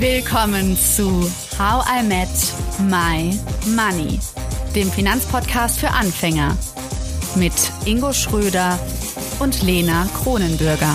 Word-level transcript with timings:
Willkommen 0.00 0.78
zu 0.78 1.30
How 1.58 1.84
I 1.86 2.02
Met 2.02 2.28
My 2.88 3.38
Money, 3.76 4.18
dem 4.74 4.90
Finanzpodcast 4.90 5.78
für 5.78 5.90
Anfänger 5.90 6.56
mit 7.36 7.52
Ingo 7.84 8.10
Schröder 8.12 8.78
und 9.40 9.62
Lena 9.62 10.08
Kronenbürger. 10.22 10.94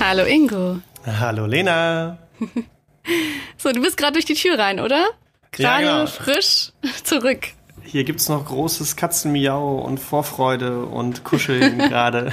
Hallo 0.00 0.24
Ingo. 0.24 0.80
Hallo 1.06 1.46
Lena. 1.46 2.18
So, 3.58 3.72
du 3.72 3.80
bist 3.80 3.96
gerade 3.96 4.12
durch 4.12 4.26
die 4.26 4.34
Tür 4.34 4.58
rein, 4.58 4.78
oder? 4.78 5.06
Gerade 5.52 5.84
Ja, 5.86 5.98
genau. 6.00 6.06
frisch 6.06 6.72
zurück. 7.02 7.48
Hier 7.86 8.02
gibt's 8.04 8.28
noch 8.28 8.44
großes 8.46 8.96
Katzenmiau 8.96 9.76
und 9.76 10.00
Vorfreude 10.00 10.84
und 10.86 11.22
Kuscheln 11.22 11.78
gerade. 11.90 12.32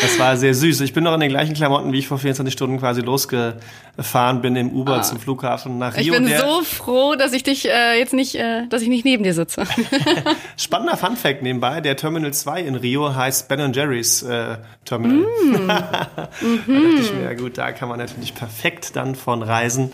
Das 0.00 0.18
war 0.18 0.36
sehr 0.36 0.54
süß. 0.54 0.80
Ich 0.80 0.92
bin 0.92 1.04
noch 1.04 1.12
in 1.14 1.20
den 1.20 1.28
gleichen 1.28 1.54
Klamotten, 1.54 1.92
wie 1.92 1.98
ich 1.98 2.08
vor 2.08 2.18
24 2.18 2.52
Stunden 2.52 2.78
quasi 2.78 3.00
losgefahren 3.02 4.40
bin 4.40 4.56
im 4.56 4.70
Uber 4.70 5.02
zum 5.02 5.18
Flughafen 5.20 5.78
nach 5.78 5.94
Ah. 5.96 6.00
Ich 6.00 6.10
Rio. 6.10 6.14
bin 6.20 6.28
so 6.28 6.62
froh, 6.62 7.14
dass 7.14 7.32
ich 7.32 7.42
dich 7.42 7.68
äh, 7.68 7.98
jetzt 7.98 8.14
nicht, 8.14 8.36
äh, 8.36 8.66
dass 8.68 8.80
ich 8.82 8.88
nicht 8.88 9.04
neben 9.04 9.22
dir 9.24 9.34
sitze. 9.34 9.64
Spannender 10.56 10.96
Funfact 10.96 11.42
nebenbei, 11.42 11.80
der 11.80 11.96
Terminal 11.96 12.32
2 12.32 12.62
in 12.62 12.74
Rio 12.74 13.14
heißt 13.14 13.48
Ben 13.48 13.72
Jerry's 13.72 14.22
äh, 14.22 14.56
Terminal. 14.84 15.26
Mm. 15.44 15.68
da 15.68 15.80
dachte 16.16 17.00
ich 17.00 17.12
mir, 17.12 17.24
ja 17.24 17.34
gut, 17.34 17.58
da 17.58 17.72
kann 17.72 17.88
man 17.88 17.98
natürlich 17.98 18.34
perfekt 18.34 18.96
dann 18.96 19.14
von 19.14 19.42
reisen. 19.42 19.92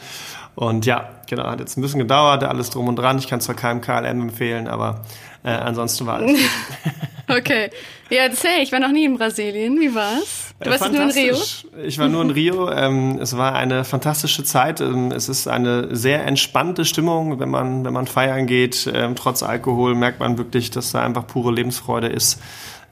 Und 0.60 0.84
ja, 0.84 1.08
genau, 1.26 1.44
hat 1.44 1.58
jetzt 1.58 1.78
ein 1.78 1.80
bisschen 1.80 2.00
gedauert, 2.00 2.44
alles 2.44 2.68
drum 2.68 2.86
und 2.86 2.96
dran. 2.96 3.16
Ich 3.16 3.28
kann 3.28 3.40
zwar 3.40 3.54
keinem 3.54 3.80
KLM 3.80 4.20
empfehlen, 4.20 4.68
aber 4.68 5.00
äh, 5.42 5.52
ansonsten 5.52 6.04
war 6.04 6.16
alles 6.16 6.32
gut. 6.32 6.50
Okay. 7.28 7.70
Ja, 8.10 8.22
erzähl, 8.22 8.60
ich 8.60 8.72
war 8.72 8.80
noch 8.80 8.90
nie 8.90 9.04
in 9.04 9.16
Brasilien. 9.16 9.78
Wie 9.78 9.94
war's? 9.94 10.52
Du 10.58 10.68
warst 10.68 10.92
nur 10.92 11.00
in 11.00 11.10
Rio? 11.10 11.36
Ich 11.84 11.96
war 12.00 12.08
nur 12.08 12.22
in 12.22 12.30
Rio. 12.30 12.68
Ähm, 12.68 13.20
es 13.22 13.36
war 13.36 13.54
eine 13.54 13.84
fantastische 13.84 14.42
Zeit. 14.42 14.80
Ähm, 14.80 15.12
es 15.12 15.28
ist 15.28 15.46
eine 15.46 15.94
sehr 15.94 16.26
entspannte 16.26 16.84
Stimmung, 16.84 17.38
wenn 17.38 17.48
man, 17.48 17.84
wenn 17.84 17.92
man 17.92 18.08
feiern 18.08 18.48
geht. 18.48 18.90
Ähm, 18.92 19.14
trotz 19.14 19.44
Alkohol 19.44 19.94
merkt 19.94 20.18
man 20.18 20.38
wirklich, 20.38 20.72
dass 20.72 20.90
da 20.90 21.04
einfach 21.04 21.24
pure 21.24 21.52
Lebensfreude 21.52 22.08
ist. 22.08 22.40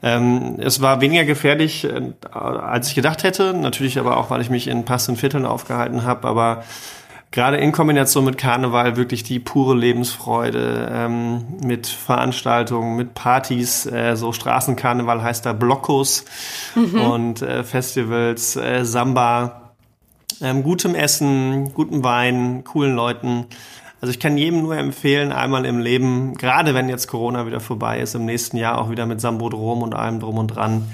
Ähm, 0.01 0.55
es 0.59 0.79
war 0.81 1.01
weniger 1.01 1.25
gefährlich, 1.25 1.83
äh, 1.83 2.13
als 2.31 2.87
ich 2.87 2.95
gedacht 2.95 3.23
hätte. 3.23 3.53
Natürlich 3.53 3.99
aber 3.99 4.15
auch, 4.15 4.29
weil 4.29 4.39
ich 4.39 4.49
mich 4.49 4.67
in 4.69 4.85
passenden 4.85 5.19
Vierteln 5.19 5.45
aufgehalten 5.45 6.05
habe. 6.05 6.25
Aber 6.29 6.63
gerade 7.31 7.57
in 7.57 7.71
Kombination 7.71 8.25
mit 8.25 8.37
Karneval 8.37 8.97
wirklich 8.97 9.23
die 9.23 9.39
pure 9.39 9.75
Lebensfreude 9.75 10.89
ähm, 10.91 11.45
mit 11.63 11.87
Veranstaltungen, 11.87 12.95
mit 12.95 13.13
Partys, 13.13 13.85
äh, 13.85 14.15
so 14.15 14.31
Straßenkarneval 14.31 15.21
heißt 15.21 15.45
da 15.45 15.53
Blockos 15.53 16.25
und 16.75 17.41
äh, 17.41 17.63
Festivals, 17.63 18.55
äh, 18.55 18.83
Samba, 18.83 19.73
ähm, 20.41 20.63
gutem 20.63 20.95
Essen, 20.95 21.73
gutem 21.73 22.03
Wein, 22.03 22.63
coolen 22.63 22.95
Leuten. 22.95 23.45
Also 24.01 24.11
ich 24.11 24.19
kann 24.19 24.37
jedem 24.37 24.61
nur 24.61 24.77
empfehlen, 24.77 25.31
einmal 25.33 25.65
im 25.65 25.79
Leben, 25.79 26.35
gerade 26.35 26.73
wenn 26.73 26.87
jetzt 26.87 27.07
Corona 27.07 27.45
wieder 27.45 27.59
vorbei 27.59 27.99
ist, 27.99 28.15
im 28.15 28.25
nächsten 28.25 28.55
Jahr 28.55 28.77
auch 28.79 28.89
wieder 28.89 29.05
mit 29.05 29.19
Sambodrom 29.19 29.81
und 29.81 29.93
allem 29.93 30.21
drum 30.21 30.37
und 30.37 30.47
dran, 30.47 30.89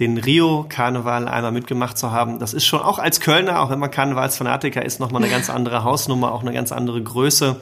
den 0.00 0.18
Rio-Karneval 0.18 1.28
einmal 1.28 1.52
mitgemacht 1.52 1.96
zu 1.98 2.10
haben. 2.10 2.38
Das 2.38 2.54
ist 2.54 2.64
schon 2.64 2.80
auch 2.80 2.98
als 2.98 3.20
Kölner, 3.20 3.60
auch 3.60 3.70
wenn 3.70 3.78
man 3.78 3.90
Karnevalsfanatiker 3.90 4.84
ist, 4.84 4.98
nochmal 4.98 5.22
eine 5.22 5.30
ganz 5.30 5.48
andere 5.50 5.84
Hausnummer, 5.84 6.32
auch 6.32 6.40
eine 6.42 6.52
ganz 6.52 6.72
andere 6.72 7.00
Größe. 7.02 7.60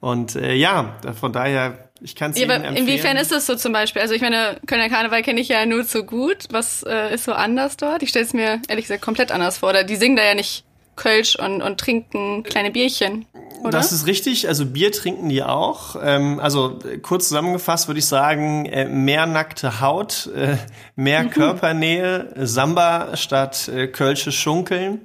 Und 0.00 0.36
äh, 0.36 0.52
ja, 0.54 0.96
von 1.18 1.32
daher, 1.32 1.88
ich 2.02 2.14
kann 2.14 2.32
es 2.32 2.38
Ja, 2.38 2.44
aber 2.44 2.56
empfehlen. 2.56 2.76
inwiefern 2.76 3.16
ist 3.16 3.32
das 3.32 3.46
so 3.46 3.54
zum 3.56 3.72
Beispiel? 3.72 4.02
Also 4.02 4.12
ich 4.14 4.20
meine, 4.20 4.58
Kölner 4.66 4.90
Karneval 4.90 5.22
kenne 5.22 5.40
ich 5.40 5.48
ja 5.48 5.64
nur 5.64 5.86
zu 5.86 6.04
gut. 6.04 6.44
Was 6.50 6.82
äh, 6.82 7.14
ist 7.14 7.24
so 7.24 7.32
anders 7.32 7.78
dort? 7.78 8.02
Ich 8.02 8.10
stelle 8.10 8.26
es 8.26 8.34
mir 8.34 8.60
ehrlich 8.68 8.84
gesagt 8.84 9.00
komplett 9.02 9.32
anders 9.32 9.58
vor. 9.58 9.70
Oder 9.70 9.82
die 9.84 9.96
singen 9.96 10.16
da 10.16 10.22
ja 10.22 10.34
nicht 10.34 10.64
Kölsch 10.96 11.36
und, 11.36 11.62
und 11.62 11.78
trinken 11.78 12.42
kleine 12.42 12.70
Bierchen. 12.70 13.26
Oder? 13.62 13.70
Das 13.78 13.92
ist 13.92 14.06
richtig. 14.06 14.46
Also 14.48 14.66
Bier 14.66 14.92
trinken 14.92 15.28
die 15.28 15.42
auch. 15.42 15.96
Ähm, 16.02 16.38
also 16.38 16.78
kurz 17.02 17.28
zusammengefasst 17.28 17.88
würde 17.88 18.00
ich 18.00 18.06
sagen, 18.06 18.66
äh, 18.66 18.84
mehr 18.84 19.26
nackte 19.26 19.80
Haut, 19.80 20.30
äh, 20.36 20.56
mehr 20.96 21.24
Körpernähe, 21.24 22.32
Samba 22.36 23.16
statt 23.16 23.68
äh, 23.68 23.86
Kölsche 23.86 24.32
Schunkeln. 24.32 25.00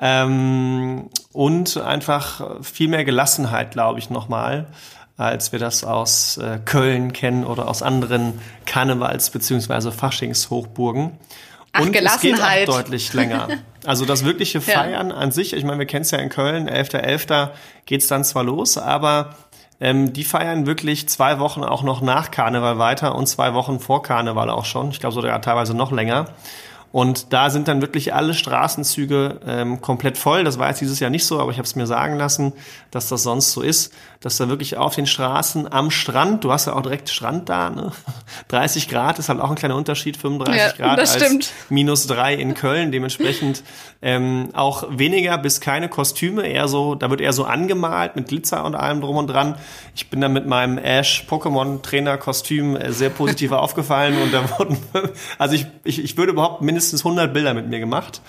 Ähm, 0.00 1.10
und 1.32 1.76
einfach 1.76 2.62
viel 2.62 2.88
mehr 2.88 3.04
Gelassenheit, 3.04 3.72
glaube 3.72 3.98
ich, 3.98 4.10
nochmal, 4.10 4.68
als 5.16 5.50
wir 5.50 5.58
das 5.58 5.82
aus 5.82 6.36
äh, 6.36 6.60
Köln 6.64 7.12
kennen 7.12 7.44
oder 7.44 7.66
aus 7.66 7.82
anderen 7.82 8.40
Karnevals- 8.64 9.32
bzw. 9.32 9.90
Faschingshochburgen. 9.90 11.18
Ach, 11.72 11.80
und 11.80 11.88
es 11.88 11.92
geht 11.92 12.00
Gelassenheit. 12.00 12.68
auch 12.68 12.76
deutlich 12.76 13.12
länger. 13.12 13.48
Also 13.88 14.04
das 14.04 14.24
wirkliche 14.24 14.58
Ja. 14.58 14.74
Feiern 14.74 15.10
an 15.12 15.32
sich, 15.32 15.54
ich 15.54 15.64
meine, 15.64 15.78
wir 15.78 15.86
kennen 15.86 16.02
es 16.02 16.10
ja 16.10 16.18
in 16.18 16.28
Köln, 16.28 16.68
11.11. 16.68 17.48
geht's 17.86 18.06
dann 18.06 18.22
zwar 18.22 18.44
los, 18.44 18.76
aber 18.76 19.34
ähm, 19.80 20.12
die 20.12 20.24
feiern 20.24 20.66
wirklich 20.66 21.08
zwei 21.08 21.38
Wochen 21.38 21.64
auch 21.64 21.82
noch 21.82 22.02
nach 22.02 22.30
Karneval 22.30 22.78
weiter 22.78 23.14
und 23.14 23.26
zwei 23.28 23.54
Wochen 23.54 23.80
vor 23.80 24.02
Karneval 24.02 24.50
auch 24.50 24.66
schon. 24.66 24.90
Ich 24.90 25.00
glaube 25.00 25.14
sogar 25.14 25.40
teilweise 25.40 25.74
noch 25.74 25.90
länger. 25.90 26.26
Und 26.90 27.32
da 27.34 27.50
sind 27.50 27.68
dann 27.68 27.82
wirklich 27.82 28.14
alle 28.14 28.32
Straßenzüge 28.32 29.40
ähm, 29.46 29.80
komplett 29.82 30.16
voll. 30.16 30.44
Das 30.44 30.58
war 30.58 30.68
jetzt 30.68 30.80
dieses 30.80 31.00
Jahr 31.00 31.10
nicht 31.10 31.26
so, 31.26 31.38
aber 31.38 31.50
ich 31.50 31.58
habe 31.58 31.66
es 31.66 31.76
mir 31.76 31.86
sagen 31.86 32.16
lassen, 32.16 32.54
dass 32.90 33.08
das 33.08 33.22
sonst 33.22 33.52
so 33.52 33.60
ist, 33.60 33.92
dass 34.20 34.38
da 34.38 34.48
wirklich 34.48 34.76
auf 34.78 34.94
den 34.94 35.06
Straßen 35.06 35.70
am 35.70 35.90
Strand, 35.90 36.42
du 36.42 36.50
hast 36.50 36.66
ja 36.66 36.72
auch 36.72 36.80
direkt 36.80 37.10
Strand 37.10 37.48
da, 37.48 37.68
ne? 37.70 37.92
30 38.48 38.88
Grad 38.88 39.18
ist 39.18 39.28
halt 39.28 39.40
auch 39.40 39.50
ein 39.50 39.54
kleiner 39.56 39.76
Unterschied, 39.76 40.16
35 40.16 40.60
Ja, 40.60 40.72
Grad 40.72 40.98
als 40.98 41.14
stimmt. 41.14 41.50
minus 41.68 42.06
drei 42.06 42.34
in 42.34 42.54
Köln. 42.54 42.90
Dementsprechend 42.90 43.62
ähm, 44.00 44.48
auch 44.54 44.84
weniger 44.90 45.36
bis 45.36 45.60
keine 45.60 45.88
Kostüme, 45.90 46.46
eher 46.46 46.68
so, 46.68 46.94
da 46.94 47.10
wird 47.10 47.20
eher 47.20 47.32
so 47.34 47.44
angemalt 47.44 48.16
mit 48.16 48.28
Glitzer 48.28 48.64
und 48.64 48.74
allem 48.74 49.02
drum 49.02 49.16
und 49.16 49.26
dran. 49.28 49.56
Ich 49.94 50.08
bin 50.08 50.20
da 50.22 50.28
mit 50.28 50.46
meinem 50.46 50.78
Ash 50.78 51.24
Pokémon 51.28 51.82
Trainer 51.82 52.16
Kostüm 52.16 52.76
äh, 52.76 52.92
sehr 52.92 53.10
positiv 53.10 53.52
aufgefallen 53.52 54.16
und 54.22 54.32
da 54.32 54.58
wurden, 54.58 54.78
also 55.38 55.54
ich, 55.54 55.66
ich, 55.84 56.02
ich 56.02 56.16
würde 56.16 56.32
überhaupt 56.32 56.62
mindestens 56.62 56.77
100 56.78 57.32
Bilder 57.32 57.54
mit 57.54 57.68
mir 57.68 57.78
gemacht 57.80 58.20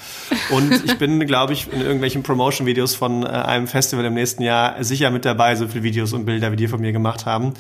und 0.49 0.71
ich 0.85 0.97
bin, 0.97 1.19
glaube 1.25 1.53
ich, 1.53 1.71
in 1.71 1.81
irgendwelchen 1.81 2.23
Promotion 2.23 2.67
Videos 2.67 2.95
von 2.95 3.23
äh, 3.23 3.27
einem 3.27 3.67
Festival 3.67 4.05
im 4.05 4.13
nächsten 4.13 4.43
Jahr 4.43 4.83
sicher 4.83 5.11
mit 5.11 5.25
dabei, 5.25 5.55
so 5.55 5.67
viele 5.67 5.83
Videos 5.83 6.13
und 6.13 6.25
Bilder, 6.25 6.51
wie 6.51 6.55
die 6.55 6.67
von 6.67 6.81
mir 6.81 6.91
gemacht 6.91 7.25
haben 7.25 7.53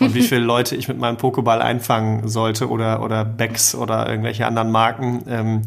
und 0.00 0.14
wie 0.14 0.22
viele 0.22 0.40
Leute 0.42 0.76
ich 0.76 0.88
mit 0.88 0.98
meinem 0.98 1.16
Pokéball 1.16 1.58
einfangen 1.58 2.28
sollte 2.28 2.68
oder 2.68 3.02
oder 3.02 3.24
Becks 3.24 3.74
oder 3.74 4.08
irgendwelche 4.08 4.46
anderen 4.46 4.70
Marken. 4.70 5.22
Ähm, 5.28 5.62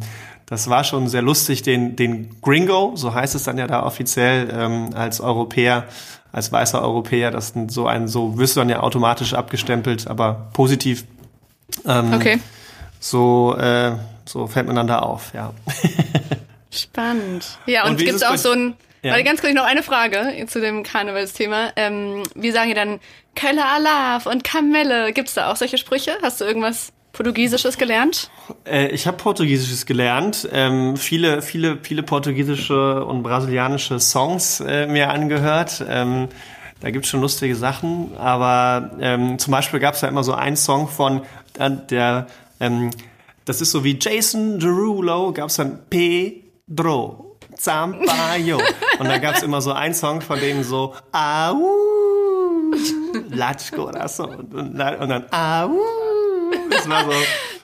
das 0.48 0.70
war 0.70 0.86
schon 0.86 1.10
sehr 1.10 1.22
lustig, 1.22 1.62
den, 1.62 1.98
den 1.98 2.42
Gringo, 2.42 2.94
so 2.96 3.14
heißt 3.14 3.36
es 3.36 3.44
dann 3.44 3.58
ja 3.58 3.68
da 3.68 3.84
offiziell, 3.84 4.48
ähm, 4.50 4.90
als 4.96 5.20
Europäer, 5.20 5.84
als 6.32 6.54
weißer 6.54 6.82
Europäer, 6.82 7.32
das 7.32 7.54
so 7.68 7.86
ein, 7.86 8.08
so 8.08 8.38
wirst 8.38 8.56
du 8.56 8.62
dann 8.62 8.70
ja 8.70 8.80
automatisch 8.80 9.34
abgestempelt, 9.34 10.08
aber 10.08 10.48
positiv. 10.54 11.04
Ähm, 11.86 12.14
okay. 12.14 12.40
So, 13.00 13.56
äh, 13.58 13.92
so 14.28 14.48
fällt 14.48 14.68
man 14.68 14.76
dann 14.76 14.88
da 14.88 15.00
auf, 15.00 15.34
ja. 15.34 15.54
Spannend. 16.72 17.58
Ja, 17.66 17.84
und, 17.84 17.92
Und 17.92 17.98
gibt 17.98 18.10
es 18.10 18.16
es 18.18 18.24
auch 18.24 18.38
so 18.38 18.52
ein. 18.52 18.76
Ja. 19.04 19.12
Warte, 19.12 19.24
ganz 19.24 19.42
kurz 19.42 19.54
noch 19.54 19.64
eine 19.64 19.84
Frage 19.84 20.46
zu 20.48 20.60
dem 20.60 20.84
Karnevalsthema. 20.84 21.72
Ähm, 21.76 22.24
wir 22.36 22.52
sagen 22.52 22.70
ja 22.70 22.76
dann 22.76 23.00
Köller 23.36 23.68
Alav 23.68 24.26
und 24.26 24.44
Kamelle. 24.44 25.14
Gibt's 25.14 25.36
da 25.36 25.52
auch 25.52 25.56
solche 25.56 25.78
Sprüche? 25.78 26.18
Hast 26.24 26.42
du 26.42 26.46
irgendwas 26.46 26.92
Portugiesisches 27.14 27.78
gelernt? 27.78 28.30
Äh, 28.66 28.88
ich 28.90 29.08
habe 29.08 29.18
Portugiesisches 29.18 29.86
gelernt, 29.86 30.48
ähm, 30.52 30.98
viele, 30.98 31.42
viele, 31.42 31.80
viele 31.82 32.04
portugiesische 32.04 33.06
und 33.06 33.24
brasilianische 33.24 34.00
Songs 34.00 34.60
äh, 34.60 34.88
mir 34.88 35.10
angehört. 35.10 35.84
Ähm, 35.88 36.28
da 36.80 36.92
gibt's 36.92 37.10
schon 37.10 37.22
lustige 37.22 37.56
Sachen, 37.56 38.16
aber 38.18 38.92
ähm, 39.00 39.40
zum 39.40 39.52
Beispiel 39.52 39.80
gab's 39.80 40.02
da 40.02 40.08
immer 40.08 40.24
so 40.24 40.34
einen 40.34 40.58
Song 40.58 40.88
von 40.88 41.22
äh, 41.58 41.72
der, 41.90 42.28
ähm, 42.60 42.92
das 43.48 43.62
ist 43.62 43.72
so 43.72 43.84
wie 43.84 43.98
Jason 44.00 44.60
Derulo, 44.60 45.32
gab's 45.34 45.56
dann 45.56 45.80
Pedro 45.90 47.38
Zampayo 47.56 48.60
und 49.00 49.08
da 49.08 49.18
gab's 49.18 49.42
immer 49.42 49.62
so 49.62 49.72
einen 49.72 49.94
Song 49.96 50.22
von 50.22 50.40
denen 50.40 50.64
so 50.64 50.94
Au, 51.12 51.56
Latch 53.30 53.72
Corazon 53.72 54.36
und 54.54 54.78
dann, 54.78 54.96
und 55.00 55.10
dann 55.10 55.24
Au. 55.32 55.72
Das 56.70 56.88
war 56.90 57.04
so. 57.06 57.12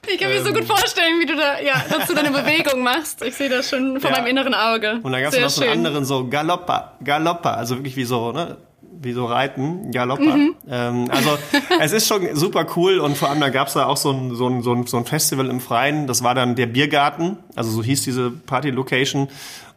Ich 0.08 0.20
kann 0.20 0.30
mir 0.30 0.42
so 0.42 0.50
Ähm. 0.50 0.56
gut 0.56 0.66
vorstellen, 0.66 1.20
wie 1.22 1.26
du 1.26 1.36
da 1.36 1.60
ja, 1.62 1.82
dazu 1.90 2.14
deine 2.14 2.32
Bewegung 2.32 2.82
machst. 2.84 3.22
Ich 3.24 3.36
sehe 3.36 3.48
das 3.50 3.70
schon 3.70 4.00
vor 4.02 4.10
Ja. 4.12 4.18
meinem 4.18 4.28
inneren 4.28 4.54
Auge. 4.54 5.00
Und 5.02 5.12
dann 5.14 5.22
gab 5.22 5.34
es 5.34 5.40
noch 5.40 5.50
so 5.50 5.64
einen 5.64 5.86
anderen 5.86 6.04
so 6.06 6.28
Galoppa, 6.28 6.94
Galoppa, 7.04 7.52
also 7.54 7.76
wirklich 7.78 7.96
wie 7.96 8.04
so, 8.04 8.32
ne? 8.34 8.58
Wie 9.04 9.14
so 9.14 9.26
Reiten, 9.26 9.92
Galoppa. 9.92 10.24
Mhm. 10.24 10.56
Ähm, 10.70 11.06
also 11.10 11.38
es 11.80 11.92
ist 11.92 12.08
schon 12.08 12.36
super 12.36 12.66
cool 12.76 13.00
und 13.00 13.18
vor 13.18 13.30
allem 13.30 13.42
da 13.42 13.50
gab 13.50 13.68
es 13.68 13.74
da 13.74 13.86
auch 13.86 13.98
so 13.98 14.12
ein, 14.12 14.36
so, 14.36 14.48
ein, 14.48 14.62
so, 14.62 14.74
ein, 14.74 14.86
so 14.88 14.98
ein 14.98 15.06
Festival 15.06 15.50
im 15.50 15.60
Freien, 15.60 16.08
das 16.08 16.24
war 16.24 16.36
dann 16.36 16.56
der 16.56 16.68
Biergarten, 16.68 17.38
also 17.56 17.70
so 17.70 17.84
hieß 17.84 18.04
diese 18.04 18.32
Party-Location. 18.32 19.28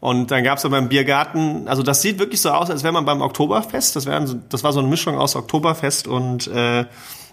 Und 0.00 0.30
dann 0.30 0.44
gab 0.44 0.58
es 0.58 0.62
da 0.62 0.68
beim 0.68 0.88
Biergarten, 0.88 1.68
also 1.68 1.82
das 1.82 2.02
sieht 2.02 2.18
wirklich 2.18 2.40
so 2.40 2.50
aus, 2.50 2.70
als 2.70 2.82
wäre 2.82 2.92
man 2.92 3.04
beim 3.04 3.22
Oktoberfest. 3.22 3.96
Das, 3.96 4.04
so, 4.04 4.36
das 4.48 4.62
war 4.62 4.72
so 4.72 4.80
eine 4.80 4.88
Mischung 4.88 5.18
aus 5.18 5.34
Oktoberfest 5.34 6.06
und 6.06 6.46
äh, 6.48 6.84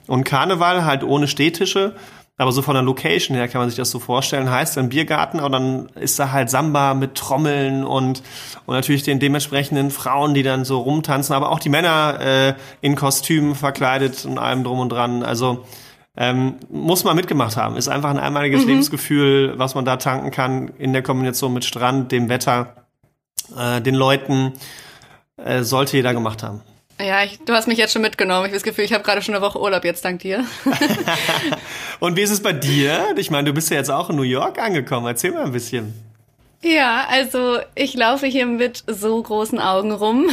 Und 0.07 0.23
Karneval 0.23 0.85
halt 0.85 1.03
ohne 1.03 1.27
Städtische. 1.27 1.95
Aber 2.37 2.51
so 2.51 2.63
von 2.63 2.73
der 2.73 2.83
Location 2.83 3.37
her 3.37 3.47
kann 3.47 3.61
man 3.61 3.69
sich 3.69 3.77
das 3.77 3.91
so 3.91 3.99
vorstellen. 3.99 4.49
Heißt 4.49 4.77
ein 4.79 4.89
Biergarten, 4.89 5.39
aber 5.39 5.51
dann 5.51 5.89
ist 5.89 6.17
da 6.17 6.31
halt 6.31 6.49
Samba 6.49 6.95
mit 6.95 7.13
Trommeln 7.15 7.83
und, 7.83 8.23
und 8.65 8.73
natürlich 8.73 9.03
den 9.03 9.19
dementsprechenden 9.19 9.91
Frauen, 9.91 10.33
die 10.33 10.41
dann 10.41 10.65
so 10.65 10.79
rumtanzen, 10.79 11.35
aber 11.35 11.51
auch 11.51 11.59
die 11.59 11.69
Männer 11.69 12.19
äh, 12.19 12.53
in 12.81 12.95
Kostümen 12.95 13.53
verkleidet 13.53 14.25
und 14.25 14.39
allem 14.39 14.63
drum 14.63 14.79
und 14.79 14.89
dran. 14.89 15.21
Also 15.21 15.63
ähm, 16.17 16.55
muss 16.69 17.03
man 17.03 17.15
mitgemacht 17.15 17.55
haben. 17.55 17.77
Ist 17.77 17.87
einfach 17.87 18.09
ein 18.09 18.19
einmaliges 18.19 18.63
mhm. 18.63 18.69
Lebensgefühl, 18.69 19.53
was 19.57 19.75
man 19.75 19.85
da 19.85 19.97
tanken 19.97 20.31
kann 20.31 20.69
in 20.79 20.91
der 20.91 21.03
Kombination 21.03 21.53
mit 21.53 21.65
Strand, 21.65 22.11
dem 22.11 22.29
Wetter, 22.29 22.87
äh, 23.55 23.79
den 23.79 23.95
Leuten. 23.95 24.53
Äh, 25.37 25.63
sollte 25.63 25.97
jeder 25.97 26.13
gemacht 26.13 26.43
haben. 26.43 26.61
Ja, 26.99 27.23
ich, 27.23 27.39
du 27.39 27.53
hast 27.53 27.67
mich 27.67 27.77
jetzt 27.77 27.93
schon 27.93 28.01
mitgenommen. 28.01 28.45
Ich 28.45 28.49
habe 28.49 28.53
das 28.53 28.63
Gefühl, 28.63 28.85
ich 28.85 28.93
habe 28.93 29.03
gerade 29.03 29.21
schon 29.21 29.35
eine 29.35 29.43
Woche 29.43 29.59
Urlaub 29.59 29.83
jetzt 29.83 30.05
dank 30.05 30.21
dir. 30.21 30.45
Und 31.99 32.15
wie 32.15 32.21
ist 32.21 32.29
es 32.29 32.41
bei 32.41 32.53
dir? 32.53 33.13
Ich 33.17 33.31
meine, 33.31 33.45
du 33.45 33.53
bist 33.53 33.69
ja 33.69 33.77
jetzt 33.77 33.89
auch 33.89 34.09
in 34.09 34.15
New 34.15 34.21
York 34.21 34.59
angekommen. 34.59 35.07
Erzähl 35.07 35.31
mal 35.31 35.45
ein 35.45 35.51
bisschen. 35.51 35.93
Ja, 36.63 37.07
also 37.09 37.59
ich 37.75 37.93
laufe 37.93 38.25
hier 38.25 38.45
mit 38.45 38.85
so 38.87 39.21
großen 39.21 39.59
Augen 39.59 39.91
rum. 39.91 40.29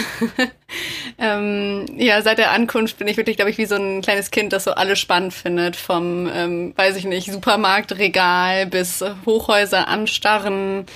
ähm, 1.18 1.86
ja, 1.96 2.22
seit 2.22 2.38
der 2.38 2.52
Ankunft 2.52 2.98
bin 2.98 3.08
ich 3.08 3.16
wirklich, 3.16 3.36
glaube 3.36 3.50
ich, 3.50 3.58
wie 3.58 3.66
so 3.66 3.74
ein 3.74 4.00
kleines 4.00 4.30
Kind, 4.30 4.52
das 4.52 4.62
so 4.62 4.70
alles 4.70 5.00
spannend 5.00 5.34
findet. 5.34 5.74
Vom, 5.74 6.30
ähm, 6.32 6.72
weiß 6.76 6.94
ich 6.94 7.04
nicht, 7.04 7.32
Supermarktregal 7.32 8.66
bis 8.66 9.04
Hochhäuser 9.26 9.88
anstarren. 9.88 10.86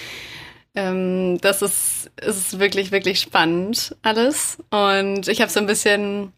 Ähm, 0.76 1.38
das 1.40 1.62
ist, 1.62 1.93
ist 2.20 2.58
wirklich, 2.58 2.92
wirklich 2.92 3.20
spannend 3.20 3.96
alles. 4.02 4.58
Und 4.70 5.28
ich 5.28 5.40
habe 5.40 5.50
so 5.50 5.60
ein 5.60 5.66
bisschen, 5.66 6.32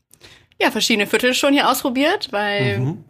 ja, 0.61 0.70
verschiedene 0.70 1.06
Viertel 1.06 1.34
schon 1.34 1.52
hier 1.52 1.69
ausprobiert, 1.69 2.28
weil 2.31 2.78
mhm. 2.78 3.05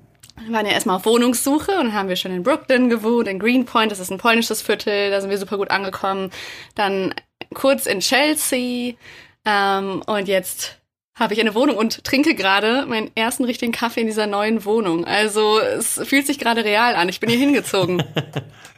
wir 0.44 0.52
waren 0.52 0.66
ja 0.66 0.72
erstmal 0.72 0.96
auf 0.96 1.06
Wohnungssuche 1.06 1.78
und 1.78 1.92
haben 1.92 2.08
wir 2.08 2.16
schon 2.16 2.32
in 2.32 2.42
Brooklyn 2.42 2.88
gewohnt, 2.88 3.28
in 3.28 3.38
Greenpoint, 3.38 3.92
das 3.92 4.00
ist 4.00 4.10
ein 4.10 4.18
polnisches 4.18 4.62
Viertel, 4.62 5.10
da 5.10 5.20
sind 5.20 5.30
wir 5.30 5.38
super 5.38 5.56
gut 5.56 5.70
angekommen. 5.70 6.30
Dann 6.74 7.14
kurz 7.54 7.86
in 7.86 8.00
Chelsea 8.00 8.94
ähm, 9.44 10.02
und 10.06 10.28
jetzt 10.28 10.78
habe 11.14 11.32
ich 11.32 11.40
eine 11.40 11.54
Wohnung 11.54 11.76
und 11.76 12.04
trinke 12.04 12.34
gerade 12.34 12.84
meinen 12.86 13.10
ersten 13.14 13.44
richtigen 13.44 13.72
Kaffee 13.72 14.02
in 14.02 14.06
dieser 14.06 14.26
neuen 14.26 14.66
Wohnung. 14.66 15.06
Also 15.06 15.58
es 15.58 15.98
fühlt 16.04 16.26
sich 16.26 16.38
gerade 16.38 16.62
real 16.62 16.94
an. 16.94 17.08
Ich 17.08 17.20
bin 17.20 17.30
hier 17.30 17.38
hingezogen. 17.38 18.02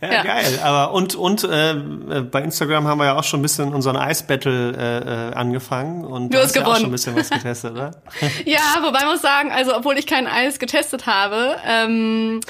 Ja, 0.00 0.12
ja, 0.12 0.22
geil. 0.22 0.58
Aber 0.62 0.92
und 0.92 1.14
und 1.14 1.44
äh, 1.44 1.74
bei 2.30 2.42
Instagram 2.42 2.86
haben 2.86 2.98
wir 2.98 3.06
ja 3.06 3.18
auch 3.18 3.24
schon 3.24 3.40
ein 3.40 3.42
bisschen 3.42 3.72
unseren 3.72 3.96
Eisbattle 3.96 4.72
äh, 4.76 5.30
äh, 5.30 5.34
angefangen 5.34 6.04
und 6.04 6.32
du 6.32 6.38
hast, 6.38 6.52
gewonnen. 6.52 6.66
Ja 6.66 6.72
auch 6.72 6.76
schon 6.78 6.86
ein 6.86 6.92
bisschen 6.92 7.16
was 7.16 7.30
getestet, 7.30 7.72
oder? 7.72 7.90
ja, 8.44 8.60
wobei 8.82 9.04
muss 9.06 9.22
sagen, 9.22 9.50
also 9.52 9.76
obwohl 9.76 9.98
ich 9.98 10.06
kein 10.06 10.26
Eis 10.26 10.58
getestet 10.58 11.06
habe, 11.06 11.56
ähm, 11.66 12.40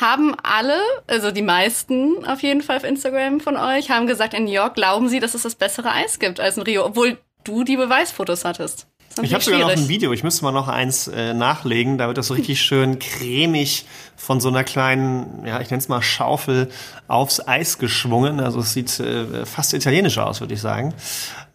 haben 0.00 0.34
alle, 0.42 0.78
also 1.06 1.30
die 1.30 1.42
meisten 1.42 2.24
auf 2.26 2.42
jeden 2.42 2.62
Fall 2.62 2.76
auf 2.76 2.84
Instagram 2.84 3.40
von 3.40 3.56
euch, 3.56 3.90
haben 3.90 4.06
gesagt, 4.06 4.34
in 4.34 4.44
New 4.44 4.52
York 4.52 4.74
glauben 4.74 5.08
sie, 5.08 5.20
dass 5.20 5.34
es 5.34 5.42
das 5.42 5.54
bessere 5.54 5.92
Eis 5.92 6.18
gibt 6.18 6.40
als 6.40 6.56
in 6.56 6.62
Rio, 6.62 6.84
obwohl 6.84 7.18
du 7.44 7.64
die 7.64 7.76
Beweisfotos 7.76 8.44
hattest. 8.44 8.86
Ich 9.22 9.34
habe 9.34 9.42
sogar 9.42 9.60
noch 9.60 9.68
ein 9.68 9.88
Video, 9.88 10.12
ich 10.12 10.22
müsste 10.22 10.44
mal 10.44 10.52
noch 10.52 10.68
eins 10.68 11.08
äh, 11.08 11.34
nachlegen, 11.34 11.98
da 11.98 12.06
wird 12.06 12.16
das 12.16 12.28
so 12.28 12.34
richtig 12.34 12.60
schön 12.60 12.98
cremig 12.98 13.84
von 14.16 14.40
so 14.40 14.48
einer 14.48 14.62
kleinen, 14.62 15.44
ja, 15.44 15.60
ich 15.60 15.70
nenne 15.70 15.80
es 15.80 15.88
mal 15.88 16.00
Schaufel 16.00 16.70
aufs 17.08 17.46
Eis 17.46 17.78
geschwungen. 17.78 18.38
Also 18.38 18.60
es 18.60 18.72
sieht 18.72 19.00
äh, 19.00 19.44
fast 19.46 19.74
italienisch 19.74 20.18
aus, 20.18 20.40
würde 20.40 20.54
ich 20.54 20.60
sagen. 20.60 20.94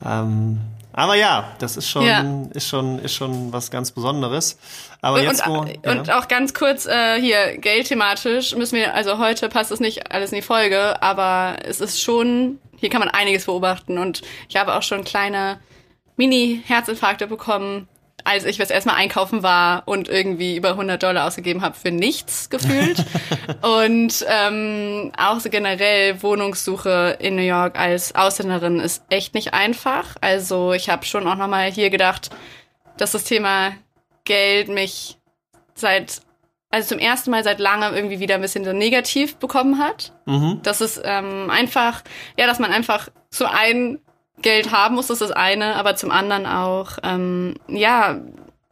Ähm, 0.06 0.60
aber 0.92 1.16
ja, 1.16 1.54
das 1.60 1.78
ist 1.78 1.90
schon, 1.90 2.06
ja. 2.06 2.24
ist 2.54 2.68
schon, 2.68 3.00
ist 3.00 3.13
schon 3.13 3.52
was 3.52 3.69
ganz 3.69 3.92
Besonderes. 3.92 4.57
Aber 5.02 5.18
und, 5.18 5.24
jetzt 5.24 5.46
wo, 5.46 5.66
ja. 5.66 5.92
und 5.92 6.10
auch 6.12 6.28
ganz 6.28 6.54
kurz 6.54 6.86
äh, 6.86 7.19
hier 7.19 7.57
geldthematisch 7.57 8.56
müssen 8.56 8.75
wir, 8.75 8.94
also 8.94 9.18
heute 9.18 9.50
passt 9.50 9.72
es 9.72 9.80
nicht 9.80 10.12
alles 10.12 10.31
in 10.31 10.38
die 10.38 10.42
Folge, 10.42 11.02
aber 11.02 11.57
es 11.63 11.81
ist 11.81 12.02
schon, 12.02 12.60
hier 12.78 12.90
kann 12.90 13.00
man 13.00 13.10
einiges 13.10 13.46
beobachten 13.46 13.98
und 13.98 14.22
ich 14.48 14.56
habe 14.56 14.74
auch 14.74 14.84
schon 14.84 15.04
kleine 15.04 15.60
Mini-Herzinfarkte 16.17 17.27
bekommen, 17.27 17.88
als 18.23 18.44
ich 18.45 18.57
das 18.57 18.71
erstmal 18.71 18.95
einkaufen 18.95 19.44
war 19.44 19.83
und 19.85 20.09
irgendwie 20.09 20.57
über 20.57 20.69
100 20.71 21.01
Dollar 21.01 21.27
ausgegeben 21.27 21.62
habe 21.62 21.75
für 21.75 21.91
nichts 21.91 22.50
gefühlt. 22.50 23.06
und 23.62 24.25
ähm, 24.27 25.12
auch 25.17 25.39
so 25.39 25.50
generell 25.50 26.21
Wohnungssuche 26.23 27.17
in 27.19 27.35
New 27.35 27.44
York 27.44 27.79
als 27.79 28.15
Ausländerin 28.15 28.79
ist 28.79 29.03
echt 29.09 29.35
nicht 29.35 29.53
einfach. 29.53 30.15
Also 30.21 30.73
ich 30.73 30.89
habe 30.89 31.06
schon 31.06 31.27
auch 31.27 31.35
nochmal 31.35 31.71
hier 31.71 31.91
gedacht, 31.91 32.31
dass 32.97 33.11
das 33.11 33.25
Thema 33.25 33.73
Geld 34.23 34.69
mich 34.69 35.18
seit 35.75 36.21
also 36.71 36.89
zum 36.89 37.00
ersten 37.00 37.31
Mal 37.31 37.44
seit 37.44 37.59
langem 37.59 37.94
irgendwie 37.94 38.19
wieder 38.19 38.35
ein 38.35 38.41
bisschen 38.41 38.65
so 38.65 38.73
negativ 38.73 39.38
bekommen 39.38 39.79
hat. 39.79 40.11
Mhm. 40.25 40.59
Das 40.63 40.81
ist 40.81 41.01
ähm, 41.06 41.50
einfach, 41.50 42.01
ja, 42.38 42.47
dass 42.47 42.59
man 42.59 42.71
einfach 42.71 43.07
so 43.29 43.45
ein 43.45 44.00
Geld 44.41 44.71
haben 44.71 44.95
muss, 44.95 45.07
das 45.07 45.21
ist 45.21 45.29
das 45.29 45.35
eine, 45.35 45.75
aber 45.75 45.95
zum 45.95 46.11
anderen 46.11 46.45
auch, 46.45 46.97
ähm, 47.03 47.55
ja, 47.67 48.19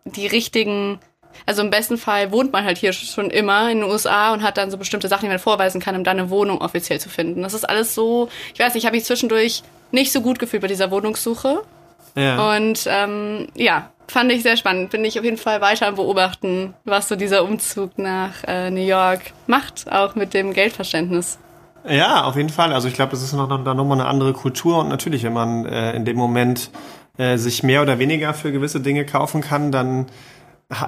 die 0.06 0.28
richtigen, 0.28 1.00
also 1.46 1.62
im 1.62 1.70
besten 1.70 1.98
Fall 1.98 2.32
wohnt 2.32 2.52
man 2.52 2.66
halt 2.66 2.78
hier 2.78 2.94
schon 2.94 3.30
immer 3.30 3.70
in 3.72 3.80
den 3.80 3.90
USA 3.90 4.34
und 4.34 4.44
hat 4.44 4.58
dann 4.58 4.72
so 4.72 4.78
bestimmte 4.78 5.08
Sachen, 5.08 5.24
die 5.24 5.30
man 5.30 5.40
vorweisen 5.40 5.82
kann, 5.82 5.96
um 5.96 6.04
dann 6.04 6.20
eine 6.20 6.30
Wohnung 6.30 6.60
offiziell 6.60 7.00
zu 7.00 7.10
finden. 7.10 7.42
Das 7.42 7.54
ist 7.54 7.68
alles 7.68 7.96
so, 7.96 8.30
ich 8.54 8.60
weiß 8.60 8.74
nicht, 8.74 8.86
habe 8.86 8.98
ich 8.98 9.06
zwischendurch 9.06 9.64
nicht 9.92 10.12
so 10.12 10.22
gut 10.22 10.40
gefühlt 10.40 10.62
bei 10.62 10.68
dieser 10.68 10.92
Wohnungssuche. 10.92 11.64
Ja. 12.16 12.56
Und 12.56 12.86
ähm, 12.88 13.48
ja, 13.56 13.92
fand 14.08 14.32
ich 14.32 14.44
sehr 14.44 14.58
spannend. 14.58 14.92
Bin 14.92 15.04
ich 15.06 15.18
auf 15.18 15.26
jeden 15.26 15.38
Fall 15.38 15.62
weiter 15.62 15.88
am 15.88 15.96
Beobachten, 15.96 16.74
was 16.84 17.08
so 17.08 17.16
dieser 17.16 17.44
Umzug 17.44 17.98
nach 17.98 18.44
äh, 18.48 18.70
New 18.70 18.86
York 18.86 19.22
macht, 19.48 19.92
auch 19.92 20.16
mit 20.16 20.34
dem 20.34 20.54
Geldverständnis. 20.54 21.40
Ja, 21.88 22.24
auf 22.24 22.36
jeden 22.36 22.50
Fall. 22.50 22.74
Also 22.74 22.88
ich 22.88 22.94
glaube, 22.94 23.12
das 23.12 23.22
ist 23.22 23.34
noch, 23.34 23.48
noch, 23.48 23.60
noch 23.60 23.86
mal 23.86 23.94
eine 23.94 24.06
andere 24.06 24.34
Kultur 24.34 24.80
und 24.80 24.90
natürlich, 24.90 25.24
wenn 25.24 25.34
man 25.34 25.66
äh, 25.66 25.94
in 25.94 26.06
dem 26.06 26.18
Moment 26.18 26.72
äh, 27.18 27.38
sich 27.38 27.64
mehr 27.64 27.82
oder 27.82 28.00
weniger 28.00 28.34
für 28.34 28.52
gewisse 28.52 28.80
Dinge 28.80 29.06
kaufen 29.06 29.42
kann, 29.42 29.72
dann 29.72 30.08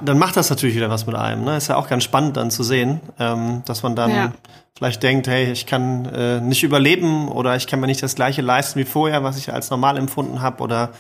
dann 0.04 0.18
macht 0.18 0.38
das 0.38 0.50
natürlich 0.50 0.76
wieder 0.76 0.90
was 0.90 1.06
mit 1.06 1.16
einem. 1.16 1.44
Ne? 1.44 1.58
Ist 1.58 1.68
ja 1.68 1.76
auch 1.76 1.88
ganz 1.88 2.04
spannend 2.04 2.38
dann 2.38 2.52
zu 2.52 2.64
sehen, 2.64 3.02
ähm, 3.20 3.62
dass 3.66 3.84
man 3.84 3.96
dann 3.96 4.10
ja. 4.10 4.32
vielleicht 4.78 5.04
denkt, 5.04 5.28
hey, 5.28 5.52
ich 5.52 5.66
kann 5.66 6.06
äh, 6.06 6.40
nicht 6.42 6.64
überleben 6.64 7.28
oder 7.28 7.56
ich 7.56 7.68
kann 7.68 7.80
mir 7.80 7.88
nicht 7.88 8.02
das 8.02 8.16
gleiche 8.16 8.42
leisten 8.42 8.80
wie 8.80 8.86
vorher, 8.86 9.24
was 9.24 9.38
ich 9.38 9.54
als 9.54 9.70
normal 9.70 9.98
empfunden 9.98 10.42
habe 10.42 10.64
oder 10.64 10.92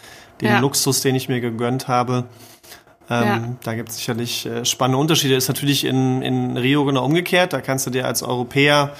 den 0.42 0.50
ja. 0.50 0.60
Luxus, 0.60 1.02
den 1.02 1.16
ich 1.16 1.30
mir 1.30 1.42
gegönnt 1.42 1.88
habe. 1.88 2.26
Ähm, 3.10 3.26
ja. 3.26 3.42
Da 3.64 3.76
gibt 3.76 3.90
es 3.90 3.98
sicherlich 3.98 4.46
äh, 4.46 4.66
spannende 4.66 5.00
Unterschiede. 5.00 5.36
Ist 5.36 5.48
natürlich 5.48 5.86
in, 5.86 6.22
in 6.22 6.58
Rio 6.58 6.86
genau 6.86 7.06
umgekehrt. 7.06 7.54
Da 7.54 7.62
kannst 7.62 7.86
du 7.86 7.92
dir 7.92 8.06
als 8.06 8.24
Europäer 8.24 8.92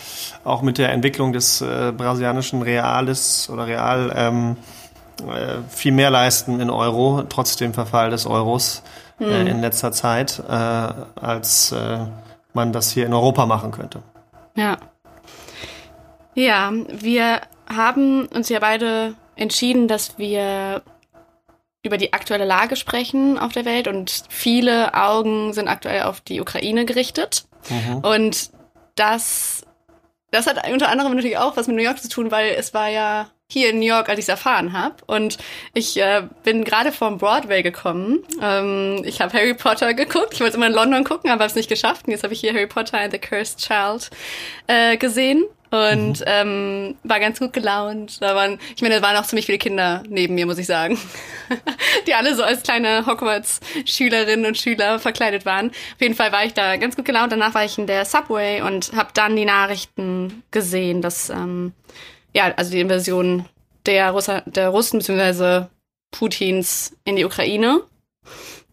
auch 0.44 0.62
mit 0.62 0.78
der 0.78 0.92
Entwicklung 0.92 1.34
des 1.34 1.62
äh, 1.62 1.92
brasilianischen 1.96 2.62
Reales 2.62 3.50
oder 3.50 3.68
Real 3.68 4.14
ähm, 4.16 4.58
äh, 5.22 5.62
viel 5.70 5.92
mehr 5.92 6.12
leisten 6.12 6.60
in 6.60 6.70
Euro, 6.70 7.24
trotz 7.30 7.56
dem 7.56 7.74
Verfall 7.74 8.10
des 8.10 8.26
Euros 8.26 8.84
äh, 9.20 9.50
in 9.50 9.62
letzter 9.62 9.92
Zeit, 9.92 10.42
äh, 10.48 10.52
als 10.52 11.72
äh, 11.72 12.00
man 12.54 12.74
das 12.74 12.92
hier 12.92 13.06
in 13.06 13.14
Europa 13.14 13.46
machen 13.46 13.72
könnte. 13.72 14.02
Ja. 14.56 14.78
Ja, 16.36 16.72
wir 16.90 17.42
haben 17.74 18.26
uns 18.28 18.50
ja 18.50 18.60
beide 18.60 19.16
entschieden, 19.38 19.88
dass 19.88 20.18
wir 20.18 20.82
über 21.86 21.98
die 21.98 22.14
aktuelle 22.14 22.46
Lage 22.46 22.76
sprechen 22.76 23.38
auf 23.38 23.54
der 23.54 23.66
Welt 23.66 23.88
und 23.88 24.24
viele 24.30 24.94
Augen 24.94 25.54
sind 25.54 25.68
aktuell 25.68 26.04
auf 26.04 26.22
die 26.22 26.42
Ukraine 26.42 26.86
gerichtet. 26.86 27.46
Mhm. 27.70 27.98
Und 27.98 28.52
das, 28.96 29.64
das 30.32 30.48
hat 30.48 30.70
unter 30.70 30.90
anderem 30.90 31.16
natürlich 31.16 31.38
auch 31.38 31.58
was 31.58 31.68
mit 31.68 31.76
New 31.76 31.84
York 31.84 32.02
zu 32.02 32.10
tun, 32.10 32.32
weil 32.32 32.56
es 32.58 32.74
war 32.74 32.90
ja 32.90 33.30
hier 33.48 33.70
in 33.70 33.80
New 33.80 33.86
York, 33.86 34.10
als 34.10 34.18
ich 34.18 34.26
es 34.26 34.30
erfahren 34.30 34.74
habe. 34.74 34.96
Und 35.06 35.38
ich 35.74 35.98
äh, 35.98 36.24
bin 36.44 36.64
gerade 36.64 36.92
vom 36.92 37.20
Broadway 37.20 37.62
gekommen. 37.62 38.24
Ähm, 38.42 39.04
ich 39.06 39.22
habe 39.22 39.34
Harry 39.34 39.54
Potter 39.54 39.94
geguckt. 39.94 40.34
Ich 40.34 40.40
wollte 40.40 40.52
es 40.52 40.56
immer 40.56 40.68
in 40.68 40.74
London 40.74 41.04
gucken, 41.04 41.30
aber 41.30 41.42
habe 41.42 41.50
es 41.50 41.56
nicht 41.56 41.70
geschafft. 41.70 42.08
Und 42.08 42.12
jetzt 42.12 42.24
habe 42.24 42.34
ich 42.34 42.40
hier 42.40 42.54
Harry 42.54 42.68
Potter 42.68 43.00
and 43.00 43.12
the 43.12 43.20
Cursed 43.20 43.60
Child 43.60 44.10
äh, 44.68 44.98
gesehen 44.98 45.44
und 45.76 46.20
mhm. 46.20 46.26
ähm, 46.26 46.96
war 47.04 47.20
ganz 47.20 47.40
gut 47.40 47.54
gelaunt. 47.54 48.22
Da 48.22 48.36
waren, 48.36 48.60
ich 48.76 48.82
meine, 48.82 48.96
da 48.96 49.02
waren 49.02 49.18
auch 49.18 49.26
ziemlich 49.26 49.46
viele 49.46 49.58
Kinder 49.58 50.04
neben 50.08 50.36
mir, 50.36 50.46
muss 50.46 50.58
ich 50.58 50.68
sagen, 50.68 50.98
die 52.08 52.14
alle 52.14 52.36
so 52.36 52.44
als 52.44 52.64
kleine 52.64 53.06
Hogwarts-Schülerinnen 53.06 54.46
und 54.46 54.58
Schüler 54.58 55.00
verkleidet 55.00 55.46
waren. 55.46 55.70
Auf 55.70 56.02
jeden 56.02 56.16
Fall 56.16 56.32
war 56.32 56.46
ich 56.46 56.54
da 56.54 56.78
ganz 56.78 56.96
gut 56.96 57.06
gelaunt. 57.06 57.32
Danach 57.32 57.54
war 57.54 57.66
ich 57.66 57.78
in 57.78 57.88
der 57.88 58.06
Subway 58.06 58.62
und 58.62 58.94
habe 58.94 59.10
dann 59.14 59.36
die 59.36 59.46
Nachrichten 59.46 60.44
gesehen, 60.52 61.02
dass 61.02 61.30
ähm, 61.30 61.74
ja, 62.34 62.54
also 62.56 62.72
die 62.72 62.82
Invasion 62.82 63.46
der, 63.86 64.12
Russa 64.12 64.42
der 64.46 64.70
Russen 64.70 65.00
bzw. 65.00 65.68
Putins 66.12 66.96
in 67.04 67.16
die 67.16 67.26
Ukraine. 67.26 67.82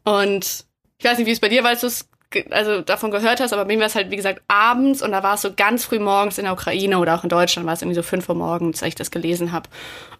Und 0.04 0.64
ich 0.98 1.04
weiß 1.04 1.18
nicht, 1.18 1.26
wie 1.26 1.32
es 1.32 1.40
bei 1.40 1.48
dir 1.48 1.62
war, 1.62 1.70
als 1.70 1.80
du 1.80 1.86
es 1.86 2.08
also 2.50 2.80
davon 2.80 3.10
gehört 3.10 3.40
hast, 3.40 3.52
aber 3.52 3.64
bei 3.64 3.74
mir 3.74 3.80
war 3.80 3.86
es 3.86 3.94
halt, 3.94 4.10
wie 4.10 4.16
gesagt, 4.16 4.42
abends 4.48 5.02
und 5.02 5.12
da 5.12 5.22
war 5.22 5.34
es 5.34 5.42
so 5.42 5.52
ganz 5.54 5.84
früh 5.84 5.98
morgens 5.98 6.38
in 6.38 6.44
der 6.44 6.52
Ukraine 6.52 6.98
oder 6.98 7.14
auch 7.14 7.24
in 7.24 7.28
Deutschland 7.28 7.66
war 7.66 7.74
es 7.74 7.82
irgendwie 7.82 7.96
so 7.96 8.02
fünf 8.02 8.28
Uhr 8.28 8.34
morgens, 8.34 8.82
als 8.82 8.88
ich 8.88 8.94
das 8.94 9.10
gelesen 9.10 9.52
habe. 9.52 9.68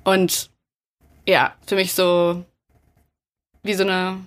Und 0.04 0.50
ja, 1.26 1.54
für 1.66 1.76
mich 1.76 1.95
so 1.95 2.45
wie 3.62 3.75
so 3.75 3.85
eine 3.85 4.19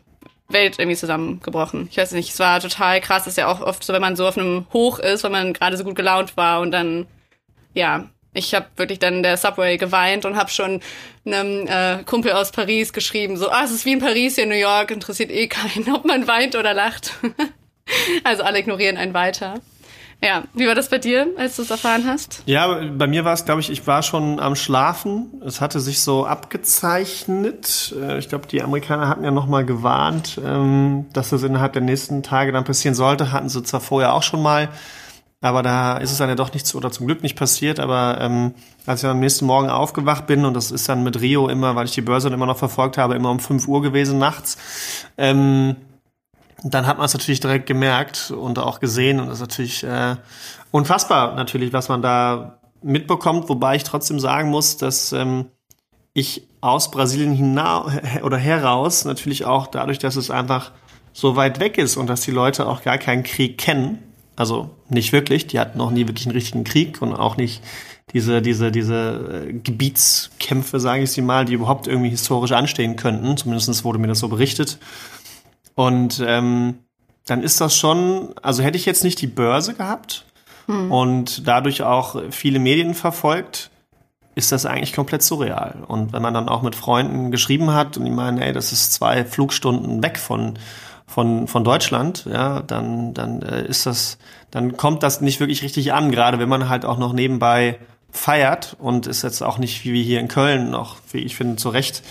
Welt 0.48 0.80
irgendwie 0.80 0.98
zusammengebrochen. 0.98 1.88
Ich 1.90 1.98
weiß 1.98 2.12
nicht, 2.12 2.32
es 2.32 2.40
war 2.40 2.60
total 2.60 3.02
krass. 3.02 3.24
Das 3.24 3.34
ist 3.34 3.38
ja 3.38 3.48
auch 3.48 3.62
oft 3.62 3.84
so, 3.84 3.94
wenn 3.94 4.02
man 4.02 4.16
so 4.16 4.28
auf 4.28 4.38
einem 4.38 4.68
Hoch 4.74 5.00
ist, 5.00 5.24
wenn 5.24 5.32
man 5.32 5.54
gerade 5.54 5.78
so 5.78 5.84
gut 5.84 5.96
gelaunt 5.96 6.38
war 6.38 6.62
und 6.62 6.72
dann, 6.72 7.08
ja, 7.74 8.06
ich 8.34 8.54
habe 8.54 8.68
wirklich 8.76 9.00
dann 9.00 9.16
in 9.16 9.24
der 9.24 9.38
Subway 9.38 9.78
geweint 9.78 10.26
und 10.26 10.36
habe 10.36 10.50
schon 10.50 10.82
einem 11.26 11.68
äh, 11.68 12.04
Kumpel 12.04 12.34
aus 12.34 12.52
Paris 12.52 12.94
geschrieben, 12.94 13.38
so, 13.38 13.50
ah, 13.50 13.64
es 13.64 13.72
ist 13.72 13.86
wie 13.86 13.94
in 13.94 14.00
Paris 14.00 14.36
hier 14.36 14.44
in 14.44 14.50
New 14.50 14.56
York, 14.56 14.92
interessiert 14.92 15.32
eh 15.32 15.48
keinen, 15.48 15.90
ob 15.96 16.06
man 16.06 16.28
weint 16.28 16.56
oder 16.56 16.74
lacht. 16.74 17.14
Also 18.24 18.44
alle 18.44 18.60
ignorieren 18.60 18.98
einen 18.98 19.14
weiter. 19.14 19.56
Ja, 20.24 20.44
wie 20.54 20.66
war 20.66 20.76
das 20.76 20.90
bei 20.90 20.98
dir, 20.98 21.28
als 21.38 21.58
du 21.58 21.62
es 21.62 21.72
erfahren 21.72 22.06
hast? 22.08 22.42
Ja, 22.46 22.82
bei 22.98 23.06
mir 23.06 23.26
war 23.26 23.34
es, 23.34 23.46
glaube 23.46 23.60
ich, 23.60 23.70
ich 23.70 23.86
war 23.86 24.02
schon 24.02 24.40
am 24.40 24.56
Schlafen. 24.56 25.42
Es 25.46 25.60
hatte 25.60 25.80
sich 25.80 26.02
so 26.02 26.26
abgezeichnet. 26.26 27.94
Äh, 28.02 28.18
ich 28.18 28.30
glaube, 28.30 28.48
die 28.48 28.62
Amerikaner 28.62 29.10
hatten 29.10 29.24
ja 29.24 29.32
noch 29.32 29.46
mal 29.46 29.66
gewarnt, 29.66 30.40
ähm, 30.44 31.06
dass 31.14 31.30
das 31.30 31.44
innerhalb 31.44 31.74
der 31.74 31.82
nächsten 31.82 32.24
Tage 32.24 32.52
dann 32.54 32.64
passieren 32.64 32.96
sollte. 32.96 33.32
Hatten 33.32 33.50
sie 33.50 33.62
zwar 33.64 33.82
vorher 33.82 34.14
auch 34.14 34.24
schon 34.24 34.42
mal, 34.42 34.70
aber 35.42 35.62
da 35.62 35.98
ist 35.98 36.12
es 36.12 36.18
dann 36.18 36.30
ja 36.30 36.36
doch 36.36 36.54
nichts 36.54 36.74
oder 36.74 36.92
zum 36.92 37.08
Glück 37.08 37.22
nicht 37.22 37.36
passiert. 37.38 37.80
Aber 37.80 38.18
ähm, 38.22 38.56
als 38.86 39.04
ich 39.04 39.10
am 39.10 39.20
nächsten 39.20 39.46
Morgen 39.46 39.70
aufgewacht 39.70 40.28
bin, 40.28 40.46
und 40.46 40.54
das 40.54 40.72
ist 40.72 40.88
dann 40.88 41.04
mit 41.04 41.20
Rio 41.22 41.50
immer, 41.50 41.76
weil 41.76 41.86
ich 41.86 41.92
die 41.92 42.02
Börse 42.02 42.30
immer 42.30 42.46
noch 42.46 42.58
verfolgt 42.58 42.98
habe, 42.98 43.16
immer 43.16 43.32
um 43.32 43.40
5 43.40 43.68
Uhr 43.68 43.82
gewesen 43.82 44.18
nachts, 44.18 44.58
ähm, 45.18 45.76
dann 46.74 46.88
hat 46.88 46.98
man 46.98 47.06
es 47.06 47.14
natürlich 47.14 47.40
direkt 47.40 47.68
gemerkt 47.68 48.32
und 48.32 48.58
auch 48.58 48.80
gesehen 48.80 49.20
und 49.20 49.28
das 49.28 49.36
ist 49.36 49.42
natürlich 49.42 49.84
äh, 49.84 50.16
unfassbar 50.72 51.36
natürlich, 51.36 51.74
was 51.74 51.90
man 51.90 52.02
da 52.02 52.60
mitbekommt, 52.82 53.50
wobei 53.50 53.76
ich 53.76 53.84
trotzdem 53.84 54.20
sagen 54.20 54.50
muss, 54.50 54.78
dass 54.78 55.12
ähm, 55.12 55.46
ich 56.14 56.48
aus 56.62 56.90
Brasilien 56.92 57.34
hinaus 57.34 57.92
oder 58.24 58.38
heraus 58.38 59.06
natürlich 59.06 59.46
auch 59.46 59.68
dadurch, 59.68 60.00
dass 60.00 60.16
es 60.16 60.32
einfach 60.32 60.72
so 61.14 61.36
weit 61.36 61.60
weg 61.60 61.78
ist 61.78 61.98
und 61.98 62.08
dass 62.08 62.22
die 62.22 62.32
Leute 62.32 62.68
auch 62.68 62.82
gar 62.82 62.98
keinen 62.98 63.24
Krieg 63.24 63.58
kennen, 63.58 64.00
also 64.36 64.70
nicht 64.90 65.14
wirklich, 65.14 65.48
die 65.48 65.60
hatten 65.60 65.78
noch 65.78 65.92
nie 65.92 66.08
wirklich 66.08 66.26
einen 66.26 66.36
richtigen 66.36 66.64
Krieg 66.64 67.02
und 67.02 67.14
auch 67.14 67.38
nicht 67.38 67.62
diese 68.14 68.42
diese 68.42 68.72
diese 68.72 69.48
äh, 69.50 69.54
Gebietskämpfe, 69.54 70.80
sage 70.80 71.04
ich 71.04 71.12
sie 71.12 71.22
mal, 71.22 71.46
die 71.46 71.54
überhaupt 71.54 71.88
irgendwie 71.88 72.10
historisch 72.10 72.52
anstehen 72.52 72.96
könnten. 72.96 73.38
Zumindest 73.38 73.84
wurde 73.84 74.00
mir 74.00 74.08
das 74.08 74.20
so 74.20 74.28
berichtet. 74.28 74.78
Und 75.76 76.24
ähm, 76.26 76.80
dann 77.26 77.44
ist 77.44 77.60
das 77.62 77.76
schon, 77.76 78.34
also 78.42 78.64
hätte 78.64 78.78
ich 78.78 78.86
jetzt 78.86 79.04
nicht 79.04 79.22
die 79.22 79.28
Börse 79.28 79.74
gehabt 79.74 80.26
hm. 80.68 80.92
und 80.92 81.48
dadurch 81.48 81.84
auch 81.84 82.22
viele 82.32 82.60
Medien 82.60 82.94
verfolgt, 82.94 83.70
ist 84.36 84.52
das 84.52 84.66
eigentlich 84.66 84.94
komplett 84.94 85.24
surreal. 85.24 85.84
Und 85.88 86.14
wenn 86.14 86.22
man 86.22 86.34
dann 86.34 86.50
auch 86.50 86.62
mit 86.62 86.76
Freunden 86.76 87.32
geschrieben 87.32 87.74
hat 87.74 87.98
und 87.98 88.06
die 88.06 88.12
meinen, 88.12 88.38
ey, 88.38 88.54
das 88.54 88.72
ist 88.72 88.94
zwei 88.94 89.26
Flugstunden 89.26 90.04
weg 90.04 90.18
von 90.18 90.60
von 91.08 91.48
von 91.48 91.64
Deutschland, 91.64 92.26
ja, 92.26 92.62
dann 92.62 93.14
dann 93.14 93.42
äh, 93.42 93.66
ist 93.66 93.86
das, 93.86 94.18
dann 94.52 94.76
kommt 94.76 95.04
das 95.04 95.22
nicht 95.22 95.40
wirklich 95.40 95.62
richtig 95.62 95.94
an, 95.94 96.12
gerade 96.12 96.40
wenn 96.40 96.50
man 96.50 96.68
halt 96.68 96.84
auch 96.84 96.98
noch 96.98 97.14
nebenbei 97.14 97.80
feiert 98.12 98.76
und 98.80 99.08
ist 99.08 99.22
jetzt 99.22 99.42
auch 99.42 99.58
nicht 99.58 99.86
wie 99.86 100.04
hier 100.04 100.20
in 100.20 100.28
Köln 100.28 100.72
noch, 100.72 100.98
wie 101.12 101.20
ich 101.20 101.36
finde, 101.36 101.58
zu 101.58 101.70
Recht 101.70 102.02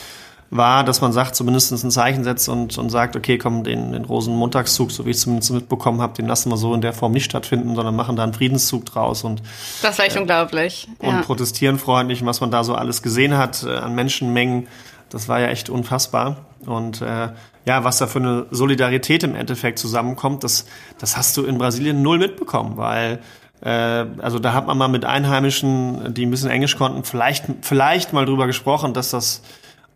war, 0.56 0.84
dass 0.84 1.00
man 1.00 1.12
sagt, 1.12 1.34
zumindest 1.34 1.72
ein 1.72 1.90
Zeichen 1.90 2.22
setzt 2.22 2.48
und, 2.48 2.78
und 2.78 2.88
sagt, 2.88 3.16
okay, 3.16 3.38
komm, 3.38 3.64
den, 3.64 3.92
den 3.92 4.04
Rosenmontagszug, 4.04 4.92
so 4.92 5.04
wie 5.04 5.10
ich 5.10 5.16
es 5.16 5.22
zumindest 5.22 5.50
mitbekommen 5.50 6.00
habe, 6.00 6.14
den 6.14 6.26
lassen 6.26 6.48
wir 6.50 6.56
so 6.56 6.74
in 6.74 6.80
der 6.80 6.92
Form 6.92 7.12
nicht 7.12 7.24
stattfinden, 7.24 7.74
sondern 7.74 7.96
machen 7.96 8.14
da 8.14 8.22
einen 8.22 8.34
Friedenszug 8.34 8.84
draus 8.84 9.24
und 9.24 9.42
das 9.82 9.98
war 9.98 10.06
echt 10.06 10.16
äh, 10.16 10.20
unglaublich. 10.20 10.88
Und 11.00 11.14
ja. 11.14 11.22
protestieren 11.22 11.78
freundlich, 11.78 12.24
was 12.24 12.40
man 12.40 12.52
da 12.52 12.62
so 12.62 12.74
alles 12.74 13.02
gesehen 13.02 13.36
hat 13.36 13.64
äh, 13.64 13.74
an 13.74 13.96
Menschenmengen, 13.96 14.68
das 15.10 15.28
war 15.28 15.40
ja 15.40 15.48
echt 15.48 15.70
unfassbar. 15.70 16.36
Und 16.66 17.02
äh, 17.02 17.28
ja, 17.66 17.84
was 17.84 17.98
da 17.98 18.06
für 18.06 18.20
eine 18.20 18.46
Solidarität 18.50 19.24
im 19.24 19.34
Endeffekt 19.34 19.78
zusammenkommt, 19.80 20.44
das, 20.44 20.66
das 20.98 21.16
hast 21.16 21.36
du 21.36 21.44
in 21.44 21.58
Brasilien 21.58 22.00
null 22.00 22.18
mitbekommen, 22.18 22.76
weil 22.76 23.18
äh, 23.60 23.70
also 23.70 24.38
da 24.38 24.52
hat 24.52 24.66
man 24.68 24.78
mal 24.78 24.88
mit 24.88 25.04
Einheimischen, 25.04 26.14
die 26.14 26.24
ein 26.24 26.30
bisschen 26.30 26.50
Englisch 26.50 26.76
konnten, 26.76 27.02
vielleicht, 27.02 27.44
vielleicht 27.62 28.12
mal 28.12 28.24
drüber 28.24 28.46
gesprochen, 28.46 28.94
dass 28.94 29.10
das 29.10 29.42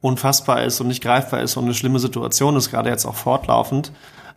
unfassbar 0.01 0.63
ist 0.63 0.81
und 0.81 0.89
nicht 0.89 1.03
greifbar 1.03 1.41
ist 1.41 1.57
und 1.57 1.65
eine 1.65 1.75
schlimme 1.75 1.99
Situation 1.99 2.57
ist, 2.57 2.71
gerade 2.71 2.91
jetzt 2.91 3.05
auch 3.05 3.15
fortlaufend. 3.15 3.93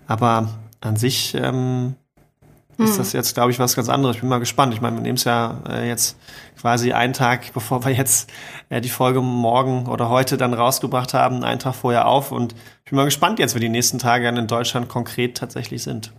Aber 0.07 0.49
an 0.81 0.95
sich 0.95 1.35
ähm, 1.35 1.95
hm. 2.77 2.85
ist 2.85 2.97
das 2.97 3.13
jetzt, 3.13 3.35
glaube 3.35 3.51
ich, 3.51 3.59
was 3.59 3.75
ganz 3.75 3.89
anderes. 3.89 4.15
Ich 4.15 4.21
bin 4.21 4.29
mal 4.29 4.39
gespannt. 4.39 4.73
Ich 4.73 4.81
meine, 4.81 4.95
wir 4.95 5.01
nehmen 5.01 5.15
es 5.15 5.23
ja 5.23 5.59
äh, 5.69 5.87
jetzt 5.87 6.17
quasi 6.59 6.93
einen 6.93 7.13
Tag, 7.13 7.51
bevor 7.53 7.85
wir 7.85 7.91
jetzt 7.91 8.29
äh, 8.69 8.81
die 8.81 8.89
Folge 8.89 9.21
morgen 9.21 9.87
oder 9.87 10.09
heute 10.09 10.37
dann 10.37 10.53
rausgebracht 10.53 11.13
haben, 11.13 11.43
einen 11.43 11.59
Tag 11.59 11.75
vorher 11.75 12.07
auf. 12.07 12.31
Und 12.31 12.55
ich 12.83 12.91
bin 12.91 12.97
mal 12.97 13.05
gespannt 13.05 13.39
jetzt, 13.39 13.55
wie 13.55 13.59
die 13.59 13.69
nächsten 13.69 13.99
Tage 13.99 14.27
in 14.27 14.47
Deutschland 14.47 14.89
konkret 14.89 15.37
tatsächlich 15.37 15.83
sind. 15.83 16.11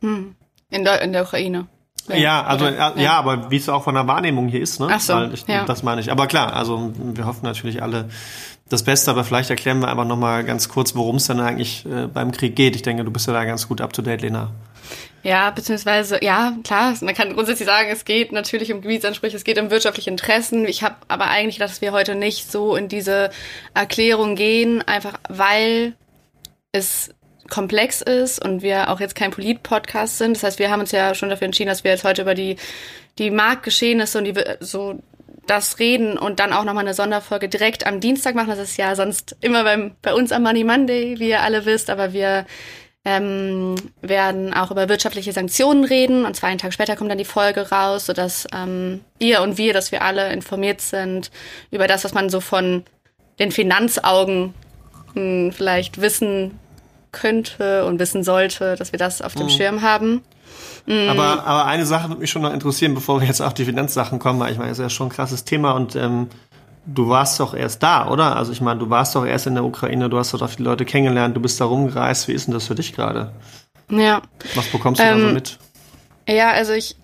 Hm. 0.00 0.34
In, 0.70 0.84
der, 0.84 1.00
in 1.02 1.12
der 1.12 1.22
Ukraine. 1.22 1.68
Ja, 2.14 2.44
also 2.44 2.68
ja, 2.68 2.92
ja, 2.96 3.12
aber 3.14 3.50
wie 3.50 3.56
es 3.56 3.68
auch 3.68 3.82
von 3.82 3.94
der 3.94 4.06
Wahrnehmung 4.06 4.48
hier 4.48 4.60
ist, 4.60 4.78
ne? 4.78 4.88
Ach 4.90 5.00
so, 5.00 5.24
ich, 5.32 5.46
ja. 5.48 5.64
Das 5.64 5.82
meine 5.82 6.00
ich. 6.00 6.12
Aber 6.12 6.28
klar, 6.28 6.54
also 6.54 6.92
wir 6.96 7.26
hoffen 7.26 7.44
natürlich 7.44 7.82
alle 7.82 8.08
das 8.68 8.82
Beste, 8.82 9.10
aber 9.10 9.24
vielleicht 9.24 9.50
erklären 9.50 9.78
wir 9.80 9.88
einfach 9.88 10.04
nochmal 10.04 10.44
ganz 10.44 10.68
kurz, 10.68 10.94
worum 10.94 11.16
es 11.16 11.26
dann 11.26 11.40
eigentlich 11.40 11.86
äh, 11.86 12.06
beim 12.06 12.32
Krieg 12.32 12.56
geht. 12.56 12.74
Ich 12.74 12.82
denke, 12.82 13.04
du 13.04 13.10
bist 13.10 13.26
ja 13.26 13.32
da 13.32 13.44
ganz 13.44 13.68
gut 13.68 13.80
up 13.80 13.92
to 13.92 14.02
date, 14.02 14.22
Lena. 14.22 14.50
Ja, 15.22 15.50
beziehungsweise, 15.50 16.22
ja, 16.22 16.52
klar, 16.62 16.94
man 17.00 17.14
kann 17.14 17.34
grundsätzlich 17.34 17.66
sagen, 17.66 17.88
es 17.90 18.04
geht 18.04 18.30
natürlich 18.32 18.72
um 18.72 18.80
Gebietsansprüche, 18.80 19.36
es 19.36 19.44
geht 19.44 19.58
um 19.58 19.70
wirtschaftliche 19.70 20.10
Interessen. 20.10 20.66
Ich 20.66 20.82
habe 20.82 20.96
aber 21.08 21.28
eigentlich 21.28 21.56
gedacht, 21.56 21.72
dass 21.72 21.80
wir 21.80 21.92
heute 21.92 22.14
nicht 22.14 22.50
so 22.50 22.76
in 22.76 22.88
diese 22.88 23.30
Erklärung 23.74 24.36
gehen, 24.36 24.82
einfach 24.82 25.14
weil 25.28 25.94
es 26.72 27.10
komplex 27.48 28.02
ist 28.02 28.44
und 28.44 28.62
wir 28.62 28.90
auch 28.90 29.00
jetzt 29.00 29.14
kein 29.14 29.30
Polit-Podcast 29.30 30.18
sind. 30.18 30.36
Das 30.36 30.42
heißt, 30.42 30.58
wir 30.58 30.70
haben 30.70 30.80
uns 30.80 30.92
ja 30.92 31.14
schon 31.14 31.28
dafür 31.28 31.46
entschieden, 31.46 31.68
dass 31.68 31.84
wir 31.84 31.92
jetzt 31.92 32.04
heute 32.04 32.22
über 32.22 32.34
die, 32.34 32.56
die 33.18 33.30
Marktgeschehnisse 33.30 34.18
und 34.18 34.24
die, 34.24 34.34
so 34.60 34.98
das 35.46 35.78
reden 35.78 36.18
und 36.18 36.40
dann 36.40 36.52
auch 36.52 36.64
nochmal 36.64 36.84
eine 36.84 36.94
Sonderfolge 36.94 37.48
direkt 37.48 37.86
am 37.86 38.00
Dienstag 38.00 38.34
machen. 38.34 38.48
Das 38.48 38.58
ist 38.58 38.76
ja 38.76 38.94
sonst 38.94 39.36
immer 39.40 39.64
beim, 39.64 39.92
bei 40.02 40.14
uns 40.14 40.32
am 40.32 40.42
Money 40.42 40.64
Monday, 40.64 41.18
wie 41.18 41.28
ihr 41.30 41.42
alle 41.42 41.64
wisst, 41.64 41.90
aber 41.90 42.12
wir 42.12 42.46
ähm, 43.04 43.76
werden 44.00 44.52
auch 44.52 44.72
über 44.72 44.88
wirtschaftliche 44.88 45.32
Sanktionen 45.32 45.84
reden 45.84 46.24
und 46.24 46.34
zwar 46.34 46.48
einen 46.48 46.58
Tag 46.58 46.72
später 46.72 46.96
kommt 46.96 47.10
dann 47.10 47.18
die 47.18 47.24
Folge 47.24 47.70
raus, 47.70 48.06
sodass 48.06 48.48
ähm, 48.52 49.00
ihr 49.20 49.42
und 49.42 49.58
wir, 49.58 49.72
dass 49.72 49.92
wir 49.92 50.02
alle 50.02 50.32
informiert 50.32 50.80
sind 50.80 51.30
über 51.70 51.86
das, 51.86 52.04
was 52.04 52.14
man 52.14 52.30
so 52.30 52.40
von 52.40 52.82
den 53.38 53.52
Finanzaugen 53.52 54.54
mh, 55.14 55.14
hm, 55.14 55.52
vielleicht 55.52 56.00
wissen 56.00 56.58
könnte 57.12 57.84
und 57.86 58.00
wissen 58.00 58.24
sollte, 58.24 58.74
dass 58.76 58.92
wir 58.92 58.98
das 58.98 59.22
auf 59.22 59.34
dem 59.34 59.46
mhm. 59.46 59.50
Schirm 59.50 59.82
haben. 59.82 60.22
Mhm. 60.86 61.08
Aber, 61.08 61.44
aber 61.44 61.66
eine 61.66 61.86
Sache 61.86 62.08
würde 62.08 62.20
mich 62.20 62.30
schon 62.30 62.42
noch 62.42 62.52
interessieren, 62.52 62.94
bevor 62.94 63.20
wir 63.20 63.26
jetzt 63.26 63.40
auf 63.40 63.54
die 63.54 63.64
Finanzsachen 63.64 64.18
kommen, 64.18 64.40
weil 64.40 64.52
ich 64.52 64.58
meine, 64.58 64.70
das 64.70 64.78
ist 64.78 64.82
ja 64.82 64.90
schon 64.90 65.08
ein 65.08 65.10
krasses 65.12 65.44
Thema 65.44 65.72
und 65.72 65.96
ähm, 65.96 66.28
du 66.86 67.08
warst 67.08 67.40
doch 67.40 67.54
erst 67.54 67.82
da, 67.82 68.08
oder? 68.08 68.36
Also 68.36 68.52
ich 68.52 68.60
meine, 68.60 68.80
du 68.80 68.88
warst 68.88 69.14
doch 69.14 69.26
erst 69.26 69.46
in 69.46 69.54
der 69.54 69.64
Ukraine, 69.64 70.08
du 70.08 70.18
hast 70.18 70.32
dort 70.32 70.50
viele 70.50 70.68
Leute 70.68 70.84
kennengelernt, 70.84 71.36
du 71.36 71.40
bist 71.40 71.60
da 71.60 71.64
rumgereist. 71.64 72.28
Wie 72.28 72.32
ist 72.32 72.46
denn 72.46 72.54
das 72.54 72.66
für 72.66 72.74
dich 72.74 72.94
gerade? 72.94 73.32
Ja. 73.90 74.22
Was 74.54 74.66
bekommst 74.66 75.00
du 75.00 75.04
ähm, 75.04 75.20
da 75.20 75.28
so 75.28 75.34
mit? 75.34 75.58
Ja, 76.28 76.50
also 76.50 76.72
ich, 76.72 76.96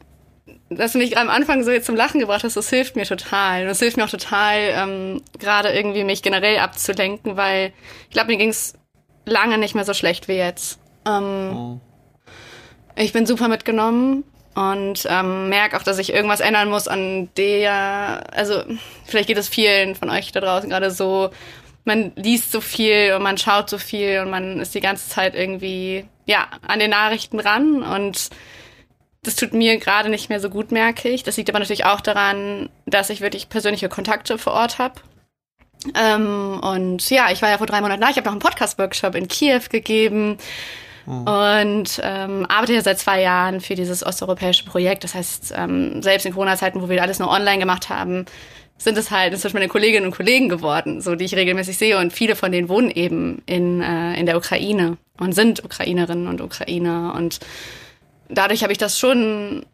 dass 0.71 0.92
du 0.92 0.99
mich 0.99 1.18
am 1.18 1.28
Anfang 1.28 1.62
so 1.64 1.71
jetzt 1.71 1.87
zum 1.87 1.97
Lachen 1.97 2.21
gebracht 2.21 2.44
hast, 2.44 2.56
das 2.56 2.71
hilft 2.71 2.97
mir 2.97 3.04
total. 3.04 3.62
Und 3.62 3.68
das 3.68 3.80
hilft 3.80 3.97
mir 3.97 4.04
auch 4.04 4.11
total, 4.11 4.59
ähm, 4.59 5.23
gerade 5.38 5.71
irgendwie 5.71 6.04
mich 6.04 6.23
generell 6.23 6.59
abzulenken, 6.59 7.37
weil 7.37 7.73
ich 8.09 8.14
glaube, 8.14 8.28
mir 8.28 8.38
ging 8.38 8.50
es 8.50 8.75
lange 9.25 9.59
nicht 9.59 9.75
mehr 9.75 9.85
so 9.85 9.94
schlecht 9.94 10.28
wie 10.28 10.35
jetzt. 10.35 10.78
Ähm, 11.06 11.52
oh. 11.54 11.80
Ich 12.97 13.13
bin 13.13 13.27
super 13.27 13.49
mitgenommen 13.49 14.25
und 14.55 15.07
ähm, 15.09 15.49
merke 15.49 15.77
auch, 15.77 15.83
dass 15.83 15.99
ich 15.99 16.13
irgendwas 16.13 16.41
ändern 16.41 16.69
muss 16.69 16.89
an 16.89 17.31
der, 17.37 18.25
also 18.33 18.63
vielleicht 19.05 19.29
geht 19.29 19.39
es 19.39 19.49
vielen 19.49 19.95
von 19.95 20.11
euch 20.11 20.31
da 20.33 20.41
draußen 20.41 20.69
gerade 20.69 20.91
so, 20.91 21.31
man 21.85 22.13
liest 22.17 22.53
so 22.53 22.61
viel 22.61 23.15
und 23.17 23.23
man 23.23 23.39
schaut 23.39 23.71
so 23.71 23.79
viel 23.79 24.21
und 24.21 24.31
man 24.31 24.61
ist 24.61 24.75
die 24.75 24.81
ganze 24.81 25.09
Zeit 25.09 25.35
irgendwie, 25.35 26.05
ja, 26.27 26.49
an 26.67 26.79
den 26.79 26.91
Nachrichten 26.91 27.41
ran 27.41 27.83
und 27.83 28.31
das 29.25 29.37
tut 29.37 29.53
mir 29.53 29.79
gerade 29.79 30.09
nicht 30.09 30.29
mehr 30.29 30.41
so 30.41 30.51
gut, 30.51 30.73
merke 30.73 31.09
ich. 31.09 31.23
Das 31.23 31.37
liegt 31.37 31.49
aber 31.49 31.61
natürlich 31.61 31.85
auch 31.85 32.01
daran, 32.01 32.69
dass 32.87 33.09
ich 33.09 33.21
wirklich 33.21 33.49
persönliche 33.49 33.89
Kontakte 33.89 34.37
vor 34.37 34.53
Ort 34.53 34.79
habe. 34.79 35.01
Ähm, 35.95 36.61
und 36.61 37.09
ja, 37.09 37.31
ich 37.31 37.41
war 37.41 37.49
ja 37.49 37.59
vor 37.59 37.69
drei 37.69 37.81
Monaten 37.81 38.01
da. 38.01 38.11
Ich 38.11 38.17
habe 38.17 38.27
noch 38.27 38.33
einen 38.33 38.41
Podcast-Workshop 38.41 39.15
in 39.15 39.29
Kiew 39.29 39.63
gegeben. 39.71 40.39
Mhm. 41.06 41.26
Und 41.26 42.00
ähm, 42.02 42.47
arbeite 42.49 42.75
ja 42.75 42.82
seit 42.82 42.99
zwei 42.99 43.23
Jahren 43.23 43.61
für 43.61 43.75
dieses 43.75 44.04
osteuropäische 44.04 44.64
Projekt. 44.64 45.04
Das 45.04 45.14
heißt, 45.14 45.54
ähm, 45.56 46.02
selbst 46.02 46.26
in 46.26 46.32
Corona-Zeiten, 46.32 46.80
wo 46.80 46.88
wir 46.88 47.02
alles 47.02 47.18
nur 47.18 47.30
online 47.30 47.59
gemacht 47.59 47.88
haben, 47.88 48.26
sind 48.78 48.99
es 48.99 49.11
halt 49.11 49.32
inzwischen 49.32 49.56
meine 49.56 49.68
Kolleginnen 49.68 50.06
und 50.06 50.16
Kollegen 50.16 50.49
geworden, 50.49 51.00
so 51.00 51.14
die 51.14 51.25
ich 51.25 51.37
regelmäßig 51.37 51.78
sehe. 51.78 51.99
Und 51.99 52.12
viele 52.12 52.37
von 52.37 52.52
denen 52.52 52.68
wohnen 52.68 52.90
eben 52.90 53.42
in, 53.47 53.80
äh, 53.80 54.18
in 54.18 54.26
der 54.26 54.37
Ukraine 54.37 54.97
und 55.18 55.32
sind 55.32 55.64
Ukrainerinnen 55.64 56.26
und 56.26 56.40
Ukrainer. 56.40 57.14
Und 57.16 57.40
dadurch 58.28 58.62
habe 58.62 58.73
ich 58.73 58.78
das 58.78 58.99
schon 58.99 59.64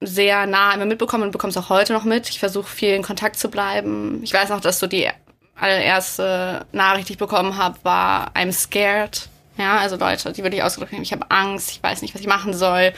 sehr 0.00 0.46
nah 0.46 0.74
immer 0.74 0.86
mitbekommen 0.86 1.24
und 1.24 1.30
bekomme 1.30 1.50
es 1.50 1.56
auch 1.56 1.68
heute 1.68 1.92
noch 1.92 2.04
mit. 2.04 2.28
Ich 2.28 2.40
versuche 2.40 2.68
viel 2.68 2.94
in 2.94 3.02
Kontakt 3.02 3.38
zu 3.38 3.50
bleiben. 3.50 4.20
Ich 4.22 4.32
weiß 4.32 4.48
noch, 4.48 4.60
dass 4.60 4.80
so 4.80 4.86
die 4.86 5.08
allererste 5.54 6.66
Nachricht, 6.72 7.08
die 7.08 7.12
ich 7.12 7.18
bekommen 7.18 7.56
habe, 7.56 7.78
war 7.82 8.32
I'm 8.34 8.52
scared 8.52 9.28
Ja, 9.58 9.78
also 9.78 9.96
Leute, 9.96 10.32
die 10.32 10.42
wirklich 10.42 10.62
ausgedrückt 10.62 10.92
haben, 10.92 11.02
ich 11.02 11.12
habe 11.12 11.30
Angst, 11.30 11.70
ich 11.70 11.82
weiß 11.82 12.02
nicht, 12.02 12.14
was 12.14 12.20
ich 12.20 12.26
machen 12.26 12.54
soll. 12.54 12.92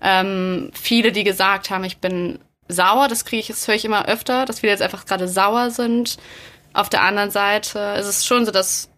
Ähm, 0.00 0.70
viele, 0.72 1.12
die 1.12 1.24
gesagt 1.24 1.70
haben, 1.70 1.84
ich 1.84 1.98
bin 1.98 2.38
sauer, 2.68 3.08
das 3.08 3.24
kriege 3.24 3.40
ich, 3.40 3.48
das 3.48 3.66
höre 3.66 3.74
ich 3.74 3.84
immer 3.84 4.06
öfter, 4.06 4.44
dass 4.44 4.60
viele 4.60 4.72
jetzt 4.72 4.82
einfach 4.82 5.06
gerade 5.06 5.28
sauer 5.28 5.70
sind. 5.70 6.16
Auf 6.72 6.88
der 6.88 7.02
anderen 7.02 7.30
Seite 7.30 7.96
ist 7.98 8.06
es 8.06 8.26
schon 8.26 8.44
so, 8.44 8.52
dass 8.52 8.90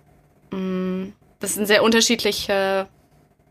mh, 0.50 0.58
mm, 0.58 1.12
das 1.40 1.56
eine 1.56 1.66
sehr 1.66 1.82
unterschiedliche 1.82 2.88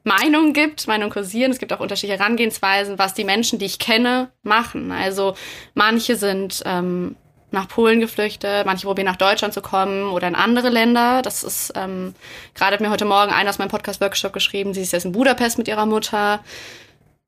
Meinungen 0.03 0.53
gibt, 0.53 0.87
Meinungen 0.87 1.11
kursieren. 1.11 1.51
Es 1.51 1.59
gibt 1.59 1.73
auch 1.73 1.79
unterschiedliche 1.79 2.19
Herangehensweisen, 2.19 2.99
was 2.99 3.13
die 3.13 3.23
Menschen, 3.23 3.59
die 3.59 3.65
ich 3.65 3.79
kenne, 3.79 4.29
machen. 4.43 4.91
Also 4.91 5.35
manche 5.73 6.15
sind 6.15 6.61
ähm, 6.65 7.15
nach 7.51 7.67
Polen 7.67 7.99
geflüchtet, 7.99 8.65
manche 8.65 8.85
probieren 8.85 9.05
nach 9.05 9.15
Deutschland 9.15 9.53
zu 9.53 9.61
kommen 9.61 10.09
oder 10.09 10.27
in 10.27 10.35
andere 10.35 10.69
Länder. 10.69 11.21
Das 11.21 11.43
ist, 11.43 11.71
ähm, 11.75 12.13
gerade 12.53 12.73
hat 12.73 12.81
mir 12.81 12.89
heute 12.89 13.05
Morgen 13.05 13.31
einer 13.31 13.49
aus 13.49 13.57
meinem 13.57 13.69
Podcast-Workshop 13.69 14.33
geschrieben, 14.33 14.73
sie 14.73 14.81
ist 14.81 14.91
jetzt 14.91 15.05
in 15.05 15.13
Budapest 15.13 15.57
mit 15.57 15.67
ihrer 15.67 15.85
Mutter. 15.85 16.41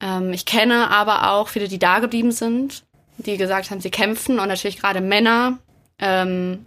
Ähm, 0.02 0.34
ich 0.34 0.46
kenne 0.46 0.90
aber 0.92 1.32
auch 1.32 1.48
viele, 1.48 1.68
die 1.70 1.80
da 1.80 2.00
geblieben 2.00 2.32
sind, 2.32 2.84
die 3.18 3.38
gesagt 3.38 3.72
haben, 3.72 3.80
sie 3.80 3.92
kämpfen 3.92 4.40
und 4.40 4.50
natürlich 4.50 4.78
gerade 4.78 5.00
Männer 5.00 5.58
ähm, 6.00 6.66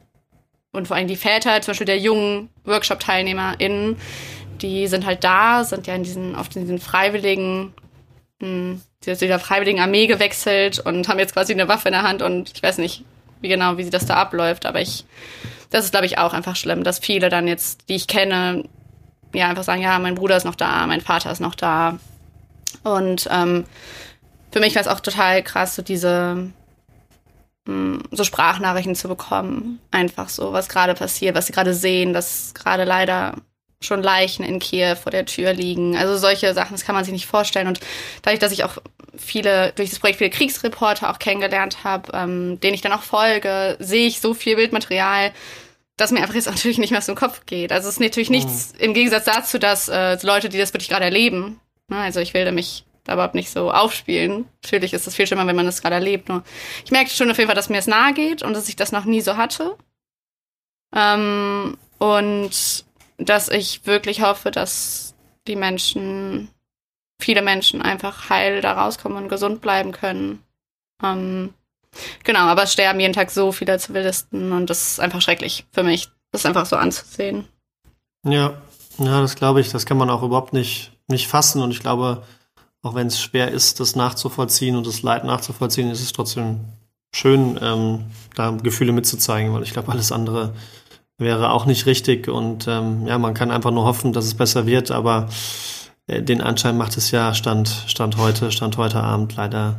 und 0.72 0.88
vor 0.88 0.96
allem 0.96 1.08
die 1.08 1.16
Väter, 1.16 1.60
zum 1.60 1.72
Beispiel 1.72 1.86
der 1.86 1.98
jungen 1.98 2.48
Workshop-TeilnehmerInnen, 2.64 3.98
die 4.62 4.86
sind 4.86 5.04
halt 5.04 5.24
da, 5.24 5.64
sind 5.64 5.86
ja 5.86 5.94
in 5.94 6.04
diesen, 6.04 6.34
auf 6.34 6.48
diesen 6.48 6.78
freiwilligen, 6.78 7.74
mh, 8.40 8.46
hm, 8.46 8.82
dieser 9.04 9.38
freiwilligen 9.38 9.80
Armee 9.80 10.06
gewechselt 10.06 10.78
und 10.78 11.08
haben 11.08 11.18
jetzt 11.18 11.34
quasi 11.34 11.52
eine 11.52 11.68
Waffe 11.68 11.88
in 11.88 11.92
der 11.92 12.02
Hand 12.02 12.22
und 12.22 12.52
ich 12.54 12.62
weiß 12.62 12.78
nicht, 12.78 13.04
wie 13.42 13.48
genau, 13.48 13.76
wie 13.76 13.90
das 13.90 14.06
da 14.06 14.14
abläuft, 14.14 14.64
aber 14.66 14.80
ich, 14.80 15.04
das 15.70 15.84
ist 15.84 15.90
glaube 15.90 16.06
ich 16.06 16.18
auch 16.18 16.32
einfach 16.32 16.56
schlimm, 16.56 16.84
dass 16.84 16.98
viele 16.98 17.28
dann 17.28 17.46
jetzt, 17.46 17.88
die 17.88 17.96
ich 17.96 18.06
kenne, 18.06 18.64
ja 19.34 19.48
einfach 19.48 19.64
sagen, 19.64 19.82
ja, 19.82 19.98
mein 19.98 20.14
Bruder 20.14 20.36
ist 20.36 20.44
noch 20.44 20.54
da, 20.54 20.86
mein 20.86 21.00
Vater 21.00 21.30
ist 21.30 21.40
noch 21.40 21.54
da. 21.54 21.98
Und 22.82 23.28
ähm, 23.30 23.64
für 24.50 24.60
mich 24.60 24.74
war 24.74 24.82
es 24.82 24.88
auch 24.88 25.00
total 25.00 25.42
krass, 25.42 25.74
so 25.74 25.82
diese 25.82 26.50
hm, 27.66 28.02
so 28.10 28.24
Sprachnachrichten 28.24 28.94
zu 28.94 29.08
bekommen, 29.08 29.80
einfach 29.90 30.28
so, 30.28 30.52
was 30.52 30.68
gerade 30.68 30.94
passiert, 30.94 31.34
was 31.34 31.46
sie 31.46 31.52
gerade 31.52 31.74
sehen, 31.74 32.12
dass 32.12 32.54
gerade 32.54 32.84
leider 32.84 33.34
schon 33.82 34.02
Leichen 34.02 34.44
in 34.44 34.58
Kiew 34.58 34.96
vor 34.96 35.10
der 35.12 35.26
Tür 35.26 35.52
liegen. 35.52 35.96
Also 35.96 36.16
solche 36.16 36.54
Sachen, 36.54 36.72
das 36.72 36.84
kann 36.84 36.94
man 36.94 37.04
sich 37.04 37.12
nicht 37.12 37.26
vorstellen. 37.26 37.68
Und 37.68 37.80
dadurch, 38.22 38.40
dass 38.40 38.52
ich 38.52 38.64
auch 38.64 38.78
viele, 39.16 39.72
durch 39.76 39.90
das 39.90 39.98
Projekt 39.98 40.18
viele 40.18 40.30
Kriegsreporter 40.30 41.10
auch 41.10 41.18
kennengelernt 41.18 41.84
habe, 41.84 42.12
ähm, 42.14 42.60
denen 42.60 42.74
ich 42.74 42.80
dann 42.80 42.92
auch 42.92 43.02
folge, 43.02 43.76
sehe 43.78 44.06
ich 44.06 44.20
so 44.20 44.34
viel 44.34 44.56
Bildmaterial, 44.56 45.32
dass 45.96 46.10
mir 46.10 46.20
einfach 46.20 46.34
jetzt 46.34 46.46
natürlich 46.50 46.78
nicht 46.78 46.90
mehr 46.90 46.98
aus 46.98 47.06
dem 47.06 47.14
Kopf 47.14 47.46
geht. 47.46 47.72
Also 47.72 47.88
es 47.88 47.96
ist 47.96 48.00
natürlich 48.00 48.30
oh. 48.30 48.32
nichts 48.32 48.72
im 48.78 48.94
Gegensatz 48.94 49.24
dazu, 49.24 49.58
dass 49.58 49.88
äh, 49.88 50.18
Leute, 50.22 50.48
die 50.48 50.58
das 50.58 50.72
wirklich 50.72 50.88
gerade 50.88 51.04
erleben, 51.04 51.60
ne, 51.88 51.98
also 51.98 52.20
ich 52.20 52.34
will 52.34 52.50
mich 52.52 52.84
da 53.04 53.14
überhaupt 53.14 53.34
nicht 53.34 53.50
so 53.50 53.70
aufspielen. 53.70 54.46
Natürlich 54.62 54.92
ist 54.92 55.06
es 55.06 55.16
viel 55.16 55.26
schlimmer, 55.26 55.46
wenn 55.46 55.56
man 55.56 55.66
das 55.66 55.82
gerade 55.82 55.96
erlebt. 55.96 56.28
Nur 56.28 56.44
ich 56.84 56.90
merke 56.90 57.10
schon 57.10 57.30
auf 57.30 57.36
jeden 57.36 57.48
Fall, 57.48 57.56
dass 57.56 57.68
mir 57.68 57.78
es 57.78 57.86
nahe 57.86 58.14
geht 58.14 58.42
und 58.42 58.54
dass 58.54 58.68
ich 58.68 58.76
das 58.76 58.92
noch 58.92 59.04
nie 59.04 59.20
so 59.20 59.36
hatte. 59.36 59.76
Ähm, 60.94 61.76
und 61.98 62.84
dass 63.24 63.48
ich 63.48 63.86
wirklich 63.86 64.22
hoffe, 64.22 64.50
dass 64.50 65.14
die 65.46 65.56
Menschen, 65.56 66.48
viele 67.20 67.42
Menschen 67.42 67.82
einfach 67.82 68.30
heil 68.30 68.60
da 68.60 68.72
rauskommen 68.72 69.18
und 69.18 69.28
gesund 69.28 69.60
bleiben 69.60 69.92
können. 69.92 70.42
Ähm, 71.02 71.54
genau, 72.24 72.40
aber 72.40 72.64
es 72.64 72.72
sterben 72.72 73.00
jeden 73.00 73.12
Tag 73.12 73.30
so 73.30 73.52
viele 73.52 73.78
Zivilisten 73.78 74.52
und 74.52 74.70
das 74.70 74.92
ist 74.92 75.00
einfach 75.00 75.20
schrecklich 75.20 75.66
für 75.72 75.82
mich, 75.82 76.08
das 76.30 76.46
einfach 76.46 76.66
so 76.66 76.76
anzusehen. 76.76 77.46
Ja, 78.24 78.54
ja, 78.98 79.20
das 79.20 79.34
glaube 79.34 79.60
ich, 79.60 79.70
das 79.70 79.86
kann 79.86 79.96
man 79.96 80.10
auch 80.10 80.22
überhaupt 80.22 80.52
nicht, 80.52 80.92
nicht 81.08 81.26
fassen 81.26 81.62
und 81.62 81.70
ich 81.70 81.80
glaube, 81.80 82.22
auch 82.82 82.94
wenn 82.94 83.06
es 83.06 83.20
schwer 83.20 83.50
ist, 83.50 83.80
das 83.80 83.96
nachzuvollziehen 83.96 84.76
und 84.76 84.86
das 84.86 85.02
Leid 85.02 85.24
nachzuvollziehen, 85.24 85.90
ist 85.90 86.02
es 86.02 86.12
trotzdem 86.12 86.60
schön, 87.14 87.58
ähm, 87.62 88.06
da 88.34 88.50
Gefühle 88.50 88.92
mitzuzeigen, 88.92 89.52
weil 89.52 89.62
ich 89.62 89.72
glaube, 89.72 89.92
alles 89.92 90.12
andere 90.12 90.54
wäre 91.22 91.50
auch 91.50 91.66
nicht 91.66 91.86
richtig. 91.86 92.28
Und 92.28 92.66
ähm, 92.68 93.06
ja, 93.06 93.18
man 93.18 93.34
kann 93.34 93.50
einfach 93.50 93.70
nur 93.70 93.84
hoffen, 93.84 94.12
dass 94.12 94.24
es 94.24 94.34
besser 94.34 94.66
wird, 94.66 94.90
aber 94.90 95.28
äh, 96.06 96.22
den 96.22 96.40
Anschein 96.40 96.76
macht 96.76 96.96
es 96.96 97.10
ja 97.10 97.34
Stand, 97.34 97.84
Stand 97.86 98.16
heute, 98.16 98.52
Stand 98.52 98.76
heute 98.76 99.00
Abend 99.00 99.36
leider. 99.36 99.76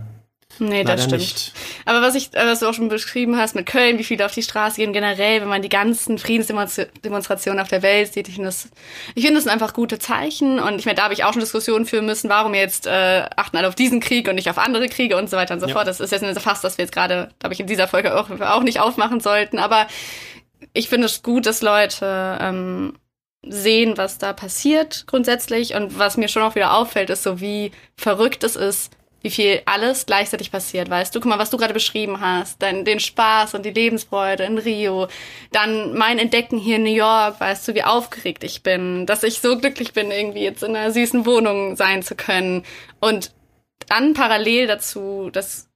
Nee, 0.59 0.83
das 0.83 1.03
stimmt. 1.03 1.21
Nicht. 1.21 1.53
Aber 1.85 2.01
was 2.01 2.15
ich, 2.15 2.29
was 2.33 2.59
du 2.59 2.67
auch 2.67 2.73
schon 2.73 2.89
beschrieben 2.89 3.37
hast 3.37 3.55
mit 3.55 3.65
Köln, 3.65 3.97
wie 3.97 4.03
viele 4.03 4.25
auf 4.25 4.33
die 4.33 4.43
Straße 4.43 4.77
gehen, 4.77 4.93
generell, 4.93 5.41
wenn 5.41 5.47
man 5.47 5.61
die 5.61 5.69
ganzen 5.69 6.17
Friedensdemonstrationen 6.17 7.59
auf 7.59 7.67
der 7.67 7.81
Welt 7.81 8.13
sieht, 8.13 8.27
ich 8.27 8.35
finde 8.35 8.49
das, 8.49 8.69
ich 9.15 9.23
finde 9.23 9.35
das 9.35 9.45
sind 9.45 9.53
einfach 9.53 9.73
gute 9.73 9.99
Zeichen. 9.99 10.59
Und 10.59 10.79
ich 10.79 10.85
meine, 10.85 10.95
da 10.95 11.03
habe 11.03 11.13
ich 11.13 11.23
auch 11.23 11.33
schon 11.33 11.41
Diskussionen 11.41 11.85
führen 11.85 12.05
müssen, 12.05 12.29
warum 12.29 12.53
jetzt 12.53 12.85
äh, 12.85 13.25
achten 13.35 13.57
alle 13.57 13.67
auf 13.67 13.75
diesen 13.75 13.99
Krieg 13.99 14.27
und 14.27 14.35
nicht 14.35 14.49
auf 14.49 14.57
andere 14.57 14.87
Kriege 14.89 15.17
und 15.17 15.29
so 15.29 15.37
weiter 15.37 15.55
und 15.55 15.59
so 15.59 15.67
ja. 15.67 15.73
fort. 15.73 15.87
Das 15.87 15.99
ist 15.99 16.11
jetzt 16.11 16.23
ein 16.23 16.35
Fass, 16.35 16.61
das 16.61 16.77
wir 16.77 16.85
jetzt 16.85 16.93
gerade, 16.93 17.29
glaube 17.39 17.53
ich, 17.53 17.59
in 17.59 17.67
dieser 17.67 17.87
Folge 17.87 18.15
auch, 18.15 18.29
auch 18.29 18.63
nicht 18.63 18.79
aufmachen 18.79 19.19
sollten. 19.19 19.57
Aber 19.57 19.87
ich 20.73 20.89
finde 20.89 21.05
es 21.05 21.23
gut, 21.23 21.45
dass 21.45 21.61
Leute 21.61 22.37
ähm, 22.41 22.97
sehen, 23.45 23.97
was 23.97 24.17
da 24.17 24.33
passiert 24.33 25.05
grundsätzlich. 25.07 25.75
Und 25.75 25.97
was 25.99 26.17
mir 26.17 26.27
schon 26.27 26.43
auch 26.43 26.55
wieder 26.55 26.75
auffällt, 26.75 27.09
ist 27.09 27.23
so, 27.23 27.41
wie 27.41 27.71
verrückt 27.97 28.43
es 28.43 28.55
ist, 28.55 28.91
wie 29.21 29.29
viel 29.29 29.61
alles 29.65 30.05
gleichzeitig 30.05 30.51
passiert, 30.51 30.89
weißt 30.89 31.15
du? 31.15 31.21
Guck 31.21 31.29
mal, 31.29 31.39
was 31.39 31.49
du 31.49 31.57
gerade 31.57 31.73
beschrieben 31.73 32.19
hast, 32.19 32.61
dein, 32.61 32.83
den 32.83 32.99
Spaß 32.99 33.53
und 33.53 33.65
die 33.65 33.71
Lebensfreude 33.71 34.43
in 34.43 34.57
Rio, 34.57 35.07
dann 35.51 35.97
mein 35.97 36.19
Entdecken 36.19 36.57
hier 36.57 36.75
in 36.75 36.83
New 36.83 36.93
York, 36.93 37.39
weißt 37.39 37.67
du, 37.67 37.73
wie 37.73 37.83
aufgeregt 37.83 38.43
ich 38.43 38.63
bin, 38.63 39.05
dass 39.05 39.23
ich 39.23 39.39
so 39.39 39.57
glücklich 39.57 39.93
bin, 39.93 40.11
irgendwie 40.11 40.43
jetzt 40.43 40.61
in 40.61 40.75
einer 40.75 40.91
süßen 40.91 41.25
Wohnung 41.25 41.77
sein 41.77 42.03
zu 42.03 42.15
können. 42.15 42.63
Und 42.99 43.31
dann 43.87 44.13
parallel 44.13 44.67
dazu 44.67 45.29
das 45.31 45.69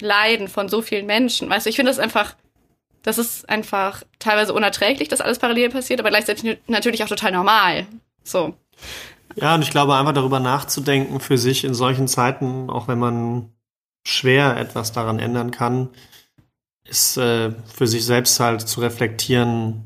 Leiden 0.00 0.48
von 0.48 0.68
so 0.68 0.82
vielen 0.82 1.06
Menschen, 1.06 1.48
weißt 1.48 1.64
du, 1.64 1.70
ich 1.70 1.76
finde 1.76 1.90
das 1.90 1.98
einfach 1.98 2.34
das 3.04 3.18
ist 3.18 3.48
einfach 3.48 4.02
teilweise 4.18 4.54
unerträglich, 4.54 5.08
dass 5.08 5.20
alles 5.20 5.38
parallel 5.38 5.68
passiert, 5.68 6.00
aber 6.00 6.08
gleichzeitig 6.08 6.58
natürlich 6.66 7.04
auch 7.04 7.08
total 7.08 7.32
normal. 7.32 7.86
So. 8.24 8.54
Ja, 9.36 9.54
und 9.54 9.62
ich 9.62 9.70
glaube, 9.70 9.94
einfach 9.94 10.14
darüber 10.14 10.40
nachzudenken 10.40 11.20
für 11.20 11.36
sich 11.36 11.64
in 11.64 11.74
solchen 11.74 12.08
Zeiten, 12.08 12.70
auch 12.70 12.88
wenn 12.88 12.98
man 12.98 13.50
schwer 14.06 14.56
etwas 14.56 14.92
daran 14.92 15.18
ändern 15.18 15.50
kann, 15.50 15.90
ist 16.88 17.18
äh, 17.18 17.52
für 17.72 17.86
sich 17.86 18.06
selbst 18.06 18.40
halt 18.40 18.62
zu 18.62 18.80
reflektieren, 18.80 19.84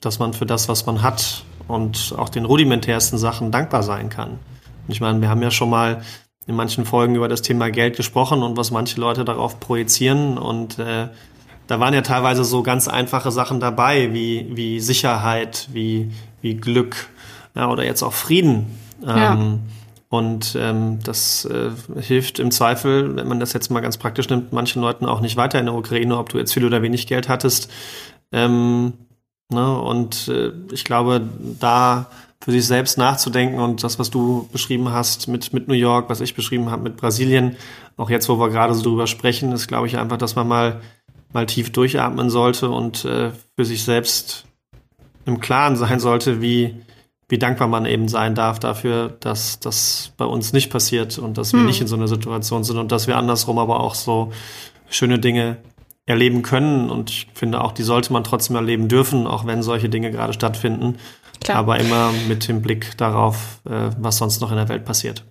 dass 0.00 0.20
man 0.20 0.32
für 0.32 0.46
das, 0.46 0.68
was 0.68 0.86
man 0.86 1.02
hat 1.02 1.42
und 1.66 2.14
auch 2.16 2.28
den 2.28 2.44
rudimentärsten 2.44 3.18
Sachen 3.18 3.50
dankbar 3.50 3.82
sein 3.82 4.10
kann. 4.10 4.30
Und 4.30 4.92
ich 4.92 5.00
meine, 5.00 5.20
wir 5.20 5.28
haben 5.28 5.42
ja 5.42 5.50
schon 5.50 5.70
mal 5.70 6.02
in 6.46 6.54
manchen 6.54 6.86
Folgen 6.86 7.16
über 7.16 7.28
das 7.28 7.42
Thema 7.42 7.70
Geld 7.70 7.96
gesprochen 7.96 8.44
und 8.44 8.56
was 8.56 8.70
manche 8.70 9.00
Leute 9.00 9.24
darauf 9.24 9.58
projizieren 9.58 10.38
und 10.38 10.78
äh, 10.78 11.08
da 11.68 11.78
waren 11.78 11.94
ja 11.94 12.00
teilweise 12.00 12.44
so 12.44 12.62
ganz 12.62 12.88
einfache 12.88 13.30
Sachen 13.30 13.60
dabei, 13.60 14.12
wie, 14.12 14.46
wie 14.50 14.80
Sicherheit, 14.80 15.68
wie, 15.70 16.10
wie 16.40 16.56
Glück 16.56 17.08
ja, 17.54 17.70
oder 17.70 17.84
jetzt 17.84 18.02
auch 18.02 18.14
Frieden. 18.14 18.66
Ja. 19.06 19.34
Ähm, 19.34 19.60
und 20.08 20.56
ähm, 20.58 21.00
das 21.04 21.44
äh, 21.44 21.70
hilft 22.00 22.38
im 22.38 22.50
Zweifel, 22.50 23.14
wenn 23.14 23.28
man 23.28 23.40
das 23.40 23.52
jetzt 23.52 23.70
mal 23.70 23.80
ganz 23.80 23.98
praktisch 23.98 24.30
nimmt, 24.30 24.54
manchen 24.54 24.80
Leuten 24.80 25.04
auch 25.04 25.20
nicht 25.20 25.36
weiter 25.36 25.60
in 25.60 25.66
der 25.66 25.74
Ukraine, 25.74 26.16
ob 26.16 26.30
du 26.30 26.38
jetzt 26.38 26.54
viel 26.54 26.64
oder 26.64 26.80
wenig 26.80 27.06
Geld 27.06 27.28
hattest. 27.28 27.70
Ähm, 28.32 28.94
ne? 29.52 29.78
Und 29.78 30.28
äh, 30.28 30.52
ich 30.72 30.84
glaube, 30.84 31.20
da 31.60 32.06
für 32.40 32.52
sich 32.52 32.66
selbst 32.66 32.96
nachzudenken 32.96 33.60
und 33.60 33.84
das, 33.84 33.98
was 33.98 34.08
du 34.08 34.48
beschrieben 34.52 34.90
hast 34.90 35.28
mit, 35.28 35.52
mit 35.52 35.68
New 35.68 35.74
York, 35.74 36.08
was 36.08 36.22
ich 36.22 36.34
beschrieben 36.34 36.70
habe 36.70 36.84
mit 36.84 36.96
Brasilien, 36.96 37.56
auch 37.98 38.08
jetzt, 38.08 38.28
wo 38.30 38.38
wir 38.38 38.48
gerade 38.48 38.72
so 38.74 38.82
drüber 38.82 39.06
sprechen, 39.06 39.52
ist, 39.52 39.66
glaube 39.66 39.88
ich, 39.88 39.98
einfach, 39.98 40.16
dass 40.16 40.36
man 40.36 40.48
mal 40.48 40.80
mal 41.32 41.46
tief 41.46 41.70
durchatmen 41.70 42.30
sollte 42.30 42.70
und 42.70 43.04
äh, 43.04 43.30
für 43.56 43.64
sich 43.64 43.84
selbst 43.84 44.44
im 45.26 45.40
Klaren 45.40 45.76
sein 45.76 46.00
sollte, 46.00 46.40
wie, 46.40 46.74
wie 47.28 47.38
dankbar 47.38 47.68
man 47.68 47.84
eben 47.84 48.08
sein 48.08 48.34
darf 48.34 48.58
dafür, 48.58 49.10
dass 49.20 49.60
das 49.60 50.12
bei 50.16 50.24
uns 50.24 50.52
nicht 50.52 50.70
passiert 50.70 51.18
und 51.18 51.36
dass 51.36 51.52
wir 51.52 51.60
hm. 51.60 51.66
nicht 51.66 51.80
in 51.80 51.86
so 51.86 51.96
einer 51.96 52.08
Situation 52.08 52.64
sind 52.64 52.78
und 52.78 52.90
dass 52.90 53.06
wir 53.06 53.16
andersrum 53.16 53.58
aber 53.58 53.80
auch 53.80 53.94
so 53.94 54.32
schöne 54.88 55.18
Dinge 55.18 55.58
erleben 56.06 56.42
können. 56.42 56.90
Und 56.90 57.10
ich 57.10 57.28
finde 57.34 57.60
auch, 57.60 57.72
die 57.72 57.82
sollte 57.82 58.12
man 58.12 58.24
trotzdem 58.24 58.56
erleben 58.56 58.88
dürfen, 58.88 59.26
auch 59.26 59.46
wenn 59.46 59.62
solche 59.62 59.90
Dinge 59.90 60.10
gerade 60.10 60.32
stattfinden. 60.32 60.96
Klar. 61.40 61.58
Aber 61.58 61.78
immer 61.78 62.12
mit 62.26 62.48
dem 62.48 62.62
Blick 62.62 62.96
darauf, 62.96 63.60
äh, 63.68 63.90
was 63.98 64.16
sonst 64.16 64.40
noch 64.40 64.50
in 64.50 64.56
der 64.56 64.68
Welt 64.68 64.84
passiert. 64.84 65.24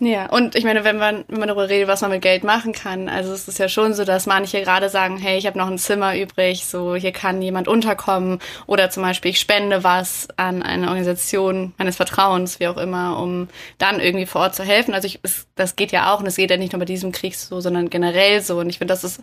Ja, 0.00 0.26
und 0.26 0.54
ich 0.54 0.62
meine, 0.62 0.84
wenn 0.84 0.96
man, 0.96 1.24
wenn 1.26 1.40
man 1.40 1.48
darüber 1.48 1.68
redet, 1.68 1.88
was 1.88 2.02
man 2.02 2.12
mit 2.12 2.22
Geld 2.22 2.44
machen 2.44 2.72
kann, 2.72 3.08
also 3.08 3.32
es 3.32 3.48
ist 3.48 3.58
ja 3.58 3.68
schon 3.68 3.94
so, 3.94 4.04
dass 4.04 4.26
manche 4.26 4.62
gerade 4.62 4.88
sagen, 4.88 5.16
hey, 5.16 5.38
ich 5.38 5.46
habe 5.46 5.58
noch 5.58 5.66
ein 5.66 5.78
Zimmer 5.78 6.16
übrig, 6.16 6.66
so 6.66 6.94
hier 6.94 7.10
kann 7.10 7.42
jemand 7.42 7.66
unterkommen 7.66 8.38
oder 8.66 8.90
zum 8.90 9.02
Beispiel 9.02 9.32
ich 9.32 9.40
spende 9.40 9.82
was 9.82 10.28
an 10.36 10.62
eine 10.62 10.86
Organisation 10.86 11.74
meines 11.78 11.96
Vertrauens, 11.96 12.60
wie 12.60 12.68
auch 12.68 12.76
immer, 12.76 13.20
um 13.20 13.48
dann 13.78 13.98
irgendwie 13.98 14.26
vor 14.26 14.42
Ort 14.42 14.54
zu 14.54 14.62
helfen. 14.62 14.94
Also 14.94 15.06
ich, 15.06 15.18
es, 15.24 15.48
das 15.56 15.74
geht 15.74 15.90
ja 15.90 16.14
auch 16.14 16.20
und 16.20 16.26
es 16.26 16.36
geht 16.36 16.50
ja 16.52 16.56
nicht 16.58 16.72
nur 16.72 16.78
bei 16.78 16.84
diesem 16.84 17.10
Krieg 17.10 17.34
so, 17.34 17.60
sondern 17.60 17.90
generell 17.90 18.40
so. 18.40 18.60
Und 18.60 18.68
ich 18.68 18.78
finde, 18.78 18.92
das 18.92 19.02
ist, 19.02 19.20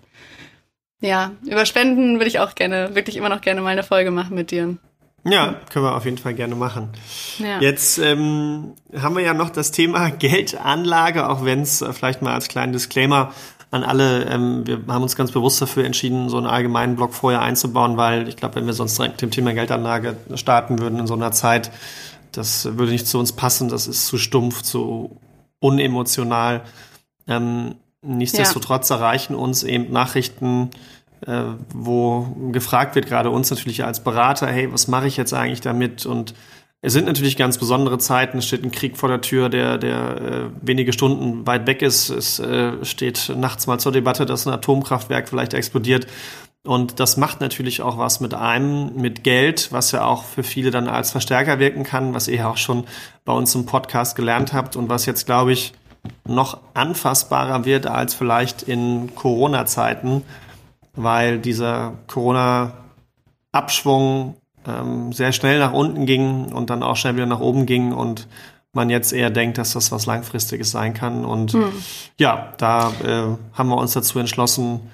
ja, 0.99 1.31
über 1.45 1.65
Spenden 1.65 2.15
würde 2.15 2.27
ich 2.27 2.39
auch 2.39 2.53
gerne, 2.53 2.95
wirklich 2.95 3.15
immer 3.15 3.29
noch 3.29 3.39
gerne 3.39 3.61
mal 3.61 3.69
eine 3.69 3.83
Folge 3.83 4.11
machen 4.11 4.35
mit 4.35 4.51
dir. 4.51 4.75
Ja, 5.27 5.55
können 5.71 5.85
wir 5.85 5.95
auf 5.95 6.05
jeden 6.05 6.19
Fall 6.19 6.35
gerne 6.35 6.55
machen. 6.55 6.89
Ja. 7.39 7.59
Jetzt 7.59 7.97
ähm, 7.97 8.73
haben 8.95 9.15
wir 9.15 9.23
ja 9.23 9.33
noch 9.33 9.49
das 9.49 9.71
Thema 9.71 10.09
Geldanlage, 10.11 11.27
auch 11.29 11.43
wenn 11.43 11.61
es 11.61 11.81
äh, 11.81 11.91
vielleicht 11.93 12.21
mal 12.21 12.33
als 12.33 12.47
kleinen 12.47 12.73
Disclaimer 12.73 13.31
an 13.71 13.83
alle, 13.83 14.25
ähm, 14.25 14.65
wir 14.65 14.81
haben 14.87 15.01
uns 15.03 15.15
ganz 15.15 15.31
bewusst 15.31 15.61
dafür 15.61 15.83
entschieden, 15.83 16.29
so 16.29 16.37
einen 16.37 16.45
allgemeinen 16.45 16.95
Blog 16.95 17.13
vorher 17.13 17.41
einzubauen, 17.41 17.97
weil 17.97 18.27
ich 18.27 18.37
glaube, 18.37 18.55
wenn 18.55 18.67
wir 18.67 18.73
sonst 18.73 18.97
direkt 18.97 19.13
mit 19.13 19.21
dem 19.21 19.31
Thema 19.31 19.53
Geldanlage 19.53 20.15
starten 20.35 20.79
würden 20.79 20.99
in 20.99 21.07
so 21.07 21.15
einer 21.15 21.31
Zeit, 21.31 21.71
das 22.31 22.65
würde 22.77 22.91
nicht 22.91 23.07
zu 23.07 23.17
uns 23.17 23.33
passen, 23.33 23.67
das 23.67 23.87
ist 23.87 24.05
zu 24.05 24.17
stumpf, 24.17 24.61
zu 24.61 25.17
unemotional. 25.59 26.61
Ähm, 27.27 27.75
nichtsdestotrotz 28.01 28.89
ja. 28.89 28.97
erreichen 28.97 29.35
uns 29.35 29.63
eben 29.63 29.91
Nachrichten, 29.91 30.69
wo 31.73 32.35
gefragt 32.51 32.95
wird, 32.95 33.07
gerade 33.07 33.29
uns 33.29 33.49
natürlich 33.49 33.83
als 33.83 34.03
Berater, 34.03 34.47
hey, 34.47 34.71
was 34.71 34.87
mache 34.87 35.07
ich 35.07 35.17
jetzt 35.17 35.33
eigentlich 35.33 35.61
damit? 35.61 36.05
Und 36.05 36.33
es 36.81 36.93
sind 36.93 37.07
natürlich 37.07 37.35
ganz 37.35 37.57
besondere 37.57 37.97
Zeiten. 37.97 38.37
Es 38.37 38.45
steht 38.45 38.63
ein 38.63 38.71
Krieg 38.71 38.95
vor 38.95 39.09
der 39.09 39.21
Tür, 39.21 39.49
der, 39.49 39.79
der 39.79 40.21
äh, 40.21 40.41
wenige 40.61 40.93
Stunden 40.93 41.47
weit 41.47 41.65
weg 41.65 41.81
ist. 41.81 42.09
Es 42.09 42.37
äh, 42.37 42.85
steht 42.85 43.33
nachts 43.35 43.65
mal 43.65 43.79
zur 43.79 43.91
Debatte, 43.91 44.27
dass 44.27 44.45
ein 44.45 44.53
Atomkraftwerk 44.53 45.27
vielleicht 45.27 45.55
explodiert. 45.55 46.05
Und 46.63 46.99
das 46.99 47.17
macht 47.17 47.41
natürlich 47.41 47.81
auch 47.81 47.97
was 47.97 48.19
mit 48.19 48.33
einem, 48.33 48.95
mit 48.95 49.23
Geld, 49.23 49.71
was 49.71 49.91
ja 49.91 50.05
auch 50.05 50.23
für 50.23 50.43
viele 50.43 50.71
dann 50.71 50.87
als 50.87 51.11
Verstärker 51.11 51.59
wirken 51.59 51.83
kann, 51.83 52.13
was 52.13 52.27
ihr 52.27 52.37
ja 52.37 52.49
auch 52.49 52.57
schon 52.57 52.85
bei 53.23 53.33
uns 53.33 53.53
im 53.55 53.65
Podcast 53.65 54.15
gelernt 54.15 54.53
habt 54.53 54.75
und 54.75 54.89
was 54.89 55.05
jetzt, 55.05 55.25
glaube 55.25 55.53
ich, 55.53 55.73
noch 56.27 56.59
anfassbarer 56.73 57.65
wird 57.65 57.87
als 57.87 58.13
vielleicht 58.13 58.63
in 58.63 59.15
Corona-Zeiten, 59.15 60.23
weil 60.95 61.39
dieser 61.39 61.93
Corona-Abschwung 62.07 64.35
ähm, 64.67 65.13
sehr 65.13 65.31
schnell 65.31 65.59
nach 65.59 65.73
unten 65.73 66.05
ging 66.05 66.53
und 66.53 66.69
dann 66.69 66.83
auch 66.83 66.95
schnell 66.95 67.15
wieder 67.15 67.25
nach 67.25 67.39
oben 67.39 67.65
ging 67.65 67.93
und 67.93 68.27
man 68.73 68.89
jetzt 68.89 69.13
eher 69.13 69.29
denkt, 69.29 69.57
dass 69.57 69.73
das 69.73 69.91
was 69.91 70.05
Langfristiges 70.05 70.71
sein 70.71 70.93
kann. 70.93 71.25
Und 71.25 71.53
hm. 71.53 71.71
ja, 72.19 72.53
da 72.57 72.91
äh, 73.03 73.57
haben 73.57 73.69
wir 73.69 73.77
uns 73.77 73.93
dazu 73.93 74.19
entschlossen, 74.19 74.91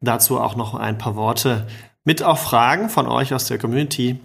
dazu 0.00 0.40
auch 0.40 0.56
noch 0.56 0.74
ein 0.74 0.98
paar 0.98 1.16
Worte 1.16 1.66
mit 2.04 2.22
auch 2.22 2.38
Fragen 2.38 2.88
von 2.88 3.06
euch 3.06 3.34
aus 3.34 3.46
der 3.46 3.58
Community 3.58 4.18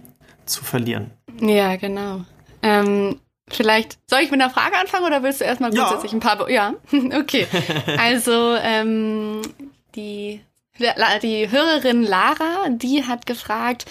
zu 0.46 0.64
verlieren. 0.64 1.10
Ja, 1.40 1.76
genau. 1.76 2.22
Ähm, 2.62 3.20
vielleicht 3.48 3.98
soll 4.08 4.20
ich 4.20 4.30
mit 4.30 4.40
einer 4.40 4.50
Frage 4.50 4.76
anfangen 4.78 5.04
oder 5.04 5.22
willst 5.22 5.40
du 5.40 5.44
erstmal 5.44 5.70
grundsätzlich 5.70 6.12
ja. 6.12 6.18
ein 6.18 6.20
paar? 6.20 6.38
Be 6.38 6.52
ja, 6.52 6.72
okay. 7.20 7.46
Also 7.98 8.56
ähm, 8.62 9.42
die 9.94 10.40
die 11.22 11.50
Hörerin 11.50 12.02
Lara, 12.02 12.68
die 12.70 13.04
hat 13.04 13.26
gefragt, 13.26 13.86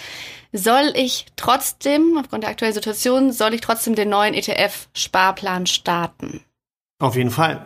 soll 0.52 0.92
ich 0.94 1.26
trotzdem, 1.36 2.16
aufgrund 2.18 2.44
der 2.44 2.50
aktuellen 2.50 2.74
Situation, 2.74 3.32
soll 3.32 3.54
ich 3.54 3.60
trotzdem 3.60 3.94
den 3.94 4.08
neuen 4.08 4.34
ETF-Sparplan 4.34 5.66
starten? 5.66 6.42
Auf 6.98 7.16
jeden 7.16 7.30
Fall. 7.30 7.64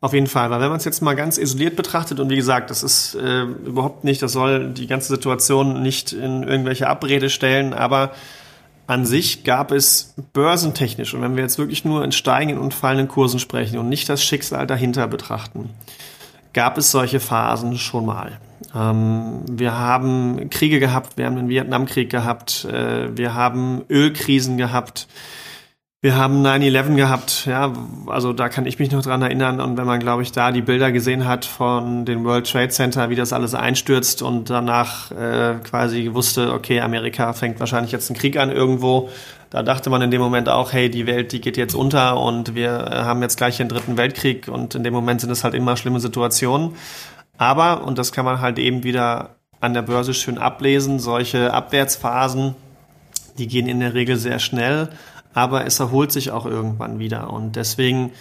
Auf 0.00 0.14
jeden 0.14 0.26
Fall, 0.26 0.50
weil 0.50 0.60
wenn 0.60 0.68
man 0.68 0.78
es 0.78 0.84
jetzt 0.84 1.00
mal 1.00 1.14
ganz 1.14 1.38
isoliert 1.38 1.76
betrachtet 1.76 2.18
und 2.18 2.28
wie 2.28 2.34
gesagt, 2.34 2.70
das 2.70 2.82
ist 2.82 3.14
äh, 3.14 3.42
überhaupt 3.42 4.02
nicht, 4.02 4.20
das 4.20 4.32
soll 4.32 4.70
die 4.70 4.88
ganze 4.88 5.14
Situation 5.14 5.80
nicht 5.80 6.12
in 6.12 6.42
irgendwelche 6.42 6.88
Abrede 6.88 7.30
stellen, 7.30 7.72
aber 7.72 8.10
an 8.88 9.06
sich 9.06 9.44
gab 9.44 9.70
es 9.70 10.14
börsentechnisch 10.32 11.14
und 11.14 11.22
wenn 11.22 11.36
wir 11.36 11.44
jetzt 11.44 11.56
wirklich 11.56 11.84
nur 11.84 12.02
in 12.02 12.10
steigenden 12.10 12.58
und 12.58 12.74
fallenden 12.74 13.06
Kursen 13.06 13.38
sprechen 13.38 13.78
und 13.78 13.88
nicht 13.88 14.08
das 14.08 14.24
Schicksal 14.24 14.66
dahinter 14.66 15.06
betrachten, 15.06 15.70
gab 16.52 16.78
es 16.78 16.90
solche 16.90 17.20
Phasen 17.20 17.78
schon 17.78 18.06
mal. 18.06 18.38
Ähm, 18.74 19.42
wir 19.50 19.78
haben 19.78 20.50
Kriege 20.50 20.80
gehabt, 20.80 21.16
wir 21.16 21.26
haben 21.26 21.36
den 21.36 21.48
Vietnamkrieg 21.48 22.10
gehabt, 22.10 22.64
äh, 22.64 23.16
wir 23.16 23.34
haben 23.34 23.82
Ölkrisen 23.90 24.56
gehabt, 24.56 25.08
wir 26.00 26.16
haben 26.16 26.44
9-11 26.44 26.96
gehabt, 26.96 27.46
ja, 27.46 27.72
also 28.06 28.32
da 28.32 28.48
kann 28.48 28.66
ich 28.66 28.80
mich 28.80 28.90
noch 28.90 29.02
dran 29.02 29.22
erinnern. 29.22 29.60
Und 29.60 29.76
wenn 29.76 29.86
man, 29.86 30.00
glaube 30.00 30.22
ich, 30.22 30.32
da 30.32 30.50
die 30.50 30.62
Bilder 30.62 30.90
gesehen 30.90 31.28
hat 31.28 31.44
von 31.44 32.04
den 32.04 32.24
World 32.24 32.50
Trade 32.50 32.70
Center, 32.70 33.08
wie 33.08 33.14
das 33.14 33.32
alles 33.32 33.54
einstürzt 33.54 34.20
und 34.20 34.50
danach 34.50 35.12
äh, 35.12 35.54
quasi 35.62 36.10
wusste, 36.12 36.52
okay, 36.52 36.80
Amerika 36.80 37.32
fängt 37.34 37.60
wahrscheinlich 37.60 37.92
jetzt 37.92 38.10
einen 38.10 38.18
Krieg 38.18 38.36
an 38.36 38.50
irgendwo, 38.50 39.10
da 39.52 39.62
dachte 39.62 39.90
man 39.90 40.02
in 40.02 40.10
dem 40.10 40.20
Moment 40.20 40.48
auch, 40.48 40.72
hey, 40.72 40.90
die 40.90 41.06
Welt, 41.06 41.32
die 41.32 41.40
geht 41.40 41.56
jetzt 41.56 41.74
unter 41.74 42.18
und 42.18 42.54
wir 42.54 42.70
äh, 42.70 42.94
haben 43.04 43.22
jetzt 43.22 43.36
gleich 43.36 43.58
den 43.58 43.68
dritten 43.68 43.96
Weltkrieg 43.96 44.48
und 44.48 44.74
in 44.74 44.82
dem 44.82 44.94
Moment 44.94 45.20
sind 45.20 45.30
es 45.30 45.44
halt 45.44 45.54
immer 45.54 45.76
schlimme 45.76 46.00
Situationen. 46.00 46.74
Aber, 47.38 47.84
und 47.84 47.98
das 47.98 48.12
kann 48.12 48.24
man 48.24 48.40
halt 48.40 48.58
eben 48.58 48.82
wieder 48.82 49.36
an 49.60 49.74
der 49.74 49.82
Börse 49.82 50.14
schön 50.14 50.38
ablesen, 50.38 50.98
solche 50.98 51.52
Abwärtsphasen, 51.52 52.54
die 53.38 53.46
gehen 53.46 53.68
in 53.68 53.80
der 53.80 53.94
Regel 53.94 54.16
sehr 54.16 54.38
schnell 54.38 54.88
aber 55.34 55.66
es 55.66 55.80
erholt 55.80 56.12
sich 56.12 56.30
auch 56.30 56.46
irgendwann 56.46 56.98
wieder. 56.98 57.32
Und 57.32 57.56
deswegen 57.56 58.12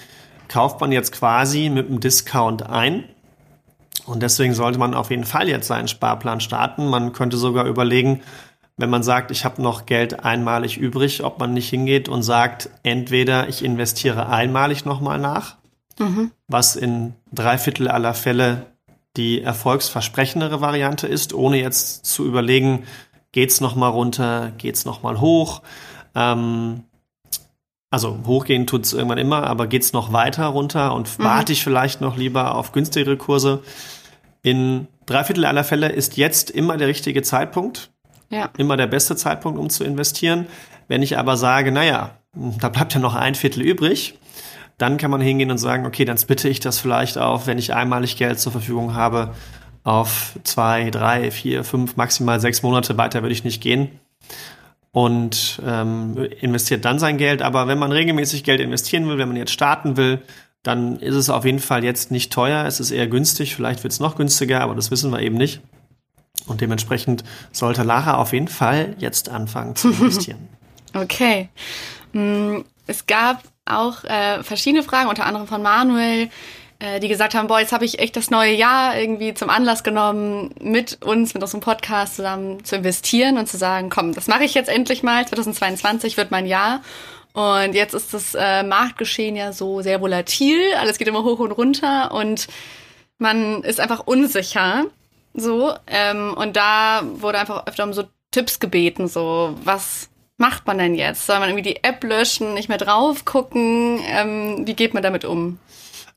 kauft 0.47 0.81
man 0.81 0.91
jetzt 0.91 1.11
quasi 1.11 1.69
mit 1.69 1.87
einem 1.87 1.99
Discount 1.99 2.67
ein. 2.69 3.03
Und 4.05 4.23
deswegen 4.23 4.53
sollte 4.53 4.79
man 4.79 4.93
auf 4.93 5.09
jeden 5.09 5.25
Fall 5.25 5.47
jetzt 5.47 5.67
seinen 5.67 5.87
Sparplan 5.87 6.39
starten. 6.39 6.89
Man 6.89 7.13
könnte 7.13 7.37
sogar 7.37 7.65
überlegen, 7.65 8.21
wenn 8.77 8.89
man 8.89 9.03
sagt, 9.03 9.31
ich 9.31 9.45
habe 9.45 9.61
noch 9.61 9.85
Geld 9.85 10.23
einmalig 10.23 10.77
übrig, 10.77 11.23
ob 11.23 11.39
man 11.39 11.53
nicht 11.53 11.69
hingeht 11.69 12.09
und 12.09 12.23
sagt, 12.23 12.69
entweder 12.83 13.47
ich 13.47 13.63
investiere 13.63 14.27
einmalig 14.27 14.85
nochmal 14.85 15.19
nach, 15.19 15.57
mhm. 15.99 16.31
was 16.47 16.75
in 16.75 17.13
drei 17.31 17.57
Viertel 17.57 17.87
aller 17.87 18.13
Fälle 18.13 18.65
die 19.17 19.41
erfolgsversprechendere 19.41 20.61
Variante 20.61 21.07
ist, 21.07 21.33
ohne 21.33 21.59
jetzt 21.59 22.05
zu 22.05 22.25
überlegen, 22.25 22.83
geht's 23.31 23.61
noch 23.61 23.75
mal 23.75 23.89
runter, 23.89 24.51
geht's 24.57 24.85
noch 24.85 25.03
mal 25.03 25.19
hoch. 25.19 25.61
Ähm, 26.15 26.83
also 27.89 28.19
hochgehen 28.25 28.67
tut's 28.67 28.93
irgendwann 28.93 29.17
immer, 29.17 29.43
aber 29.43 29.67
geht's 29.67 29.91
noch 29.91 30.13
weiter 30.13 30.45
runter 30.45 30.93
und 30.93 31.19
mhm. 31.19 31.23
warte 31.23 31.53
ich 31.53 31.63
vielleicht 31.63 31.99
noch 31.99 32.15
lieber 32.15 32.55
auf 32.55 32.71
günstigere 32.71 33.17
Kurse? 33.17 33.63
In 34.43 34.87
drei 35.05 35.23
Viertel 35.23 35.45
aller 35.45 35.63
Fälle 35.63 35.89
ist 35.89 36.17
jetzt 36.17 36.49
immer 36.49 36.77
der 36.77 36.87
richtige 36.87 37.21
Zeitpunkt. 37.21 37.91
Ja. 38.31 38.49
Immer 38.57 38.77
der 38.77 38.87
beste 38.87 39.15
Zeitpunkt, 39.15 39.59
um 39.59 39.69
zu 39.69 39.83
investieren. 39.83 40.47
Wenn 40.87 41.03
ich 41.03 41.17
aber 41.17 41.37
sage, 41.37 41.71
naja, 41.71 42.17
da 42.33 42.69
bleibt 42.69 42.93
ja 42.93 42.99
noch 42.99 43.13
ein 43.15 43.35
Viertel 43.35 43.61
übrig, 43.61 44.17
dann 44.77 44.97
kann 44.97 45.11
man 45.11 45.21
hingehen 45.21 45.51
und 45.51 45.57
sagen, 45.57 45.85
okay, 45.85 46.05
dann 46.05 46.17
splitte 46.17 46.49
ich 46.49 46.59
das 46.59 46.79
vielleicht 46.79 47.17
auf, 47.17 47.45
wenn 47.45 47.59
ich 47.59 47.73
einmalig 47.73 48.17
Geld 48.17 48.39
zur 48.39 48.51
Verfügung 48.51 48.95
habe, 48.95 49.35
auf 49.83 50.39
zwei, 50.43 50.89
drei, 50.89 51.29
vier, 51.31 51.63
fünf, 51.63 51.97
maximal 51.97 52.39
sechs 52.39 52.63
Monate. 52.63 52.97
Weiter 52.97 53.21
würde 53.21 53.33
ich 53.33 53.43
nicht 53.43 53.61
gehen 53.61 53.99
und 54.91 55.61
ähm, 55.65 56.17
investiert 56.39 56.85
dann 56.85 56.99
sein 56.99 57.17
Geld. 57.17 57.41
Aber 57.41 57.67
wenn 57.67 57.79
man 57.79 57.91
regelmäßig 57.91 58.43
Geld 58.43 58.59
investieren 58.59 59.07
will, 59.07 59.17
wenn 59.17 59.27
man 59.27 59.37
jetzt 59.37 59.51
starten 59.51 59.97
will, 59.97 60.21
dann 60.63 60.99
ist 60.99 61.15
es 61.15 61.29
auf 61.29 61.45
jeden 61.45 61.59
Fall 61.59 61.83
jetzt 61.83 62.11
nicht 62.11 62.31
teuer. 62.31 62.65
Es 62.65 62.79
ist 62.79 62.91
eher 62.91 63.07
günstig. 63.07 63.55
Vielleicht 63.55 63.83
wird 63.83 63.93
es 63.93 63.99
noch 63.99 64.15
günstiger, 64.15 64.61
aber 64.61 64.75
das 64.75 64.91
wissen 64.91 65.11
wir 65.11 65.19
eben 65.19 65.37
nicht. 65.37 65.61
Und 66.47 66.61
dementsprechend 66.61 67.23
sollte 67.51 67.83
Lara 67.83 68.17
auf 68.17 68.33
jeden 68.33 68.47
Fall 68.47 68.95
jetzt 68.97 69.29
anfangen 69.29 69.75
zu 69.75 69.89
investieren. 69.89 70.49
okay. 70.93 71.49
Mm, 72.13 72.59
es 72.87 73.05
gab 73.05 73.43
auch 73.65 74.03
äh, 74.03 74.43
verschiedene 74.43 74.83
Fragen, 74.83 75.09
unter 75.09 75.25
anderem 75.25 75.47
von 75.47 75.61
Manuel, 75.61 76.29
äh, 76.79 76.99
die 76.99 77.07
gesagt 77.07 77.35
haben, 77.35 77.47
boah, 77.47 77.59
jetzt 77.59 77.73
habe 77.73 77.85
ich 77.85 77.99
echt 77.99 78.15
das 78.15 78.31
neue 78.31 78.53
Jahr 78.53 78.97
irgendwie 78.97 79.33
zum 79.33 79.49
Anlass 79.49 79.83
genommen, 79.83 80.53
mit 80.59 81.03
uns, 81.03 81.33
mit 81.33 81.43
unserem 81.43 81.61
Podcast 81.61 82.15
zusammen 82.15 82.65
zu 82.65 82.75
investieren 82.75 83.37
und 83.37 83.47
zu 83.47 83.57
sagen, 83.57 83.89
komm, 83.89 84.13
das 84.13 84.27
mache 84.27 84.43
ich 84.43 84.53
jetzt 84.53 84.69
endlich 84.69 85.03
mal. 85.03 85.25
2022 85.25 86.17
wird 86.17 86.31
mein 86.31 86.47
Jahr. 86.47 86.81
Und 87.33 87.75
jetzt 87.75 87.93
ist 87.93 88.13
das 88.13 88.35
äh, 88.35 88.63
Marktgeschehen 88.63 89.35
ja 89.35 89.53
so 89.53 89.81
sehr 89.81 90.01
volatil. 90.01 90.59
Alles 90.79 90.97
geht 90.97 91.07
immer 91.07 91.23
hoch 91.23 91.39
und 91.39 91.51
runter 91.51 92.11
und 92.11 92.47
man 93.19 93.63
ist 93.63 93.79
einfach 93.79 94.01
unsicher. 94.05 94.85
So. 95.33 95.73
Ähm, 95.87 96.33
und 96.33 96.55
da 96.55 97.01
wurde 97.15 97.39
einfach 97.39 97.67
öfter 97.67 97.83
um 97.83 97.93
so 97.93 98.03
Tipps 98.31 98.59
gebeten, 98.59 99.07
so 99.07 99.55
was 99.63 100.09
macht 100.37 100.65
man 100.65 100.77
denn 100.77 100.95
jetzt? 100.95 101.25
Soll 101.25 101.39
man 101.39 101.49
irgendwie 101.49 101.69
die 101.69 101.83
App 101.83 102.03
löschen, 102.03 102.53
nicht 102.53 102.69
mehr 102.69 102.77
drauf 102.77 103.25
gucken? 103.25 103.99
Ähm, 104.05 104.63
wie 104.65 104.73
geht 104.73 104.93
man 104.93 105.03
damit 105.03 105.25
um? 105.25 105.59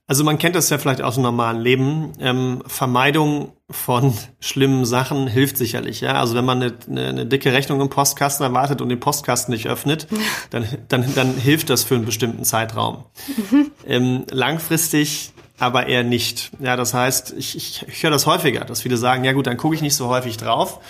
Also 0.07 0.23
man 0.23 0.37
kennt 0.39 0.55
das 0.55 0.69
ja 0.69 0.77
vielleicht 0.77 1.01
aus 1.01 1.15
dem 1.15 1.23
normalen 1.23 1.61
Leben. 1.61 2.13
Ähm, 2.21 2.63
Vermeidung 2.67 3.53
von 3.71 4.13
schlimmen 4.41 4.85
Sachen 4.85 5.27
hilft 5.27 5.57
sicherlich. 5.57 6.03
Ja, 6.03 6.21
also 6.21 6.35
wenn 6.35 6.45
man 6.45 6.63
eine, 6.63 6.75
eine, 6.89 7.09
eine, 7.09 7.27
dicke 7.27 7.53
Rechnung 7.53 7.81
im 7.81 7.89
Postkasten 7.89 8.45
erwartet 8.45 8.83
und 8.83 8.91
den 8.91 9.01
Postkasten 9.01 9.53
nicht 9.53 9.67
öffnet, 9.67 10.07
dann, 10.51 10.67
dann, 10.89 11.15
dann 11.15 11.35
hilft 11.35 11.71
das 11.71 11.85
für 11.85 11.95
einen 11.95 12.05
bestimmten 12.05 12.45
Zeitraum. 12.45 13.05
Mhm. 13.51 13.71
Ähm, 13.87 14.25
langfristig 14.31 15.34
aber 15.59 15.87
eher 15.87 16.03
nicht. 16.03 16.51
Ja, 16.61 16.77
das 16.77 16.95
heißt, 16.95 17.35
ich, 17.37 17.57
ich, 17.57 17.85
ich 17.87 18.03
höre 18.03 18.11
das 18.11 18.27
häufiger, 18.27 18.65
dass 18.65 18.83
viele 18.83 18.97
sagen, 18.97 19.25
ja 19.25 19.33
gut, 19.33 19.47
dann 19.47 19.57
gucke 19.57 19.75
ich 19.75 19.83
nicht 19.83 19.95
so 19.95 20.09
häufig 20.09 20.37
drauf. 20.37 20.81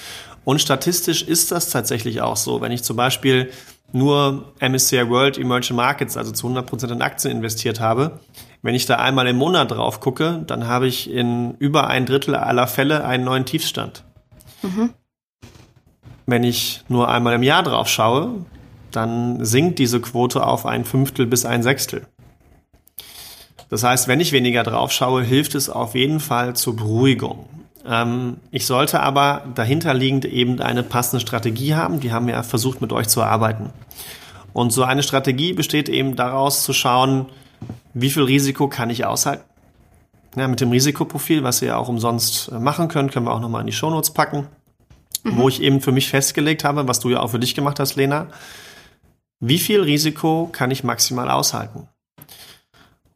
Und 0.44 0.60
statistisch 0.60 1.22
ist 1.22 1.52
das 1.52 1.70
tatsächlich 1.70 2.20
auch 2.20 2.36
so. 2.36 2.60
Wenn 2.60 2.72
ich 2.72 2.82
zum 2.82 2.96
Beispiel 2.96 3.50
nur 3.92 4.52
MSCI 4.60 5.08
World 5.08 5.38
Emerging 5.38 5.76
Markets, 5.76 6.16
also 6.16 6.32
zu 6.32 6.48
100% 6.48 6.92
in 6.92 7.02
Aktien 7.02 7.36
investiert 7.36 7.80
habe, 7.80 8.20
wenn 8.62 8.74
ich 8.74 8.86
da 8.86 8.96
einmal 8.96 9.26
im 9.26 9.36
Monat 9.36 9.70
drauf 9.70 10.00
gucke, 10.00 10.42
dann 10.46 10.66
habe 10.66 10.86
ich 10.86 11.10
in 11.10 11.54
über 11.58 11.86
ein 11.86 12.06
Drittel 12.06 12.34
aller 12.34 12.66
Fälle 12.66 13.04
einen 13.04 13.24
neuen 13.24 13.44
Tiefstand. 13.44 14.04
Mhm. 14.62 14.94
wenn 16.24 16.42
ich 16.42 16.82
nur 16.88 17.10
einmal 17.10 17.34
im 17.34 17.42
Jahr 17.42 17.62
drauf 17.62 17.86
schaue, 17.86 18.46
dann 18.90 19.44
sinkt 19.44 19.78
diese 19.78 20.00
Quote 20.00 20.46
auf 20.46 20.64
ein 20.64 20.86
Fünftel 20.86 21.26
bis 21.26 21.44
ein 21.44 21.62
Sechstel. 21.62 22.06
Das 23.68 23.82
heißt, 23.82 24.08
wenn 24.08 24.20
ich 24.20 24.32
weniger 24.32 24.62
drauf 24.62 24.92
schaue, 24.92 25.22
hilft 25.22 25.54
es 25.54 25.68
auf 25.68 25.94
jeden 25.94 26.20
Fall 26.20 26.54
zur 26.54 26.76
Beruhigung. 26.76 27.48
Ähm, 27.86 28.38
ich 28.50 28.66
sollte 28.66 29.00
aber 29.00 29.44
dahinterliegend 29.54 30.24
eben 30.24 30.60
eine 30.60 30.82
passende 30.82 31.20
Strategie 31.20 31.74
haben. 31.74 32.00
Die 32.00 32.12
haben 32.12 32.26
wir 32.26 32.42
versucht 32.42 32.80
mit 32.80 32.92
euch 32.92 33.08
zu 33.08 33.20
erarbeiten. 33.20 33.70
Und 34.52 34.72
so 34.72 34.84
eine 34.84 35.02
Strategie 35.02 35.52
besteht 35.52 35.88
eben 35.88 36.16
daraus 36.16 36.62
zu 36.62 36.72
schauen, 36.72 37.26
wie 37.92 38.10
viel 38.10 38.22
Risiko 38.22 38.68
kann 38.68 38.90
ich 38.90 39.04
aushalten. 39.04 39.44
Ja, 40.36 40.48
mit 40.48 40.60
dem 40.60 40.70
Risikoprofil, 40.70 41.44
was 41.44 41.62
ihr 41.62 41.78
auch 41.78 41.88
umsonst 41.88 42.50
äh, 42.50 42.58
machen 42.58 42.88
könnt, 42.88 43.12
können 43.12 43.26
wir 43.26 43.32
auch 43.32 43.40
nochmal 43.40 43.60
in 43.60 43.66
die 43.68 43.72
Shownotes 43.72 44.12
packen, 44.12 44.48
mhm. 45.22 45.36
wo 45.36 45.48
ich 45.48 45.62
eben 45.62 45.80
für 45.80 45.92
mich 45.92 46.08
festgelegt 46.08 46.64
habe, 46.64 46.88
was 46.88 47.00
du 47.00 47.10
ja 47.10 47.20
auch 47.20 47.30
für 47.30 47.38
dich 47.38 47.54
gemacht 47.54 47.78
hast, 47.78 47.94
Lena. 47.96 48.28
Wie 49.40 49.58
viel 49.58 49.80
Risiko 49.80 50.48
kann 50.50 50.70
ich 50.70 50.82
maximal 50.82 51.30
aushalten? 51.30 51.88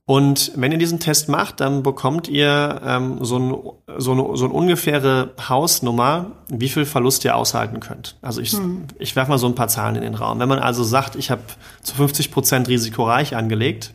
Und 0.09 0.53
wenn 0.57 0.73
ihr 0.73 0.79
diesen 0.79 1.01
Test 1.01 1.29
macht, 1.29 1.61
dann 1.61 1.83
bekommt 1.83 2.29
ihr 2.29 2.81
ähm, 2.83 3.23
so, 3.23 3.39
ein, 3.39 3.55
so, 3.99 4.13
eine, 4.13 4.37
so 4.39 4.47
eine 4.47 4.55
ungefähre 4.55 5.35
Hausnummer, 5.51 6.31
wie 6.49 6.71
viel 6.71 6.87
Verlust 6.87 7.27
ihr 7.27 7.37
aushalten 7.37 7.79
könnt. 7.81 8.17
Also 8.23 8.41
ich, 8.41 8.53
hm. 8.53 8.87
ich 8.99 9.15
werfe 9.17 9.31
mal 9.31 9.37
so 9.37 9.47
ein 9.47 9.55
paar 9.55 9.69
Zahlen 9.69 9.97
in 9.97 10.03
den 10.03 10.15
Raum. 10.15 10.39
Wenn 10.39 10.49
man 10.49 10.61
also 10.61 10.83
sagt, 10.83 11.15
ich 11.15 11.31
habe 11.31 11.43
zu 11.83 11.95
50 11.95 12.31
Prozent 12.31 12.69
risikoreich 12.69 13.37
angelegt, 13.37 13.93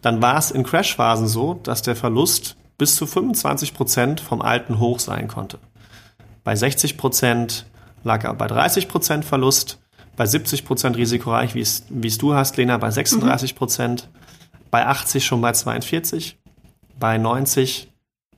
dann 0.00 0.20
war 0.20 0.36
es 0.36 0.50
in 0.50 0.64
Crashphasen 0.64 1.28
so, 1.28 1.54
dass 1.54 1.82
der 1.82 1.94
Verlust 1.94 2.56
bis 2.76 2.96
zu 2.96 3.06
25 3.06 3.72
Prozent 3.72 4.20
vom 4.20 4.42
alten 4.42 4.80
Hoch 4.80 4.98
sein 4.98 5.28
konnte. 5.28 5.60
Bei 6.42 6.56
60 6.56 6.96
Prozent 6.96 7.66
lag 8.02 8.24
er 8.24 8.34
bei 8.34 8.48
30 8.48 8.88
Prozent 8.88 9.24
Verlust, 9.24 9.78
bei 10.16 10.26
70 10.26 10.64
Prozent 10.64 10.96
risikoreich, 10.96 11.54
wie 11.54 11.60
es 11.60 12.18
du 12.18 12.34
hast, 12.34 12.56
Lena, 12.56 12.78
bei 12.78 12.90
36 12.90 13.54
Prozent. 13.54 14.08
Mhm 14.12 14.21
bei 14.72 14.86
80 14.86 15.24
schon 15.24 15.42
bei 15.42 15.52
42, 15.52 16.38
bei 16.98 17.18
90, 17.18 17.92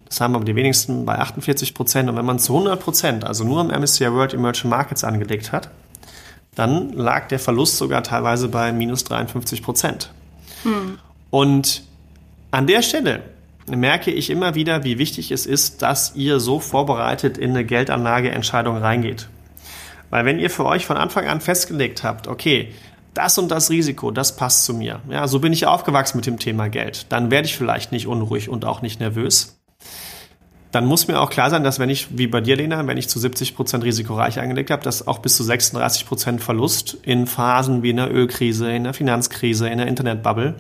das 0.05 0.20
haben 0.20 0.35
aber 0.35 0.44
die 0.44 0.57
wenigsten, 0.57 1.07
bei 1.07 1.18
48 1.18 1.75
Prozent. 1.75 2.11
Und 2.11 2.16
wenn 2.16 2.25
man 2.25 2.40
zu 2.40 2.53
100 2.53 2.81
Prozent, 2.81 3.25
also 3.25 3.44
nur 3.44 3.61
im 3.61 3.68
MSCI 3.68 4.12
World 4.12 4.35
Emerging 4.35 4.68
Markets 4.68 5.05
angelegt 5.05 5.53
hat, 5.53 5.70
dann 6.57 6.92
lag 6.92 7.29
der 7.29 7.38
Verlust 7.38 7.79
sogar 7.79 8.03
teilweise 8.03 8.49
bei 8.49 8.73
minus 8.73 9.05
53 9.05 9.62
Prozent. 9.62 10.11
Hm. 10.64 10.99
Und 11.31 11.85
an 12.51 12.66
der 12.66 12.83
Stelle 12.83 13.23
merke 13.66 14.11
ich 14.11 14.29
immer 14.29 14.57
wieder, 14.57 14.83
wie 14.83 14.99
wichtig 14.99 15.31
es 15.31 15.47
ist, 15.47 15.83
dass 15.83 16.16
ihr 16.16 16.40
so 16.40 16.59
vorbereitet 16.59 17.38
in 17.38 17.51
eine 17.51 17.64
Geldanlageentscheidung 17.64 18.77
reingeht. 18.77 19.29
Weil 20.11 20.25
wenn 20.25 20.40
ihr 20.40 20.51
für 20.51 20.64
euch 20.64 20.85
von 20.85 20.97
Anfang 20.97 21.29
an 21.29 21.40
festgelegt 21.40 22.03
habt, 22.03 22.27
okay, 22.27 22.73
das 23.14 23.38
und 23.38 23.48
das 23.48 23.70
Risiko, 23.70 24.11
das 24.11 24.37
passt 24.37 24.64
zu 24.64 24.74
mir. 24.74 25.00
Ja, 25.09 25.27
so 25.29 25.38
bin 25.38 25.53
ich 25.53 25.66
aufgewachsen 25.66 26.18
mit 26.18 26.27
dem 26.27 26.38
Thema 26.38 26.68
Geld. 26.68 27.07
Dann 27.11 27.31
werde 27.31 27.46
ich 27.46 27.57
vielleicht 27.57 27.92
nicht 27.92 28.07
unruhig 28.07 28.48
und 28.48 28.64
auch 28.64 28.83
nicht 28.83 29.00
nervös. 29.00 29.61
Dann 30.72 30.87
muss 30.87 31.07
mir 31.07 31.20
auch 31.20 31.31
klar 31.31 31.50
sein, 31.50 31.62
dass 31.62 31.79
wenn 31.79 31.88
ich, 31.88 32.18
wie 32.18 32.27
bei 32.27 32.40
dir, 32.40 32.57
Lena, 32.57 32.85
wenn 32.85 32.96
ich 32.96 33.09
zu 33.09 33.20
70 33.20 33.55
Prozent 33.55 33.85
risikoreich 33.85 34.40
angelegt 34.40 34.72
habe, 34.72 34.83
dass 34.83 35.07
auch 35.07 35.18
bis 35.18 35.37
zu 35.37 35.44
36 35.44 36.05
Prozent 36.05 36.42
Verlust 36.42 36.98
in 37.03 37.29
Phasen 37.29 37.85
wie 37.85 37.90
in 37.90 37.98
der 37.98 38.12
Ölkrise, 38.12 38.72
in 38.72 38.83
der 38.83 38.92
Finanzkrise, 38.92 39.68
in 39.68 39.79
der 39.79 39.87
Internetbubble, 39.87 40.57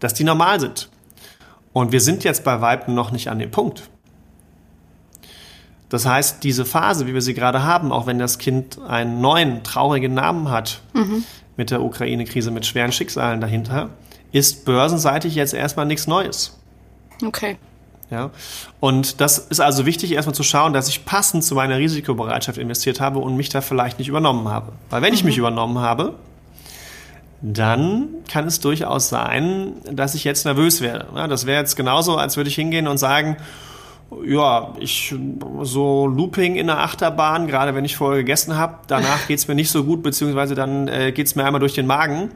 dass 0.00 0.12
die 0.12 0.24
normal 0.24 0.60
sind. 0.60 0.90
Und 1.72 1.92
wir 1.92 2.02
sind 2.02 2.24
jetzt 2.24 2.44
bei 2.44 2.60
Weitem 2.60 2.94
noch 2.94 3.10
nicht 3.10 3.30
an 3.30 3.38
dem 3.38 3.50
Punkt. 3.50 3.88
Das 5.88 6.04
heißt, 6.04 6.44
diese 6.44 6.64
Phase, 6.64 7.06
wie 7.06 7.14
wir 7.14 7.22
sie 7.22 7.34
gerade 7.34 7.62
haben, 7.62 7.92
auch 7.92 8.06
wenn 8.06 8.18
das 8.18 8.38
Kind 8.38 8.78
einen 8.86 9.20
neuen, 9.20 9.62
traurigen 9.62 10.14
Namen 10.14 10.50
hat, 10.50 10.82
mhm. 10.92 11.24
mit 11.56 11.70
der 11.70 11.82
Ukraine-Krise, 11.82 12.50
mit 12.50 12.66
schweren 12.66 12.92
Schicksalen 12.92 13.40
dahinter, 13.40 13.90
ist 14.32 14.64
börsenseitig 14.64 15.34
jetzt 15.34 15.54
erstmal 15.54 15.86
nichts 15.86 16.06
Neues. 16.06 16.58
Okay. 17.24 17.56
Ja. 18.10 18.30
Und 18.80 19.20
das 19.20 19.38
ist 19.38 19.60
also 19.60 19.86
wichtig, 19.86 20.12
erstmal 20.12 20.34
zu 20.34 20.42
schauen, 20.42 20.72
dass 20.72 20.88
ich 20.88 21.04
passend 21.04 21.44
zu 21.44 21.54
meiner 21.54 21.78
Risikobereitschaft 21.78 22.58
investiert 22.58 23.00
habe 23.00 23.18
und 23.18 23.36
mich 23.36 23.48
da 23.48 23.60
vielleicht 23.60 23.98
nicht 23.98 24.08
übernommen 24.08 24.48
habe. 24.48 24.72
Weil 24.90 25.02
wenn 25.02 25.10
mhm. 25.10 25.16
ich 25.16 25.24
mich 25.24 25.38
übernommen 25.38 25.78
habe, 25.78 26.14
dann 27.40 28.08
kann 28.30 28.46
es 28.46 28.60
durchaus 28.60 29.08
sein, 29.08 29.74
dass 29.90 30.14
ich 30.14 30.24
jetzt 30.24 30.44
nervös 30.44 30.80
werde. 30.80 31.06
Ja, 31.14 31.28
das 31.28 31.46
wäre 31.46 31.60
jetzt 31.60 31.76
genauso, 31.76 32.16
als 32.16 32.36
würde 32.36 32.48
ich 32.48 32.56
hingehen 32.56 32.88
und 32.88 32.98
sagen, 32.98 33.36
ja, 34.24 34.74
ich 34.78 35.14
so 35.62 36.06
Looping 36.06 36.56
in 36.56 36.68
der 36.68 36.78
Achterbahn, 36.78 37.46
gerade 37.46 37.74
wenn 37.74 37.84
ich 37.84 37.96
vorher 37.96 38.18
gegessen 38.18 38.56
habe, 38.56 38.78
danach 38.86 39.26
geht's 39.26 39.48
mir 39.48 39.54
nicht 39.54 39.70
so 39.70 39.84
gut, 39.84 40.02
beziehungsweise 40.02 40.54
dann 40.54 40.88
äh, 40.88 41.12
geht's 41.12 41.34
mir 41.34 41.44
einmal 41.44 41.60
durch 41.60 41.74
den 41.74 41.86
Magen. 41.86 42.30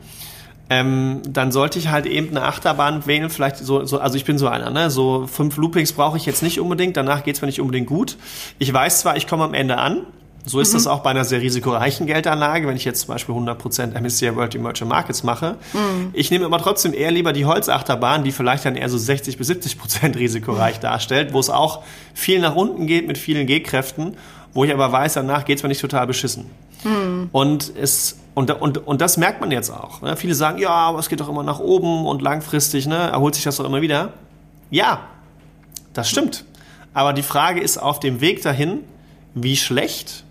Ähm, 0.70 1.22
dann 1.28 1.50
sollte 1.50 1.78
ich 1.78 1.88
halt 1.88 2.06
eben 2.06 2.30
eine 2.30 2.44
Achterbahn 2.44 3.06
wählen, 3.06 3.30
vielleicht 3.30 3.56
so, 3.58 3.84
so 3.84 3.98
also 3.98 4.16
ich 4.16 4.24
bin 4.24 4.38
so 4.38 4.48
einer, 4.48 4.70
ne? 4.70 4.90
So 4.90 5.26
fünf 5.26 5.56
Loopings 5.56 5.92
brauche 5.92 6.16
ich 6.16 6.24
jetzt 6.24 6.42
nicht 6.42 6.60
unbedingt, 6.60 6.96
danach 6.96 7.24
geht's 7.24 7.42
mir 7.42 7.46
nicht 7.46 7.60
unbedingt 7.60 7.88
gut. 7.88 8.16
Ich 8.58 8.72
weiß 8.72 9.00
zwar, 9.00 9.16
ich 9.16 9.26
komme 9.26 9.44
am 9.44 9.54
Ende 9.54 9.78
an, 9.78 10.06
so 10.44 10.58
ist 10.60 10.70
mhm. 10.70 10.74
das 10.74 10.86
auch 10.86 11.00
bei 11.00 11.10
einer 11.10 11.24
sehr 11.24 11.40
risikoreichen 11.40 12.06
Geldanlage, 12.06 12.66
wenn 12.66 12.76
ich 12.76 12.84
jetzt 12.84 13.00
zum 13.02 13.08
Beispiel 13.14 13.34
100% 13.34 13.98
MSCI 14.00 14.34
World 14.34 14.54
Emerging 14.54 14.88
Markets 14.88 15.22
mache. 15.22 15.56
Mhm. 15.72 16.10
Ich 16.12 16.30
nehme 16.30 16.44
aber 16.46 16.58
trotzdem 16.58 16.92
eher 16.92 17.12
lieber 17.12 17.32
die 17.32 17.46
Holzachterbahn, 17.46 18.24
die 18.24 18.32
vielleicht 18.32 18.64
dann 18.64 18.74
eher 18.74 18.88
so 18.88 18.98
60 18.98 19.38
bis 19.38 19.50
70% 19.50 20.16
risikoreich 20.16 20.80
darstellt, 20.80 21.32
wo 21.32 21.38
es 21.38 21.48
auch 21.48 21.82
viel 22.14 22.40
nach 22.40 22.56
unten 22.56 22.86
geht 22.86 23.06
mit 23.06 23.18
vielen 23.18 23.46
G-Kräften, 23.46 24.16
wo 24.52 24.64
ich 24.64 24.72
aber 24.72 24.90
weiß, 24.90 25.14
danach 25.14 25.44
geht's 25.44 25.62
mir 25.62 25.68
nicht 25.68 25.80
total 25.80 26.06
beschissen. 26.06 26.46
Mhm. 26.84 27.28
Und 27.30 27.72
es 27.76 28.18
und, 28.34 28.50
und, 28.50 28.78
und 28.78 29.00
das 29.02 29.18
merkt 29.18 29.42
man 29.42 29.50
jetzt 29.50 29.70
auch. 29.70 30.00
Ne? 30.00 30.16
Viele 30.16 30.34
sagen, 30.34 30.58
ja, 30.58 30.70
aber 30.70 30.98
es 30.98 31.10
geht 31.10 31.20
doch 31.20 31.28
immer 31.28 31.42
nach 31.42 31.58
oben 31.58 32.06
und 32.06 32.22
langfristig 32.22 32.86
ne, 32.86 32.96
erholt 32.96 33.34
sich 33.34 33.44
das 33.44 33.58
doch 33.58 33.66
immer 33.66 33.82
wieder. 33.82 34.14
Ja, 34.70 35.00
das 35.92 36.08
stimmt. 36.08 36.46
Aber 36.94 37.12
die 37.12 37.22
Frage 37.22 37.60
ist 37.60 37.76
auf 37.76 38.00
dem 38.00 38.22
Weg 38.22 38.42
dahin, 38.42 38.80
wie 39.34 39.56
schlecht 39.56 40.24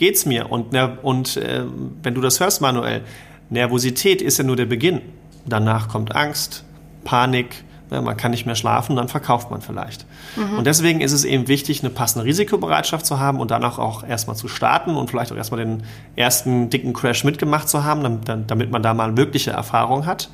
geht's 0.00 0.26
mir? 0.26 0.50
Und, 0.50 0.74
und 1.02 1.36
äh, 1.36 1.62
wenn 2.02 2.14
du 2.14 2.20
das 2.20 2.40
hörst, 2.40 2.60
Manuel, 2.60 3.02
Nervosität 3.50 4.22
ist 4.22 4.38
ja 4.38 4.44
nur 4.44 4.56
der 4.56 4.64
Beginn. 4.64 5.02
Danach 5.44 5.88
kommt 5.88 6.16
Angst, 6.16 6.64
Panik, 7.04 7.64
ja, 7.90 8.00
man 8.00 8.16
kann 8.16 8.30
nicht 8.30 8.46
mehr 8.46 8.54
schlafen, 8.54 8.96
dann 8.96 9.08
verkauft 9.08 9.50
man 9.50 9.60
vielleicht. 9.60 10.06
Mhm. 10.36 10.58
Und 10.58 10.66
deswegen 10.66 11.00
ist 11.00 11.12
es 11.12 11.24
eben 11.24 11.48
wichtig, 11.48 11.82
eine 11.82 11.90
passende 11.90 12.24
Risikobereitschaft 12.24 13.04
zu 13.04 13.18
haben 13.18 13.40
und 13.40 13.50
danach 13.50 13.78
auch 13.78 14.02
erstmal 14.02 14.36
zu 14.36 14.48
starten 14.48 14.96
und 14.96 15.10
vielleicht 15.10 15.32
auch 15.32 15.36
erstmal 15.36 15.64
den 15.64 15.82
ersten 16.16 16.70
dicken 16.70 16.94
Crash 16.94 17.24
mitgemacht 17.24 17.68
zu 17.68 17.84
haben, 17.84 18.20
damit 18.24 18.70
man 18.70 18.82
da 18.82 18.94
mal 18.94 19.16
wirkliche 19.16 19.50
Erfahrung 19.50 20.06
hat. 20.06 20.30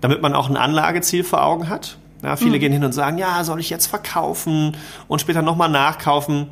Damit 0.00 0.20
man 0.20 0.34
auch 0.34 0.50
ein 0.50 0.56
Anlageziel 0.56 1.24
vor 1.24 1.44
Augen 1.44 1.68
hat. 1.68 1.96
Ja, 2.22 2.36
viele 2.36 2.56
mhm. 2.56 2.60
gehen 2.60 2.72
hin 2.72 2.84
und 2.84 2.92
sagen, 2.92 3.16
ja, 3.16 3.42
soll 3.44 3.60
ich 3.60 3.70
jetzt 3.70 3.86
verkaufen 3.86 4.76
und 5.08 5.20
später 5.20 5.40
nochmal 5.40 5.70
nachkaufen? 5.70 6.48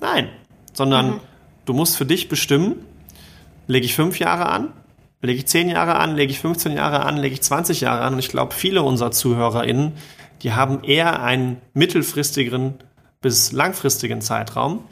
Nein, 0.00 0.28
sondern 0.72 1.06
mhm. 1.06 1.20
Du 1.70 1.76
musst 1.76 1.96
für 1.96 2.04
dich 2.04 2.28
bestimmen, 2.28 2.84
lege 3.68 3.86
ich 3.86 3.94
fünf 3.94 4.18
Jahre 4.18 4.46
an, 4.46 4.72
lege 5.22 5.38
ich 5.38 5.46
zehn 5.46 5.68
Jahre 5.68 5.94
an, 5.94 6.16
lege 6.16 6.32
ich 6.32 6.40
15 6.40 6.72
Jahre 6.72 7.04
an, 7.04 7.16
lege 7.16 7.34
ich 7.34 7.42
20 7.42 7.80
Jahre 7.82 8.02
an. 8.02 8.14
Und 8.14 8.18
ich 8.18 8.28
glaube, 8.28 8.52
viele 8.54 8.82
unserer 8.82 9.12
ZuhörerInnen, 9.12 9.92
die 10.42 10.52
haben 10.52 10.82
eher 10.82 11.22
einen 11.22 11.58
mittelfristigeren 11.72 12.74
bis 13.20 13.52
langfristigen 13.52 14.20
Zeitraum. 14.20 14.82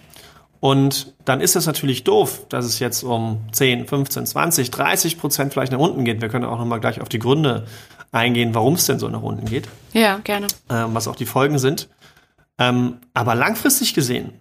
Und 0.60 1.14
dann 1.24 1.40
ist 1.40 1.56
es 1.56 1.66
natürlich 1.66 2.04
doof, 2.04 2.46
dass 2.48 2.64
es 2.64 2.78
jetzt 2.78 3.02
um 3.02 3.40
10, 3.50 3.88
15, 3.88 4.26
20, 4.26 4.70
30 4.70 5.18
Prozent 5.18 5.52
vielleicht 5.52 5.72
nach 5.72 5.80
unten 5.80 6.04
geht. 6.04 6.20
Wir 6.20 6.28
können 6.28 6.44
auch 6.44 6.60
nochmal 6.60 6.78
gleich 6.78 7.00
auf 7.00 7.08
die 7.08 7.18
Gründe 7.18 7.66
eingehen, 8.12 8.54
warum 8.54 8.74
es 8.74 8.86
denn 8.86 9.00
so 9.00 9.08
nach 9.08 9.22
unten 9.22 9.46
geht. 9.46 9.66
Ja, 9.94 10.18
gerne. 10.18 10.46
Ähm, 10.70 10.90
was 10.92 11.08
auch 11.08 11.16
die 11.16 11.26
Folgen 11.26 11.58
sind. 11.58 11.88
Ähm, 12.56 12.98
aber 13.14 13.34
langfristig 13.34 13.94
gesehen 13.94 14.32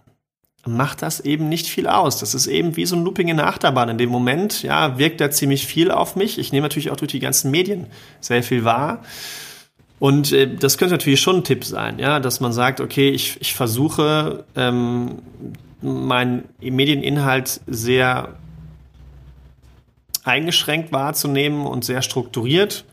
macht 0.67 1.01
das 1.01 1.19
eben 1.19 1.49
nicht 1.49 1.67
viel 1.67 1.87
aus. 1.87 2.19
Das 2.19 2.33
ist 2.33 2.47
eben 2.47 2.75
wie 2.75 2.85
so 2.85 2.95
ein 2.95 3.03
Looping 3.03 3.27
in 3.27 3.37
der 3.37 3.47
Achterbahn. 3.47 3.89
In 3.89 3.97
dem 3.97 4.09
Moment, 4.09 4.63
ja, 4.63 4.97
wirkt 4.97 5.21
da 5.21 5.31
ziemlich 5.31 5.65
viel 5.65 5.91
auf 5.91 6.15
mich. 6.15 6.37
Ich 6.37 6.51
nehme 6.51 6.65
natürlich 6.65 6.91
auch 6.91 6.97
durch 6.97 7.11
die 7.11 7.19
ganzen 7.19 7.51
Medien 7.51 7.87
sehr 8.19 8.43
viel 8.43 8.63
wahr. 8.63 9.03
Und 9.99 10.31
äh, 10.31 10.55
das 10.55 10.77
könnte 10.77 10.93
natürlich 10.93 11.21
schon 11.21 11.37
ein 11.37 11.43
Tipp 11.43 11.63
sein, 11.63 11.99
ja, 11.99 12.19
dass 12.19 12.39
man 12.39 12.53
sagt, 12.53 12.81
okay, 12.81 13.09
ich, 13.09 13.41
ich 13.41 13.53
versuche 13.55 14.45
ähm, 14.55 15.19
meinen 15.81 16.43
Medieninhalt 16.59 17.61
sehr 17.67 18.35
eingeschränkt 20.23 20.91
wahrzunehmen 20.91 21.65
und 21.65 21.85
sehr 21.85 22.01
strukturiert 22.01 22.85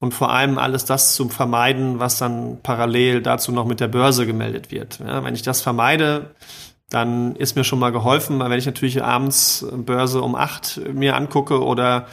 und 0.00 0.14
vor 0.14 0.30
allem 0.30 0.58
alles 0.58 0.84
das 0.84 1.14
zu 1.14 1.28
vermeiden, 1.28 1.98
was 1.98 2.18
dann 2.18 2.58
parallel 2.62 3.22
dazu 3.22 3.52
noch 3.52 3.64
mit 3.64 3.80
der 3.80 3.88
Börse 3.88 4.26
gemeldet 4.26 4.70
wird. 4.70 5.00
Ja, 5.00 5.24
wenn 5.24 5.34
ich 5.34 5.42
das 5.42 5.60
vermeide, 5.60 6.30
dann 6.90 7.36
ist 7.36 7.56
mir 7.56 7.64
schon 7.64 7.78
mal 7.78 7.92
geholfen, 7.92 8.38
weil 8.38 8.50
wenn 8.50 8.58
ich 8.58 8.66
natürlich 8.66 9.02
abends 9.02 9.66
Börse 9.72 10.22
um 10.22 10.34
acht 10.34 10.80
mir 10.92 11.16
angucke 11.16 11.62
oder 11.62 12.06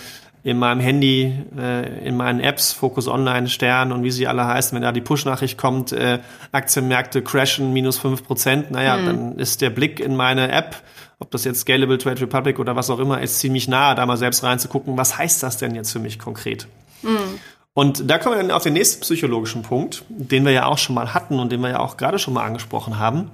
in 0.44 0.60
meinem 0.60 0.80
Handy, 0.80 1.34
äh, 1.58 2.08
in 2.08 2.16
meinen 2.16 2.40
Apps, 2.40 2.72
Focus 2.72 3.08
Online, 3.08 3.48
Stern 3.48 3.92
und 3.92 4.04
wie 4.04 4.12
sie 4.12 4.28
alle 4.28 4.46
heißen, 4.46 4.76
wenn 4.76 4.84
da 4.84 4.92
die 4.92 5.02
Push-Nachricht 5.02 5.58
kommt, 5.58 5.92
äh, 5.92 6.20
Aktienmärkte 6.52 7.24
crashen 7.24 7.74
minus 7.74 7.98
fünf 7.98 8.24
Prozent, 8.24 8.70
naja, 8.70 8.98
mhm. 8.98 9.06
dann 9.06 9.40
ist 9.40 9.62
der 9.62 9.72
Blick 9.72 10.00
in 10.00 10.16
meine 10.16 10.52
App, 10.52 10.84
ob 11.18 11.32
das 11.32 11.46
jetzt 11.46 11.62
Scalable 11.62 11.98
Trade 11.98 12.22
Republic 12.22 12.60
oder 12.60 12.76
was 12.76 12.92
auch 12.92 13.00
immer 13.00 13.22
ist, 13.22 13.40
ziemlich 13.40 13.68
nahe, 13.68 13.96
da 13.96 14.06
mal 14.06 14.18
selbst 14.18 14.44
reinzugucken, 14.44 14.98
was 14.98 15.18
heißt 15.18 15.42
das 15.42 15.58
denn 15.58 15.74
jetzt 15.74 15.92
für 15.92 16.00
mich 16.00 16.20
konkret? 16.20 16.68
Mhm. 17.02 17.40
Und 17.74 18.10
da 18.10 18.20
kommen 18.20 18.36
wir 18.36 18.42
dann 18.44 18.52
auf 18.52 18.64
den 18.64 18.74
nächsten 18.74 19.02
psychologischen 19.02 19.64
Punkt, 19.64 20.04
den 20.10 20.46
wir 20.46 20.52
ja 20.52 20.66
auch 20.66 20.78
schon 20.78 20.94
mal 20.94 21.16
hatten 21.16 21.40
und 21.40 21.52
den 21.52 21.60
wir 21.62 21.70
ja 21.70 21.80
auch 21.80 21.98
gerade 21.98 22.20
schon 22.20 22.36
mal 22.36 22.46
angesprochen 22.46 23.00
haben, 23.00 23.32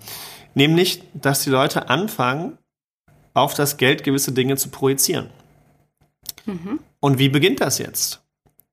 nämlich, 0.53 1.03
dass 1.13 1.43
die 1.43 1.49
Leute 1.49 1.89
anfangen, 1.89 2.57
auf 3.33 3.53
das 3.53 3.77
Geld 3.77 4.03
gewisse 4.03 4.31
Dinge 4.31 4.57
zu 4.57 4.69
projizieren. 4.69 5.29
Mhm. 6.45 6.79
Und 6.99 7.17
wie 7.17 7.29
beginnt 7.29 7.61
das 7.61 7.77
jetzt? 7.77 8.21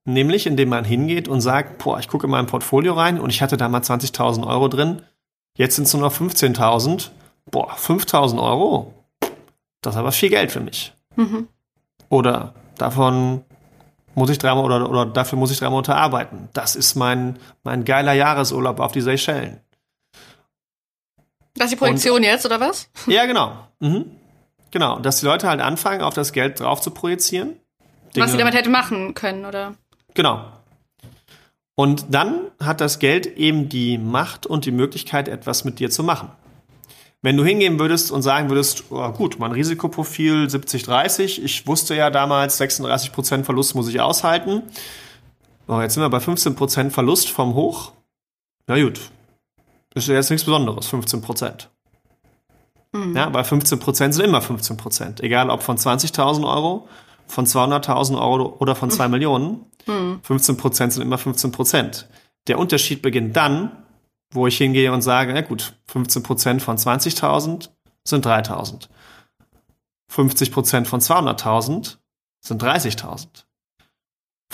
Nämlich, 0.05 0.47
indem 0.47 0.71
man 0.71 0.85
hingeht 0.85 1.29
und 1.29 1.41
sagt, 1.41 1.79
boah, 1.79 1.99
ich 1.99 2.09
gucke 2.09 2.27
in 2.27 2.31
mein 2.31 2.47
Portfolio 2.47 2.95
rein 2.95 3.21
und 3.21 3.31
ich 3.31 3.43
hatte 3.43 3.57
da 3.57 3.69
mal 3.69 3.83
20.000 3.83 4.47
Euro 4.47 4.69
drin, 4.69 5.03
jetzt 5.57 5.77
sind 5.77 5.85
es 5.85 5.93
nur 5.93 6.03
noch 6.03 6.15
15.000. 6.15 7.11
Boah, 7.51 7.73
5.000 7.73 8.43
Euro, 8.43 8.95
das 9.83 9.95
ist 9.95 9.99
aber 9.99 10.13
viel 10.13 10.31
Geld 10.31 10.53
für 10.53 10.61
mich. 10.61 10.93
Mhm. 11.17 11.49
Oder 12.09 12.55
davon 12.77 13.43
muss 14.15 14.31
ich 14.31 14.39
dreimal 14.39 14.65
oder, 14.65 14.89
oder 14.89 15.07
dafür 15.07 15.39
muss 15.39 15.51
ich 15.51 15.59
dreimal 15.59 15.79
unterarbeiten. 15.79 16.49
Das 16.53 16.75
ist 16.75 16.95
mein, 16.95 17.39
mein 17.63 17.85
geiler 17.85 18.13
Jahresurlaub 18.13 18.81
auf 18.81 18.93
die 18.93 19.01
Seychellen. 19.01 19.61
Das 21.59 21.67
ist 21.67 21.73
die 21.73 21.77
Projektion 21.77 22.17
und, 22.17 22.23
jetzt, 22.23 22.47
oder 22.47 22.61
was? 22.61 22.89
Ja, 23.07 23.27
genau. 23.27 23.53
Mhm. 23.81 24.07
Genau, 24.71 24.99
dass 24.99 25.21
die 25.21 25.27
Leute 25.27 25.49
halt 25.49 25.61
anfangen, 25.61 26.03
auf 26.03 26.15
das 26.15 26.33
Geld 26.33 26.61
drauf 26.61 26.81
zu 26.81 26.91
projizieren. 26.91 27.57
Dinge. 28.15 28.25
Was 28.25 28.33
sie 28.33 28.39
damit 28.39 28.55
hätte 28.55 28.71
machen 28.71 29.15
können, 29.15 29.45
oder? 29.45 29.75
Genau. 30.15 30.45
Und 31.75 32.07
dann 32.11 32.41
hat 32.61 32.81
das 32.81 32.99
Geld 32.99 33.27
eben 33.39 33.69
die 33.69 33.99
Macht 33.99 34.47
und 34.47 34.65
die 34.65 34.73
Möglichkeit, 34.73 35.29
etwas 35.29 35.65
mit 35.65 35.79
dir 35.79 35.91
zu 35.91 36.03
machen. 36.03 36.31
Wenn 37.23 37.37
du 37.37 37.45
hingehen 37.45 37.79
würdest 37.79 38.13
und 38.13 38.23
sagen 38.23 38.49
würdest, 38.49 38.85
oh 38.91 39.11
gut, 39.11 39.39
mein 39.39 39.53
Risikoprofil 39.53 40.47
70-30, 40.47 41.43
ich 41.43 41.67
wusste 41.67 41.95
ja 41.95 42.11
damals, 42.11 42.61
36% 42.61 43.45
Verlust 43.45 43.75
muss 43.75 43.89
ich 43.89 44.01
aushalten. 44.01 44.63
Oh, 45.67 45.81
jetzt 45.81 45.95
sind 45.95 46.03
wir 46.03 46.11
bei 46.11 46.19
15% 46.19 46.91
Verlust 46.91 47.29
vom 47.29 47.55
Hoch. 47.55 47.93
Na 48.67 48.81
gut, 48.81 49.01
das 49.91 50.05
ist 50.05 50.09
ja 50.09 50.15
jetzt 50.15 50.31
nichts 50.31 50.45
Besonderes, 50.45 50.93
15%. 50.93 51.69
Mhm. 52.93 53.17
Ja, 53.17 53.33
weil 53.33 53.45
15% 53.45 54.13
sind 54.13 54.25
immer 54.25 54.41
15%. 54.41 55.23
Egal 55.23 55.51
ob 55.51 55.63
von 55.63 55.77
20.000 55.77 56.47
Euro, 56.47 56.89
von 57.27 57.47
200.000 57.47 58.21
Euro 58.21 58.57
oder 58.59 58.75
von 58.75 58.91
2 58.91 59.07
mhm. 59.07 59.11
Millionen. 59.13 59.67
Mhm. 59.87 60.21
15% 60.27 60.91
sind 60.91 61.03
immer 61.03 61.17
15%. 61.17 62.07
Der 62.47 62.59
Unterschied 62.59 63.03
beginnt 63.03 63.37
dann, 63.37 63.85
wo 64.33 64.47
ich 64.47 64.57
hingehe 64.59 64.93
und 64.93 65.03
sage, 65.03 65.33
na 65.33 65.43
gut, 65.43 65.75
15% 65.93 66.61
von 66.61 66.77
20.000 66.77 67.69
sind 68.05 68.27
3.000. 68.27 68.89
50% 70.11 70.85
von 70.87 71.01
200.000 71.01 71.97
sind 72.41 72.63
30.000. 72.63 73.45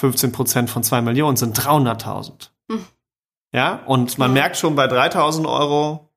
15% 0.00 0.66
von 0.66 0.82
2 0.82 1.02
Millionen 1.02 1.36
sind 1.36 1.58
300.000. 1.58 2.50
Mhm. 2.68 2.84
Ja, 3.54 3.80
und 3.86 4.18
man 4.18 4.32
mhm. 4.32 4.34
merkt 4.34 4.56
schon 4.56 4.74
bei 4.74 4.86
3.000 4.86 5.48
Euro, 5.48 6.10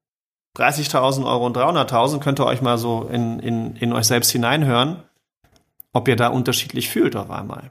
30.000 0.58 1.24
Euro 1.24 1.46
und 1.46 1.56
300.000 1.56 2.20
könnt 2.20 2.40
ihr 2.40 2.48
euch 2.48 2.64
mal 2.64 2.80
so 2.80 3.08
in, 3.12 3.38
in, 3.40 3.76
in 3.76 3.94
euch 3.94 4.06
selbst 4.06 4.32
hineinhören, 4.32 5.04
ob 5.94 6.08
ihr 6.08 6.16
da 6.16 6.30
unterschiedlich 6.30 6.90
fühlt 6.90 7.16
auf 7.16 7.30
einmal. 7.30 7.70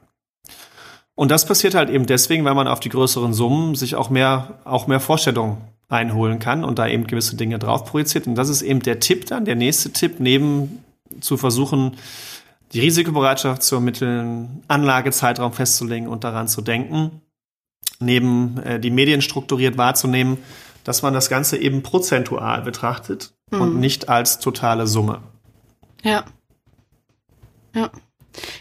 Und 1.15 1.31
das 1.31 1.45
passiert 1.45 1.75
halt 1.75 1.89
eben 1.89 2.05
deswegen, 2.05 2.45
weil 2.45 2.55
man 2.55 2.69
auf 2.69 2.79
die 2.79 2.87
größeren 2.87 3.33
Summen 3.33 3.75
sich 3.75 3.95
auch 3.95 4.09
mehr, 4.09 4.59
auch 4.63 4.87
mehr 4.87 5.01
Vorstellungen 5.01 5.57
einholen 5.89 6.39
kann 6.39 6.63
und 6.63 6.79
da 6.79 6.87
eben 6.87 7.05
gewisse 7.05 7.35
Dinge 7.35 7.59
drauf 7.59 7.83
projiziert. 7.83 8.25
Und 8.25 8.35
das 8.35 8.47
ist 8.47 8.61
eben 8.61 8.81
der 8.81 9.01
Tipp 9.01 9.25
dann, 9.25 9.43
der 9.43 9.55
nächste 9.55 9.91
Tipp, 9.91 10.21
neben 10.21 10.81
zu 11.19 11.35
versuchen, 11.35 11.97
die 12.71 12.79
Risikobereitschaft 12.79 13.63
zu 13.63 13.75
ermitteln, 13.75 14.63
Anlagezeitraum 14.69 15.51
festzulegen 15.51 16.07
und 16.07 16.23
daran 16.23 16.47
zu 16.47 16.61
denken, 16.61 17.21
neben 17.99 18.57
äh, 18.63 18.79
die 18.79 18.91
Medien 18.91 19.21
strukturiert 19.21 19.77
wahrzunehmen, 19.77 20.37
dass 20.83 21.01
man 21.01 21.13
das 21.13 21.29
Ganze 21.29 21.57
eben 21.57 21.83
prozentual 21.83 22.61
betrachtet 22.61 23.33
mhm. 23.51 23.61
und 23.61 23.79
nicht 23.79 24.09
als 24.09 24.39
totale 24.39 24.87
Summe. 24.87 25.21
Ja. 26.03 26.25
Ja. 27.75 27.91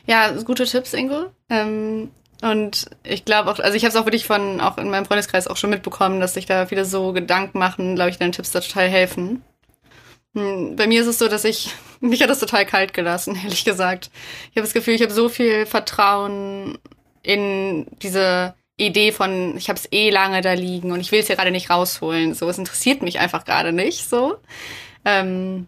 Ja, 0.06 0.30
gute 0.42 0.64
Tipps, 0.64 0.94
Ingo. 0.94 1.26
Ähm, 1.48 2.10
und 2.42 2.90
ich 3.02 3.24
glaube 3.24 3.50
auch, 3.50 3.58
also 3.58 3.76
ich 3.76 3.84
habe 3.84 3.90
es 3.90 3.96
auch 3.96 4.06
wirklich 4.06 4.26
von, 4.26 4.60
auch 4.60 4.78
in 4.78 4.90
meinem 4.90 5.06
Freundeskreis 5.06 5.48
auch 5.48 5.56
schon 5.56 5.70
mitbekommen, 5.70 6.20
dass 6.20 6.34
sich 6.34 6.46
da 6.46 6.66
viele 6.66 6.84
so 6.84 7.12
Gedanken 7.12 7.58
machen, 7.58 7.94
glaube 7.94 8.10
ich, 8.10 8.18
deine 8.18 8.32
Tipps 8.32 8.50
da 8.50 8.60
total 8.60 8.88
helfen. 8.88 9.42
Hm, 10.34 10.76
bei 10.76 10.86
mir 10.86 11.00
ist 11.00 11.06
es 11.06 11.18
so, 11.18 11.28
dass 11.28 11.44
ich, 11.44 11.74
mich 12.00 12.22
hat 12.22 12.30
das 12.30 12.40
total 12.40 12.66
kalt 12.66 12.92
gelassen, 12.92 13.38
ehrlich 13.42 13.64
gesagt. 13.64 14.10
Ich 14.50 14.56
habe 14.56 14.66
das 14.66 14.74
Gefühl, 14.74 14.94
ich 14.94 15.02
habe 15.02 15.12
so 15.12 15.28
viel 15.28 15.66
Vertrauen 15.66 16.78
in 17.22 17.86
diese 18.02 18.54
Idee 18.76 19.12
von, 19.12 19.56
ich 19.56 19.68
habe 19.68 19.78
es 19.78 19.90
eh 19.90 20.10
lange 20.10 20.42
da 20.42 20.52
liegen 20.52 20.92
und 20.92 21.00
ich 21.00 21.12
will 21.12 21.20
es 21.20 21.28
ja 21.28 21.34
gerade 21.34 21.50
nicht 21.50 21.70
rausholen. 21.70 22.34
So, 22.34 22.48
es 22.48 22.58
interessiert 22.58 23.02
mich 23.02 23.18
einfach 23.18 23.44
gerade 23.44 23.72
nicht 23.72 24.08
so. 24.08 24.36
Ähm, 25.04 25.66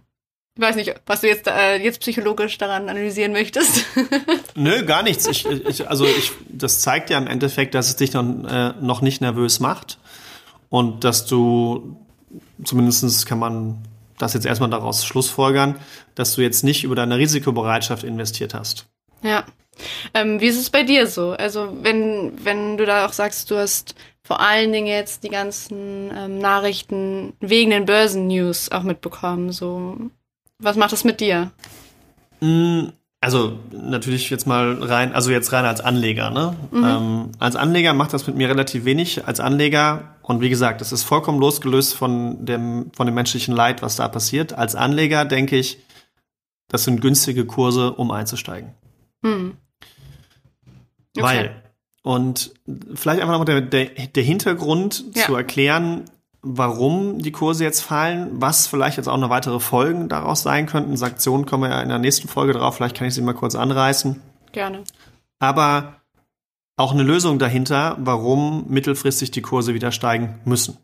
ich 0.56 0.62
weiß 0.62 0.76
nicht, 0.76 0.94
was 1.06 1.20
du 1.20 1.28
jetzt, 1.28 1.46
äh, 1.46 1.76
jetzt 1.76 2.00
psychologisch 2.00 2.58
daran 2.58 2.88
analysieren 2.88 3.32
möchtest. 3.32 3.86
Nö, 4.56 4.84
gar 4.84 5.02
nichts. 5.02 5.26
Ich, 5.26 5.46
ich, 5.46 5.88
also 5.88 6.04
ich, 6.04 6.32
das 6.48 6.80
zeigt 6.80 7.10
ja 7.10 7.18
im 7.18 7.28
Endeffekt, 7.28 7.74
dass 7.74 7.88
es 7.88 7.96
dich 7.96 8.12
noch, 8.12 8.24
äh, 8.44 8.74
noch 8.80 9.00
nicht 9.00 9.20
nervös 9.20 9.60
macht 9.60 9.98
und 10.68 11.04
dass 11.04 11.26
du, 11.26 11.96
zumindestens 12.64 13.24
kann 13.24 13.38
man 13.38 13.78
das 14.18 14.34
jetzt 14.34 14.46
erstmal 14.46 14.68
daraus 14.68 15.06
schlussfolgern, 15.06 15.76
dass 16.14 16.34
du 16.34 16.42
jetzt 16.42 16.64
nicht 16.64 16.84
über 16.84 16.96
deine 16.96 17.16
Risikobereitschaft 17.18 18.02
investiert 18.02 18.52
hast. 18.52 18.86
Ja. 19.22 19.44
Ähm, 20.14 20.40
wie 20.40 20.46
ist 20.46 20.58
es 20.58 20.70
bei 20.70 20.82
dir 20.82 21.06
so? 21.06 21.30
Also 21.32 21.76
wenn, 21.82 22.32
wenn 22.44 22.76
du 22.76 22.86
da 22.86 23.06
auch 23.06 23.12
sagst, 23.12 23.50
du 23.50 23.56
hast 23.56 23.94
vor 24.22 24.40
allen 24.40 24.72
Dingen 24.72 24.86
jetzt 24.86 25.24
die 25.24 25.30
ganzen 25.30 26.10
ähm, 26.14 26.38
Nachrichten 26.38 27.32
wegen 27.40 27.70
den 27.70 27.86
Börsen-News 27.86 28.70
auch 28.72 28.82
mitbekommen, 28.82 29.52
so 29.52 29.96
was 30.58 30.76
macht 30.76 30.92
das 30.92 31.04
mit 31.04 31.20
dir? 31.20 31.50
Mm, 32.40 32.88
also 33.20 33.58
natürlich 33.72 34.30
jetzt 34.30 34.46
mal 34.46 34.82
rein, 34.82 35.12
also 35.12 35.30
jetzt 35.30 35.52
rein 35.52 35.64
als 35.64 35.80
Anleger. 35.80 36.30
Ne? 36.30 36.56
Mhm. 36.70 36.84
Ähm, 36.84 37.32
als 37.38 37.56
Anleger 37.56 37.94
macht 37.94 38.12
das 38.12 38.26
mit 38.26 38.36
mir 38.36 38.48
relativ 38.48 38.84
wenig. 38.84 39.26
Als 39.26 39.40
Anleger 39.40 40.16
und 40.22 40.40
wie 40.40 40.50
gesagt, 40.50 40.80
das 40.80 40.92
ist 40.92 41.02
vollkommen 41.04 41.40
losgelöst 41.40 41.94
von 41.94 42.44
dem 42.44 42.90
von 42.94 43.06
dem 43.06 43.14
menschlichen 43.14 43.54
Leid, 43.56 43.82
was 43.82 43.96
da 43.96 44.08
passiert. 44.08 44.52
Als 44.52 44.76
Anleger 44.76 45.24
denke 45.24 45.56
ich, 45.56 45.78
das 46.68 46.84
sind 46.84 47.00
günstige 47.00 47.46
Kurse, 47.46 47.92
um 47.92 48.10
einzusteigen. 48.10 48.74
Mhm. 49.22 49.56
Okay. 51.16 51.26
Weil, 51.26 51.62
und 52.02 52.54
vielleicht 52.94 53.20
einfach 53.20 53.38
nochmal 53.38 53.60
der, 53.60 53.60
der, 53.60 54.06
der 54.06 54.22
Hintergrund 54.22 55.04
ja. 55.14 55.26
zu 55.26 55.34
erklären, 55.34 56.04
warum 56.42 57.18
die 57.18 57.32
Kurse 57.32 57.64
jetzt 57.64 57.80
fallen, 57.80 58.30
was 58.32 58.66
vielleicht 58.66 58.96
jetzt 58.96 59.08
auch 59.08 59.16
noch 59.18 59.30
weitere 59.30 59.60
Folgen 59.60 60.08
daraus 60.08 60.42
sein 60.42 60.66
könnten. 60.66 60.96
Sanktionen 60.96 61.46
kommen 61.46 61.64
wir 61.64 61.70
ja 61.70 61.82
in 61.82 61.88
der 61.88 61.98
nächsten 61.98 62.28
Folge 62.28 62.52
drauf, 62.52 62.76
vielleicht 62.76 62.96
kann 62.96 63.08
ich 63.08 63.14
sie 63.14 63.22
mal 63.22 63.34
kurz 63.34 63.54
anreißen. 63.54 64.22
Gerne. 64.52 64.84
Aber 65.38 65.96
auch 66.76 66.92
eine 66.92 67.02
Lösung 67.02 67.38
dahinter, 67.38 67.96
warum 67.98 68.66
mittelfristig 68.68 69.32
die 69.32 69.42
Kurse 69.42 69.74
wieder 69.74 69.90
steigen 69.90 70.38
müssen. 70.44 70.78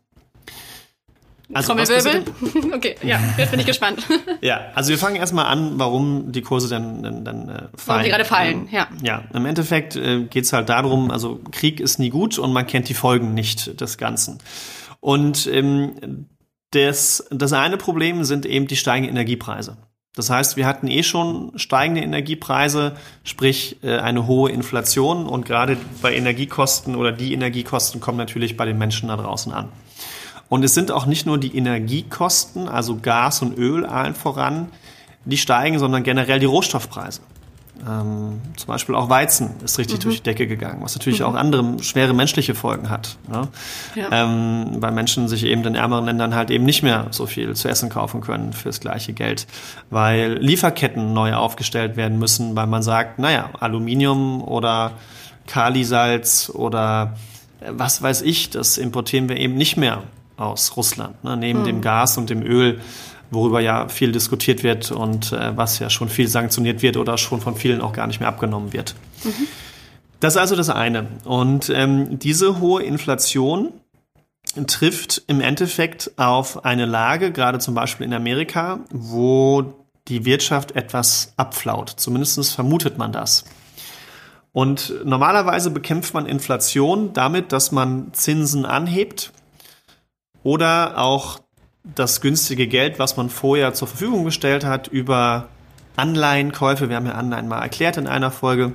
Also 1.53 1.73
Trommelwirbel? 1.73 2.23
okay, 2.73 2.95
ja, 3.03 3.19
jetzt 3.37 3.51
bin 3.51 3.59
ich 3.59 3.65
gespannt. 3.65 4.05
ja, 4.41 4.71
also 4.73 4.89
wir 4.89 4.97
fangen 4.97 5.15
erstmal 5.15 5.45
an, 5.45 5.73
warum 5.77 6.31
die 6.31 6.41
Kurse 6.41 6.69
dann, 6.69 7.03
dann, 7.03 7.23
dann 7.23 7.49
äh, 7.49 7.53
fallen. 7.53 7.71
Warum 7.85 8.03
die 8.03 8.09
gerade 8.09 8.25
fallen, 8.25 8.67
ja. 8.71 8.87
Ja, 9.03 9.23
im 9.33 9.45
Endeffekt 9.45 9.95
äh, 9.95 10.23
geht 10.23 10.45
es 10.45 10.53
halt 10.53 10.69
darum, 10.69 11.11
also 11.11 11.39
Krieg 11.51 11.79
ist 11.79 11.99
nie 11.99 12.09
gut 12.09 12.39
und 12.39 12.51
man 12.51 12.65
kennt 12.65 12.89
die 12.89 12.93
Folgen 12.93 13.33
nicht 13.33 13.79
des 13.79 13.97
Ganzen. 13.97 14.39
Und 14.99 15.47
ähm, 15.47 16.27
das, 16.71 17.27
das 17.29 17.53
eine 17.53 17.77
Problem 17.77 18.23
sind 18.23 18.45
eben 18.45 18.67
die 18.67 18.75
steigenden 18.75 19.15
Energiepreise. 19.15 19.77
Das 20.15 20.29
heißt, 20.29 20.55
wir 20.55 20.65
hatten 20.65 20.87
eh 20.87 21.03
schon 21.03 21.51
steigende 21.57 22.01
Energiepreise, 22.01 22.95
sprich 23.23 23.77
äh, 23.83 23.97
eine 23.97 24.27
hohe 24.27 24.49
Inflation 24.49 25.27
und 25.27 25.45
gerade 25.45 25.77
bei 26.01 26.15
Energiekosten 26.15 26.95
oder 26.95 27.11
die 27.11 27.33
Energiekosten 27.33 27.99
kommen 27.99 28.17
natürlich 28.17 28.55
bei 28.55 28.65
den 28.65 28.77
Menschen 28.77 29.09
da 29.09 29.17
draußen 29.17 29.51
an. 29.51 29.69
Und 30.49 30.63
es 30.63 30.73
sind 30.73 30.91
auch 30.91 31.05
nicht 31.05 31.25
nur 31.25 31.37
die 31.37 31.57
Energiekosten, 31.57 32.67
also 32.67 32.97
Gas 33.01 33.41
und 33.41 33.57
Öl 33.57 33.85
allen 33.85 34.15
voran, 34.15 34.67
die 35.25 35.37
steigen, 35.37 35.79
sondern 35.79 36.03
generell 36.03 36.39
die 36.39 36.45
Rohstoffpreise. 36.45 37.21
Ähm, 37.87 38.41
zum 38.55 38.67
Beispiel 38.67 38.95
auch 38.95 39.09
Weizen 39.09 39.51
ist 39.63 39.77
richtig 39.77 39.99
mhm. 39.99 40.03
durch 40.03 40.17
die 40.17 40.23
Decke 40.23 40.47
gegangen, 40.47 40.81
was 40.81 40.95
natürlich 40.95 41.19
mhm. 41.19 41.25
auch 41.25 41.35
andere 41.35 41.83
schwere 41.83 42.13
menschliche 42.13 42.55
Folgen 42.55 42.89
hat. 42.89 43.17
Ne? 43.27 43.47
Ja. 43.95 44.07
Ähm, 44.11 44.77
weil 44.77 44.91
Menschen 44.91 45.27
sich 45.27 45.43
eben 45.43 45.63
in 45.65 45.75
ärmeren 45.75 46.05
Ländern 46.05 46.35
halt 46.35 46.51
eben 46.51 46.63
nicht 46.63 46.83
mehr 46.83 47.07
so 47.11 47.25
viel 47.25 47.53
zu 47.53 47.67
essen 47.67 47.89
kaufen 47.89 48.21
können 48.21 48.53
fürs 48.53 48.79
gleiche 48.79 49.13
Geld, 49.13 49.45
weil 49.89 50.37
Lieferketten 50.37 51.13
neu 51.13 51.33
aufgestellt 51.33 51.97
werden 51.97 52.17
müssen, 52.17 52.55
weil 52.55 52.67
man 52.67 52.81
sagt, 52.81 53.19
naja, 53.19 53.49
Aluminium 53.59 54.41
oder 54.41 54.93
Kalisalz 55.45 56.49
oder 56.53 57.15
äh, 57.59 57.71
was 57.71 58.01
weiß 58.01 58.21
ich, 58.21 58.51
das 58.51 58.77
importieren 58.77 59.27
wir 59.27 59.37
eben 59.37 59.55
nicht 59.55 59.75
mehr 59.75 60.03
aus 60.37 60.75
Russland. 60.75 61.23
Ne? 61.23 61.37
Neben 61.37 61.61
mhm. 61.61 61.65
dem 61.65 61.81
Gas 61.81 62.17
und 62.17 62.29
dem 62.29 62.41
Öl 62.41 62.79
worüber 63.31 63.59
ja 63.59 63.87
viel 63.87 64.11
diskutiert 64.11 64.63
wird 64.63 64.91
und 64.91 65.31
äh, 65.31 65.57
was 65.57 65.79
ja 65.79 65.89
schon 65.89 66.09
viel 66.09 66.27
sanktioniert 66.27 66.81
wird 66.81 66.97
oder 66.97 67.17
schon 67.17 67.41
von 67.41 67.55
vielen 67.55 67.81
auch 67.81 67.93
gar 67.93 68.07
nicht 68.07 68.19
mehr 68.19 68.29
abgenommen 68.29 68.71
wird. 68.73 68.95
Mhm. 69.23 69.47
Das 70.19 70.35
ist 70.35 70.37
also 70.37 70.55
das 70.55 70.69
eine. 70.69 71.07
Und 71.25 71.69
ähm, 71.69 72.19
diese 72.19 72.59
hohe 72.59 72.83
Inflation 72.83 73.73
trifft 74.67 75.23
im 75.27 75.41
Endeffekt 75.41 76.11
auf 76.17 76.65
eine 76.65 76.85
Lage, 76.85 77.31
gerade 77.31 77.59
zum 77.59 77.75
Beispiel 77.75 78.05
in 78.05 78.13
Amerika, 78.13 78.79
wo 78.91 79.73
die 80.07 80.23
Wirtschaft 80.23 80.75
etwas 80.75 81.33
abflaut. 81.35 81.93
Zumindest 81.97 82.53
vermutet 82.53 82.97
man 82.97 83.11
das. 83.11 83.43
Und 84.53 84.93
normalerweise 85.03 85.69
bekämpft 85.71 86.13
man 86.13 86.25
Inflation 86.25 87.11
damit, 87.11 87.51
dass 87.51 87.73
man 87.73 88.13
Zinsen 88.13 88.65
anhebt 88.65 89.33
oder 90.45 90.99
auch 90.99 91.39
das 91.83 92.21
günstige 92.21 92.67
Geld, 92.67 92.99
was 92.99 93.17
man 93.17 93.29
vorher 93.29 93.73
zur 93.73 93.87
Verfügung 93.87 94.23
gestellt 94.23 94.63
hat, 94.63 94.87
über 94.87 95.49
Anleihenkäufe, 95.95 96.87
wir 96.87 96.97
haben 96.97 97.07
ja 97.07 97.13
Anleihen 97.13 97.47
mal 97.47 97.61
erklärt 97.61 97.97
in 97.97 98.05
einer 98.05 98.29
Folge, 98.29 98.73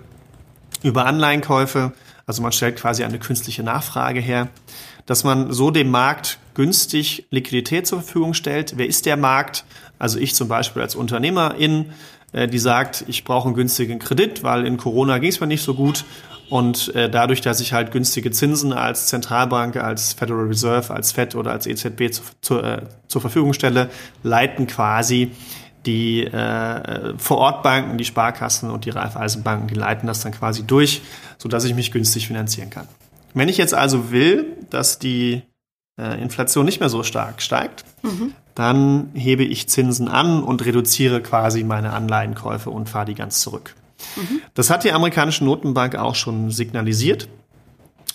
über 0.82 1.06
Anleihenkäufe, 1.06 1.92
also 2.26 2.42
man 2.42 2.50
stellt 2.50 2.76
quasi 2.76 3.04
eine 3.04 3.20
künstliche 3.20 3.62
Nachfrage 3.62 4.18
her, 4.18 4.48
dass 5.06 5.22
man 5.22 5.52
so 5.52 5.70
dem 5.70 5.90
Markt 5.90 6.38
günstig 6.54 7.28
Liquidität 7.30 7.86
zur 7.86 8.02
Verfügung 8.02 8.34
stellt. 8.34 8.76
Wer 8.76 8.88
ist 8.88 9.06
der 9.06 9.16
Markt? 9.16 9.64
Also 9.98 10.18
ich 10.18 10.34
zum 10.34 10.48
Beispiel 10.48 10.82
als 10.82 10.96
Unternehmerin, 10.96 11.92
äh, 12.32 12.48
die 12.48 12.58
sagt, 12.58 13.04
ich 13.06 13.22
brauche 13.22 13.46
einen 13.46 13.54
günstigen 13.54 14.00
Kredit, 14.00 14.42
weil 14.42 14.66
in 14.66 14.76
Corona 14.76 15.18
ging 15.18 15.30
es 15.30 15.38
mir 15.38 15.46
nicht 15.46 15.62
so 15.62 15.74
gut 15.74 16.04
und 16.50 16.94
äh, 16.96 17.08
dadurch, 17.08 17.40
dass 17.40 17.60
ich 17.60 17.72
halt 17.72 17.92
günstige 17.92 18.32
Zinsen 18.32 18.72
als 18.72 19.06
Zentralbank, 19.06 19.76
als 19.76 20.12
Federal 20.12 20.46
Reserve, 20.46 20.92
als 20.92 21.12
FED 21.12 21.36
oder 21.36 21.52
als 21.52 21.66
EZB 21.66 22.12
zu, 22.12 22.22
zu, 22.40 22.58
äh, 22.58 22.82
zur 23.06 23.20
Verfügung 23.20 23.52
stelle, 23.52 23.88
leiten 24.24 24.66
quasi 24.66 25.30
die 25.86 26.24
äh, 26.24 27.16
Vorortbanken, 27.16 27.98
die 27.98 28.04
Sparkassen 28.04 28.70
und 28.70 28.84
die 28.84 28.90
Raiffeisenbanken, 28.90 29.68
die 29.68 29.74
leiten 29.74 30.06
das 30.06 30.20
dann 30.20 30.32
quasi 30.32 30.64
durch, 30.64 31.02
so 31.38 31.48
dass 31.48 31.64
ich 31.64 31.74
mich 31.74 31.92
günstig 31.92 32.26
finanzieren 32.26 32.68
kann. 32.68 32.88
Wenn 33.32 33.48
ich 33.48 33.56
jetzt 33.56 33.72
also 33.72 34.10
will, 34.10 34.56
dass 34.70 34.98
die 34.98 35.42
äh, 35.98 36.20
Inflation 36.20 36.66
nicht 36.66 36.80
mehr 36.80 36.88
so 36.88 37.04
stark 37.04 37.42
steigt, 37.42 37.84
mhm. 38.02 38.34
dann 38.56 39.10
hebe 39.14 39.44
ich 39.44 39.68
Zinsen 39.68 40.08
an 40.08 40.42
und 40.42 40.64
reduziere 40.64 41.22
quasi 41.22 41.62
meine 41.62 41.92
Anleihenkäufe 41.92 42.70
und 42.70 42.88
fahre 42.88 43.06
die 43.06 43.14
ganz 43.14 43.40
zurück. 43.40 43.74
Das 44.54 44.70
hat 44.70 44.84
die 44.84 44.92
amerikanische 44.92 45.44
Notenbank 45.44 45.96
auch 45.96 46.14
schon 46.14 46.50
signalisiert. 46.50 47.28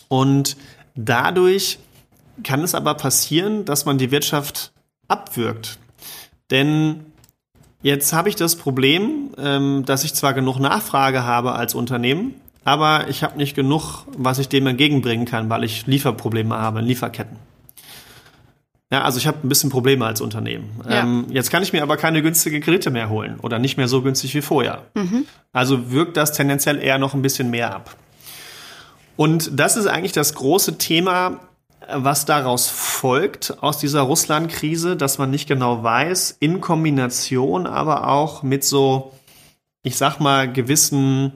Und 0.08 0.58
dadurch 0.96 1.80
kann 2.44 2.62
es 2.62 2.76
aber 2.76 2.96
passieren, 2.96 3.66
dass 3.66 3.86
man 3.86 3.98
die 3.98 4.12
Wirtschaft 4.12 4.74
abwirkt. 5.08 5.80
Denn 6.52 7.06
jetzt 7.82 8.14
habe 8.14 8.30
ich 8.30 8.36
das 8.36 8.56
Problem, 8.56 9.32
ähm, 9.38 9.84
dass 9.86 10.04
ich 10.04 10.14
zwar 10.14 10.34
genug 10.34 10.60
Nachfrage 10.60 11.24
habe 11.24 11.54
als 11.54 11.74
Unternehmen, 11.74 12.36
aber 12.64 13.08
ich 13.10 13.24
habe 13.24 13.38
nicht 13.38 13.56
genug, 13.56 14.06
was 14.18 14.40
ich 14.40 14.50
dem 14.50 14.68
entgegenbringen 14.68 15.26
kann, 15.26 15.50
weil 15.50 15.64
ich 15.64 15.86
Lieferprobleme 15.86 16.56
habe, 16.56 16.82
Lieferketten. 16.82 17.38
Ja, 18.92 19.02
also 19.02 19.18
ich 19.18 19.26
habe 19.26 19.40
ein 19.44 19.50
bisschen 19.50 19.72
Probleme 19.72 20.06
als 20.06 20.22
Unternehmen. 20.22 20.70
Ja. 20.88 21.02
Ähm, 21.02 21.26
jetzt 21.30 21.50
kann 21.50 21.64
ich 21.64 21.74
mir 21.74 21.82
aber 21.82 21.98
keine 21.98 22.22
günstige 22.22 22.60
Kredite 22.60 22.92
mehr 22.92 23.10
holen 23.10 23.40
oder 23.42 23.58
nicht 23.58 23.78
mehr 23.78 23.88
so 23.88 24.02
günstig 24.02 24.36
wie 24.36 24.42
vorher. 24.42 24.84
Mhm. 24.94 25.26
Also 25.54 25.92
wirkt 25.92 26.18
das 26.18 26.34
tendenziell 26.34 26.82
eher 26.82 27.00
noch 27.00 27.14
ein 27.14 27.22
bisschen 27.22 27.50
mehr 27.50 27.74
ab. 27.74 27.96
Und 29.16 29.60
das 29.60 29.78
ist 29.78 29.88
eigentlich 29.88 30.12
das 30.12 30.36
große 30.36 30.78
Thema, 30.78 31.40
was 31.92 32.26
daraus 32.26 32.68
folgt 32.68 33.58
aus 33.62 33.78
dieser 33.78 34.02
Russland-Krise, 34.02 34.96
dass 34.96 35.18
man 35.18 35.32
nicht 35.32 35.48
genau 35.48 35.84
weiß, 35.84 36.38
in 36.40 36.62
Kombination 36.62 37.68
aber 37.68 38.08
auch 38.08 38.44
mit 38.44 38.64
so, 38.64 39.14
ich 39.84 39.98
sag 39.98 40.20
mal, 40.20 40.52
gewissen 40.52 41.34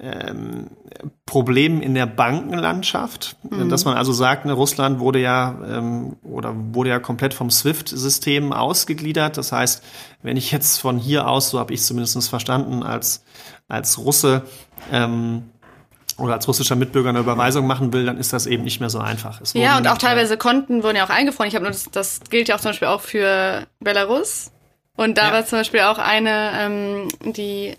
ähm, 0.00 0.70
Problem 1.26 1.80
in 1.80 1.94
der 1.94 2.06
Bankenlandschaft, 2.06 3.36
mhm. 3.48 3.68
dass 3.68 3.84
man 3.84 3.96
also 3.96 4.12
sagt, 4.12 4.46
ne, 4.46 4.52
Russland 4.52 4.98
wurde 4.98 5.20
ja 5.20 5.58
ähm, 5.68 6.16
oder 6.22 6.54
wurde 6.54 6.90
ja 6.90 6.98
komplett 6.98 7.34
vom 7.34 7.50
SWIFT-System 7.50 8.52
ausgegliedert. 8.52 9.36
Das 9.36 9.52
heißt, 9.52 9.84
wenn 10.22 10.36
ich 10.36 10.50
jetzt 10.52 10.78
von 10.78 10.98
hier 10.98 11.28
aus, 11.28 11.50
so 11.50 11.58
habe 11.58 11.74
ich 11.74 11.82
zumindest 11.82 12.28
verstanden, 12.28 12.82
als 12.82 13.24
als 13.68 13.98
Russe 13.98 14.42
ähm, 14.90 15.50
oder 16.18 16.34
als 16.34 16.48
russischer 16.48 16.76
Mitbürger 16.76 17.10
eine 17.10 17.20
Überweisung 17.20 17.66
machen 17.66 17.92
will, 17.92 18.04
dann 18.04 18.18
ist 18.18 18.32
das 18.32 18.46
eben 18.46 18.64
nicht 18.64 18.80
mehr 18.80 18.90
so 18.90 18.98
einfach. 18.98 19.40
ja, 19.54 19.78
und 19.78 19.86
auch 19.86 19.98
teilweise 19.98 20.36
Konten 20.36 20.82
wurden 20.82 20.96
ja 20.96 21.04
auch 21.04 21.10
eingefroren. 21.10 21.48
Ich 21.48 21.54
habe 21.54 21.64
nur 21.64 21.72
das, 21.72 21.84
das 21.90 22.20
gilt 22.28 22.48
ja 22.48 22.56
auch 22.56 22.60
zum 22.60 22.70
Beispiel 22.70 22.88
auch 22.88 23.00
für 23.00 23.66
Belarus. 23.80 24.50
Und 25.00 25.16
da 25.16 25.28
ja. 25.28 25.32
war 25.32 25.46
zum 25.46 25.60
Beispiel 25.60 25.80
auch 25.80 25.96
eine, 25.96 26.50
ähm, 26.58 27.08
die, 27.32 27.74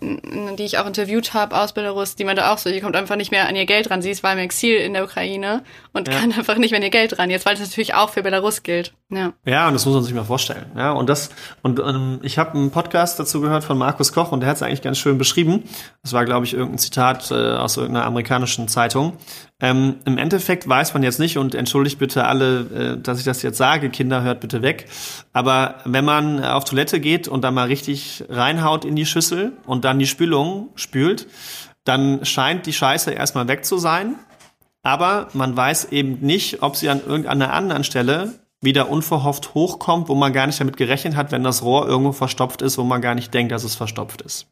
die 0.58 0.64
ich 0.64 0.78
auch 0.78 0.86
interviewt 0.88 1.34
habe 1.34 1.56
aus 1.56 1.72
Belarus, 1.72 2.16
die 2.16 2.24
meinte 2.24 2.50
auch 2.50 2.58
so, 2.58 2.68
die 2.68 2.80
kommt 2.80 2.96
einfach 2.96 3.14
nicht 3.14 3.30
mehr 3.30 3.46
an 3.46 3.54
ihr 3.54 3.64
Geld 3.64 3.92
ran. 3.92 4.02
Sie 4.02 4.10
ist 4.10 4.24
war 4.24 4.32
im 4.32 4.40
Exil 4.40 4.74
in 4.78 4.92
der 4.92 5.04
Ukraine 5.04 5.62
und 5.92 6.08
ja. 6.08 6.14
kann 6.18 6.32
einfach 6.32 6.56
nicht 6.56 6.72
mehr 6.72 6.80
an 6.80 6.82
ihr 6.82 6.90
Geld 6.90 7.20
ran. 7.20 7.30
Jetzt, 7.30 7.46
weil 7.46 7.54
das 7.54 7.68
natürlich 7.68 7.94
auch 7.94 8.10
für 8.10 8.24
Belarus 8.24 8.64
gilt. 8.64 8.92
Ja, 9.08 9.34
ja 9.44 9.68
und 9.68 9.74
das 9.74 9.86
muss 9.86 9.94
man 9.94 10.02
sich 10.02 10.14
mal 10.14 10.24
vorstellen. 10.24 10.66
Ja, 10.76 10.90
und 10.90 11.08
das, 11.08 11.30
und 11.62 11.78
ähm, 11.78 12.18
ich 12.22 12.38
habe 12.38 12.58
einen 12.58 12.72
Podcast 12.72 13.20
dazu 13.20 13.40
gehört 13.40 13.62
von 13.62 13.78
Markus 13.78 14.12
Koch 14.12 14.32
und 14.32 14.40
der 14.40 14.48
hat 14.48 14.56
es 14.56 14.62
eigentlich 14.62 14.82
ganz 14.82 14.98
schön 14.98 15.16
beschrieben. 15.16 15.62
Das 16.02 16.14
war, 16.14 16.24
glaube 16.24 16.44
ich, 16.44 16.54
irgendein 16.54 16.78
Zitat 16.78 17.30
äh, 17.30 17.34
aus 17.34 17.76
irgendeiner 17.76 18.04
amerikanischen 18.04 18.66
Zeitung. 18.66 19.16
Ähm, 19.60 19.96
Im 20.06 20.18
Endeffekt 20.18 20.68
weiß 20.68 20.92
man 20.92 21.04
jetzt 21.04 21.20
nicht, 21.20 21.38
und 21.38 21.54
entschuldigt 21.54 22.00
bitte 22.00 22.24
alle, 22.24 22.96
äh, 22.96 23.00
dass 23.00 23.20
ich 23.20 23.24
das 23.24 23.42
jetzt 23.42 23.58
sage, 23.58 23.90
Kinder 23.90 24.22
hört 24.24 24.40
bitte 24.40 24.60
weg. 24.60 24.88
Aber 25.32 25.76
wenn 25.84 26.04
man 26.04 26.44
auf 26.44 26.64
Toilette 26.64 26.98
geht 26.98 27.11
und 27.28 27.42
da 27.42 27.50
mal 27.50 27.66
richtig 27.66 28.24
reinhaut 28.28 28.84
in 28.84 28.96
die 28.96 29.06
Schüssel 29.06 29.52
und 29.66 29.84
dann 29.84 29.98
die 29.98 30.06
Spülung 30.06 30.70
spült, 30.74 31.26
dann 31.84 32.24
scheint 32.24 32.66
die 32.66 32.72
Scheiße 32.72 33.10
erstmal 33.10 33.48
weg 33.48 33.64
zu 33.64 33.78
sein. 33.78 34.16
Aber 34.82 35.28
man 35.32 35.56
weiß 35.56 35.92
eben 35.92 36.18
nicht, 36.20 36.62
ob 36.62 36.76
sie 36.76 36.88
an 36.88 37.00
irgendeiner 37.06 37.52
anderen 37.52 37.84
Stelle 37.84 38.34
wieder 38.60 38.88
unverhofft 38.88 39.54
hochkommt, 39.54 40.08
wo 40.08 40.14
man 40.14 40.32
gar 40.32 40.46
nicht 40.46 40.60
damit 40.60 40.76
gerechnet 40.76 41.16
hat, 41.16 41.32
wenn 41.32 41.44
das 41.44 41.62
Rohr 41.62 41.86
irgendwo 41.86 42.12
verstopft 42.12 42.62
ist, 42.62 42.78
wo 42.78 42.84
man 42.84 43.02
gar 43.02 43.14
nicht 43.14 43.34
denkt, 43.34 43.52
dass 43.52 43.64
es 43.64 43.74
verstopft 43.74 44.22
ist. 44.22 44.46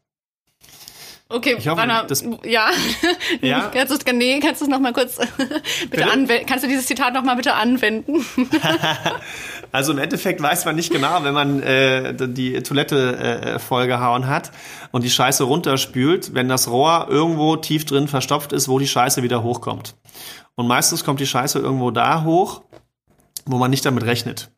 Okay, 1.33 1.55
ich 1.57 1.68
hoffe, 1.68 1.81
Anna, 1.81 2.03
das, 2.03 2.24
ja. 2.45 2.70
ja. 3.41 3.61
kannst 3.72 3.93
du 3.93 3.97
es 3.97 4.12
nee, 4.12 4.41
kannst 4.41 4.61
du 4.61 4.64
es 4.64 4.70
noch 4.70 4.81
mal 4.81 4.93
kurz 4.93 5.16
bitte 5.91 6.11
anwenden? 6.11 6.45
Kannst 6.45 6.64
du 6.64 6.68
dieses 6.68 6.87
Zitat 6.87 7.14
noch 7.14 7.22
mal 7.22 7.37
bitte 7.37 7.55
anwenden? 7.55 8.26
also 9.70 9.93
im 9.93 9.99
Endeffekt 9.99 10.43
weiß 10.43 10.64
man 10.64 10.74
nicht 10.74 10.93
genau, 10.93 11.22
wenn 11.22 11.33
man 11.33 11.62
äh, 11.62 12.14
die 12.28 12.61
Toilette 12.64 13.16
äh, 13.16 13.59
vollgehauen 13.61 14.26
hat 14.26 14.51
und 14.91 15.05
die 15.05 15.11
Scheiße 15.11 15.45
runterspült, 15.45 16.35
wenn 16.35 16.49
das 16.49 16.68
Rohr 16.68 17.07
irgendwo 17.09 17.55
tief 17.55 17.85
drin 17.85 18.09
verstopft 18.09 18.53
ist, 18.53 18.68
wo 18.68 18.81
die 18.81 18.89
Scheiße 18.89 19.22
wieder 19.22 19.45
hochkommt. 19.45 19.95
Und 20.57 20.66
meistens 20.66 21.05
kommt 21.05 21.20
die 21.20 21.28
Scheiße 21.28 21.61
irgendwo 21.61 21.93
da 21.93 22.24
hoch, 22.24 22.62
wo 23.47 23.57
man 23.57 23.70
nicht 23.70 23.87
damit 23.87 24.03
rechnet. 24.05 24.51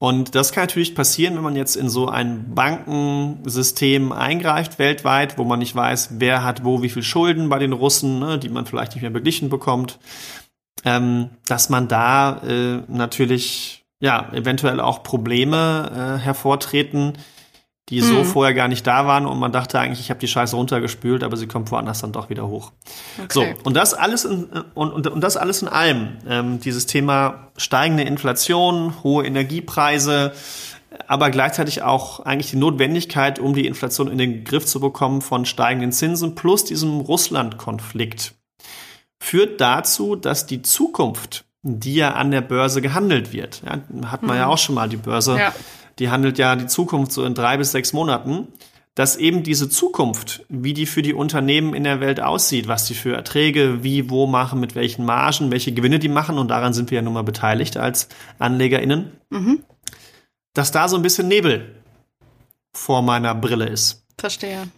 Und 0.00 0.36
das 0.36 0.52
kann 0.52 0.62
natürlich 0.62 0.94
passieren, 0.94 1.34
wenn 1.34 1.42
man 1.42 1.56
jetzt 1.56 1.74
in 1.74 1.88
so 1.88 2.08
ein 2.08 2.54
Bankensystem 2.54 4.12
eingreift 4.12 4.78
weltweit, 4.78 5.38
wo 5.38 5.44
man 5.44 5.58
nicht 5.58 5.74
weiß, 5.74 6.20
wer 6.20 6.44
hat 6.44 6.64
wo 6.64 6.82
wie 6.82 6.88
viel 6.88 7.02
Schulden 7.02 7.48
bei 7.48 7.58
den 7.58 7.72
Russen, 7.72 8.20
ne, 8.20 8.38
die 8.38 8.48
man 8.48 8.64
vielleicht 8.64 8.94
nicht 8.94 9.02
mehr 9.02 9.10
beglichen 9.10 9.48
bekommt, 9.48 9.98
ähm, 10.84 11.30
dass 11.46 11.68
man 11.68 11.88
da 11.88 12.40
äh, 12.46 12.82
natürlich 12.86 13.84
ja 14.00 14.32
eventuell 14.32 14.78
auch 14.78 15.02
Probleme 15.02 16.16
äh, 16.20 16.22
hervortreten, 16.22 17.14
die 17.88 18.00
so 18.02 18.14
mhm. 18.14 18.24
vorher 18.24 18.54
gar 18.54 18.68
nicht 18.68 18.86
da 18.86 19.06
waren 19.06 19.24
und 19.24 19.38
man 19.38 19.50
dachte 19.50 19.78
eigentlich, 19.78 20.00
ich 20.00 20.10
habe 20.10 20.20
die 20.20 20.28
Scheiße 20.28 20.54
runtergespült, 20.54 21.24
aber 21.24 21.36
sie 21.36 21.46
kommt 21.46 21.70
woanders 21.70 22.00
dann 22.00 22.12
doch 22.12 22.28
wieder 22.28 22.46
hoch. 22.46 22.72
Okay. 23.22 23.28
So 23.30 23.64
und 23.64 23.74
das 23.74 23.94
alles 23.94 24.24
in, 24.24 24.44
und, 24.74 24.92
und, 24.92 25.06
und 25.06 25.20
das 25.20 25.36
alles 25.36 25.62
in 25.62 25.68
allem 25.68 26.18
ähm, 26.28 26.60
dieses 26.60 26.86
Thema 26.86 27.48
steigende 27.56 28.02
Inflation, 28.02 29.02
hohe 29.02 29.24
Energiepreise, 29.24 30.32
aber 31.06 31.30
gleichzeitig 31.30 31.82
auch 31.82 32.20
eigentlich 32.20 32.50
die 32.50 32.56
Notwendigkeit, 32.56 33.38
um 33.38 33.54
die 33.54 33.66
Inflation 33.66 34.08
in 34.08 34.18
den 34.18 34.44
Griff 34.44 34.66
zu 34.66 34.80
bekommen 34.80 35.22
von 35.22 35.46
steigenden 35.46 35.92
Zinsen 35.92 36.34
plus 36.34 36.64
diesem 36.64 37.00
Russland-Konflikt 37.00 38.34
führt 39.20 39.60
dazu, 39.60 40.14
dass 40.14 40.46
die 40.46 40.62
Zukunft, 40.62 41.44
die 41.62 41.94
ja 41.94 42.12
an 42.12 42.30
der 42.30 42.40
Börse 42.40 42.82
gehandelt 42.82 43.32
wird, 43.32 43.62
ja, 43.64 43.78
hat 44.10 44.22
man 44.22 44.36
mhm. 44.36 44.42
ja 44.42 44.46
auch 44.46 44.58
schon 44.58 44.74
mal 44.74 44.88
die 44.88 44.96
Börse. 44.96 45.38
Ja 45.38 45.54
die 45.98 46.10
handelt 46.10 46.38
ja 46.38 46.56
die 46.56 46.66
Zukunft 46.66 47.12
so 47.12 47.24
in 47.24 47.34
drei 47.34 47.56
bis 47.56 47.72
sechs 47.72 47.92
Monaten, 47.92 48.48
dass 48.94 49.16
eben 49.16 49.44
diese 49.44 49.68
Zukunft, 49.68 50.44
wie 50.48 50.74
die 50.74 50.86
für 50.86 51.02
die 51.02 51.14
Unternehmen 51.14 51.72
in 51.72 51.84
der 51.84 52.00
Welt 52.00 52.20
aussieht, 52.20 52.66
was 52.66 52.86
die 52.86 52.94
für 52.94 53.14
Erträge, 53.14 53.84
wie, 53.84 54.10
wo 54.10 54.26
machen, 54.26 54.58
mit 54.58 54.74
welchen 54.74 55.04
Margen, 55.04 55.52
welche 55.52 55.72
Gewinne 55.72 56.00
die 56.00 56.08
machen, 56.08 56.36
und 56.36 56.48
daran 56.48 56.72
sind 56.72 56.90
wir 56.90 56.96
ja 56.96 57.02
nun 57.02 57.14
mal 57.14 57.22
beteiligt 57.22 57.76
als 57.76 58.08
AnlegerInnen, 58.40 59.12
mhm. 59.30 59.62
dass 60.52 60.72
da 60.72 60.88
so 60.88 60.96
ein 60.96 61.02
bisschen 61.02 61.28
Nebel 61.28 61.76
vor 62.72 63.02
meiner 63.02 63.34
Brille 63.34 63.66
ist. 63.66 64.04
Verstehe. 64.18 64.68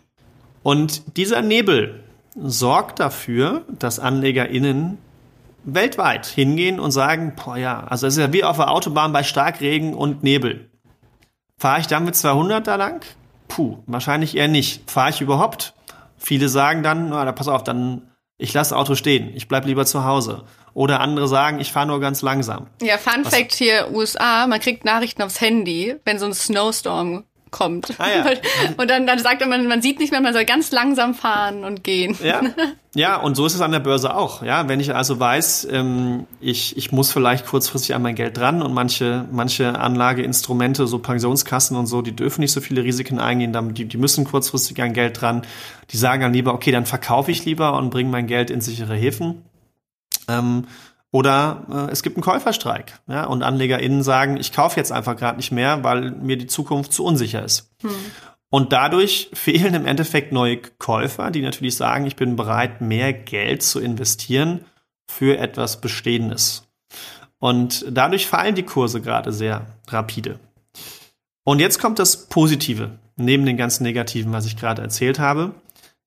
Und 0.62 1.16
dieser 1.16 1.41
Nebel 1.41 2.05
sorgt 2.37 3.01
dafür, 3.01 3.64
dass 3.79 3.99
AnlegerInnen 3.99 4.99
weltweit 5.64 6.27
hingehen 6.27 6.81
und 6.81 6.91
sagen, 6.91 7.35
boah 7.43 7.57
ja, 7.57 7.85
also 7.85 8.07
es 8.07 8.16
ist 8.16 8.21
ja 8.21 8.33
wie 8.33 8.45
auf 8.45 8.57
der 8.57 8.71
Autobahn 8.71 9.12
bei 9.12 9.23
Starkregen 9.23 9.95
und 9.95 10.23
Nebel. 10.23 10.70
Fahre 11.61 11.78
ich 11.78 11.86
dann 11.86 12.06
mit 12.06 12.16
200 12.16 12.66
da 12.66 12.76
lang? 12.76 13.04
Puh, 13.46 13.76
wahrscheinlich 13.84 14.34
eher 14.34 14.48
nicht. 14.48 14.90
Fahre 14.90 15.11
ich 15.11 15.20
überhaupt? 15.20 15.74
Viele 16.16 16.48
sagen 16.48 16.82
dann, 16.82 17.11
na, 17.11 17.22
da 17.26 17.32
pass 17.32 17.48
auf, 17.48 17.62
dann 17.62 18.11
ich 18.38 18.54
lasse 18.54 18.74
Auto 18.74 18.94
stehen, 18.94 19.36
ich 19.36 19.46
bleib 19.46 19.66
lieber 19.66 19.84
zu 19.84 20.04
Hause. 20.04 20.44
Oder 20.72 21.00
andere 21.00 21.28
sagen, 21.28 21.61
ich 21.61 21.70
fahre 21.70 21.86
nur 21.86 22.00
ganz 22.00 22.22
langsam. 22.22 22.68
Ja, 22.80 22.96
Fun 22.96 23.24
Was? 23.26 23.34
Fact 23.34 23.52
hier 23.52 23.90
USA, 23.92 24.46
man 24.46 24.58
kriegt 24.61 24.86
Nachrichten 24.86 25.20
aufs 25.20 25.42
Handy, 25.42 25.96
wenn 26.06 26.18
so 26.18 26.24
ein 26.24 26.32
Snowstorm 26.32 27.24
kommt. 27.51 27.94
Ah, 27.98 28.09
ja. 28.09 28.26
Und 28.76 28.90
dann, 28.90 29.07
dann 29.07 29.18
sagt 29.18 29.46
man, 29.46 29.66
man 29.66 29.82
sieht 29.82 29.98
nicht 29.98 30.11
mehr, 30.11 30.20
man 30.20 30.32
soll 30.32 30.44
ganz 30.44 30.70
langsam 30.70 31.14
fahren 31.14 31.64
und 31.64 31.84
gehen. 31.84 32.16
Ja, 32.22 32.40
ja 32.94 33.16
und 33.16 33.34
so 33.34 33.46
ist 33.46 33.55
es 33.55 33.61
an 33.61 33.72
der 33.72 33.80
Börse 33.80 34.14
auch. 34.14 34.42
Ja, 34.42 34.68
wenn 34.68 34.80
ich 34.80 34.94
also 34.94 35.18
weiß, 35.18 35.68
ähm, 35.70 36.26
ich, 36.40 36.76
ich 36.76 36.92
muss 36.92 37.12
vielleicht 37.12 37.46
kurzfristig 37.46 37.94
an 37.94 38.03
mein 38.03 38.14
Geld 38.14 38.36
dran 38.36 38.62
und 38.62 38.72
manche, 38.72 39.26
manche 39.30 39.78
Anlageinstrumente, 39.78 40.86
so 40.86 40.98
Pensionskassen 40.98 41.76
und 41.76 41.86
so, 41.86 42.03
die 42.03 42.14
dürfen 42.14 42.40
nicht 42.40 42.53
so 42.53 42.61
viele 42.61 42.84
Risiken 42.84 43.18
eingehen, 43.18 43.74
die, 43.74 43.84
die 43.86 43.98
müssen 43.98 44.24
kurzfristig 44.24 44.80
an 44.82 44.92
Geld 44.92 45.20
dran. 45.20 45.42
Die 45.90 45.96
sagen 45.96 46.22
dann 46.22 46.32
lieber, 46.32 46.55
okay, 46.55 46.70
dann 46.70 46.86
verkaufe 46.86 47.30
ich 47.30 47.44
lieber 47.44 47.76
und 47.76 47.90
bringe 47.90 48.11
mein 48.11 48.26
Geld 48.26 48.51
in 48.51 48.61
sichere 48.61 48.94
Häfen. 48.94 49.42
Ähm, 50.28 50.66
oder 51.12 51.66
äh, 51.70 51.92
es 51.92 52.02
gibt 52.02 52.16
einen 52.16 52.24
Käuferstreik. 52.24 53.00
Ja, 53.08 53.24
und 53.24 53.42
AnlegerInnen 53.42 54.02
sagen, 54.02 54.36
ich 54.36 54.52
kaufe 54.52 54.76
jetzt 54.76 54.92
einfach 54.92 55.16
gerade 55.16 55.36
nicht 55.36 55.52
mehr, 55.52 55.82
weil 55.82 56.12
mir 56.12 56.36
die 56.36 56.46
Zukunft 56.46 56.92
zu 56.92 57.04
unsicher 57.04 57.44
ist. 57.44 57.70
Hm. 57.82 57.90
Und 58.50 58.72
dadurch 58.72 59.30
fehlen 59.32 59.74
im 59.74 59.86
Endeffekt 59.86 60.32
neue 60.32 60.56
Käufer, 60.56 61.30
die 61.30 61.42
natürlich 61.42 61.76
sagen, 61.76 62.06
ich 62.06 62.16
bin 62.16 62.34
bereit, 62.34 62.80
mehr 62.80 63.12
Geld 63.12 63.62
zu 63.62 63.80
investieren 63.80 64.64
für 65.08 65.38
etwas 65.38 65.80
Bestehendes. 65.80 66.68
Und 67.38 67.86
dadurch 67.88 68.26
fallen 68.26 68.56
die 68.56 68.64
Kurse 68.64 69.00
gerade 69.00 69.32
sehr 69.32 69.66
rapide. 69.88 70.38
Und 71.44 71.61
jetzt 71.61 71.80
kommt 71.80 71.98
das 71.98 72.28
Positive, 72.28 72.98
neben 73.16 73.46
den 73.46 73.56
ganzen 73.56 73.84
Negativen, 73.84 74.32
was 74.32 74.46
ich 74.46 74.56
gerade 74.56 74.82
erzählt 74.82 75.18
habe. 75.18 75.54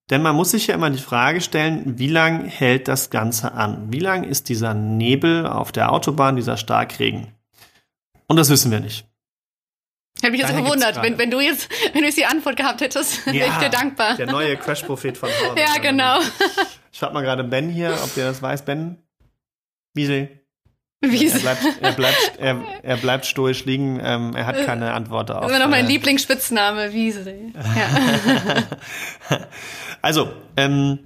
Denn 0.09 0.21
man 0.21 0.35
muss 0.35 0.51
sich 0.51 0.67
ja 0.67 0.75
immer 0.75 0.89
die 0.89 0.97
Frage 1.01 1.39
stellen, 1.41 1.97
wie 1.97 2.09
lang 2.09 2.45
hält 2.45 2.87
das 2.87 3.09
Ganze 3.09 3.53
an? 3.53 3.91
Wie 3.91 3.99
lang 3.99 4.23
ist 4.25 4.49
dieser 4.49 4.73
Nebel 4.73 5.47
auf 5.47 5.71
der 5.71 5.91
Autobahn, 5.91 6.35
dieser 6.35 6.57
Starkregen? 6.57 7.33
Und 8.27 8.35
das 8.37 8.49
wissen 8.49 8.71
wir 8.71 8.79
nicht. 8.79 9.07
Ich 10.17 10.23
habe 10.23 10.31
mich 10.31 10.41
jetzt 10.41 10.55
gewundert, 10.55 11.01
wenn, 11.01 11.17
wenn 11.17 11.31
du 11.31 11.39
jetzt, 11.39 11.69
wenn 11.93 12.01
du 12.01 12.07
jetzt 12.07 12.17
die 12.17 12.25
Antwort 12.25 12.55
gehabt 12.57 12.81
hättest, 12.81 13.25
ja, 13.25 13.33
wäre 13.33 13.49
ich 13.49 13.55
dir 13.55 13.69
dankbar. 13.69 14.15
Der 14.15 14.27
neue 14.27 14.55
Crash-Prophet 14.57 15.17
von 15.17 15.29
Horn. 15.45 15.57
ja, 15.57 15.77
genau. 15.81 16.19
Ich 16.91 16.99
frage 16.99 17.13
mal 17.13 17.23
gerade 17.23 17.43
Ben 17.43 17.69
hier, 17.69 17.97
ob 18.03 18.13
der 18.13 18.27
das 18.27 18.41
weiß. 18.41 18.63
Ben? 18.65 18.97
Wiesel? 19.93 20.42
Wiesel. 21.11 21.41
Er 21.45 21.55
bleibt, 21.55 21.81
er 21.81 21.91
bleibt, 21.91 22.33
er, 22.39 22.61
er 22.81 22.97
bleibt 22.97 23.25
stoisch 23.25 23.65
liegen. 23.65 23.99
Ähm, 24.01 24.35
er 24.35 24.45
hat 24.45 24.65
keine 24.65 24.93
Antwort 24.93 25.29
darauf. 25.29 25.43
Das 25.43 25.51
ist 25.51 25.57
immer 25.57 25.65
noch 25.65 25.71
mein 25.71 25.85
äh, 25.85 25.89
Lieblingsspitzname, 25.89 26.93
Wiesel. 26.93 27.53
Ja. 27.53 29.37
Also, 30.01 30.33
ähm, 30.57 30.99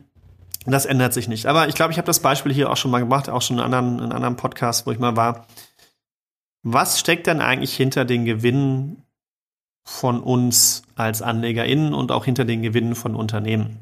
das 0.65 0.87
ändert 0.87 1.13
sich 1.13 1.27
nicht. 1.27 1.45
Aber 1.45 1.67
ich 1.67 1.75
glaube, 1.75 1.91
ich 1.91 1.99
habe 1.99 2.07
das 2.07 2.19
Beispiel 2.19 2.51
hier 2.51 2.71
auch 2.71 2.77
schon 2.77 2.89
mal 2.89 2.99
gemacht, 2.99 3.29
auch 3.29 3.43
schon 3.43 3.57
in 3.57 3.63
einem 3.63 3.73
anderen, 3.73 3.97
in 3.99 4.03
einem 4.05 4.11
anderen 4.11 4.35
Podcast, 4.37 4.87
wo 4.87 4.91
ich 4.91 4.97
mal 4.97 5.15
war. 5.15 5.45
Was 6.63 6.99
steckt 6.99 7.27
denn 7.27 7.39
eigentlich 7.39 7.75
hinter 7.75 8.05
den 8.05 8.25
Gewinnen 8.25 9.03
von 9.85 10.19
uns 10.19 10.81
als 10.95 11.21
AnlegerInnen 11.21 11.93
und 11.93 12.11
auch 12.11 12.25
hinter 12.25 12.43
den 12.43 12.63
Gewinnen 12.63 12.95
von 12.95 13.15
Unternehmen? 13.15 13.77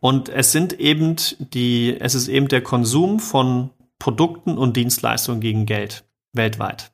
Und 0.00 0.28
es 0.28 0.52
sind 0.52 0.74
eben 0.74 1.16
die, 1.38 1.96
es 1.98 2.14
ist 2.14 2.28
eben 2.28 2.48
der 2.48 2.60
Konsum 2.60 3.18
von 3.18 3.70
Produkten 3.98 4.58
und 4.58 4.76
Dienstleistungen 4.76 5.40
gegen 5.40 5.66
Geld 5.66 6.04
weltweit. 6.32 6.92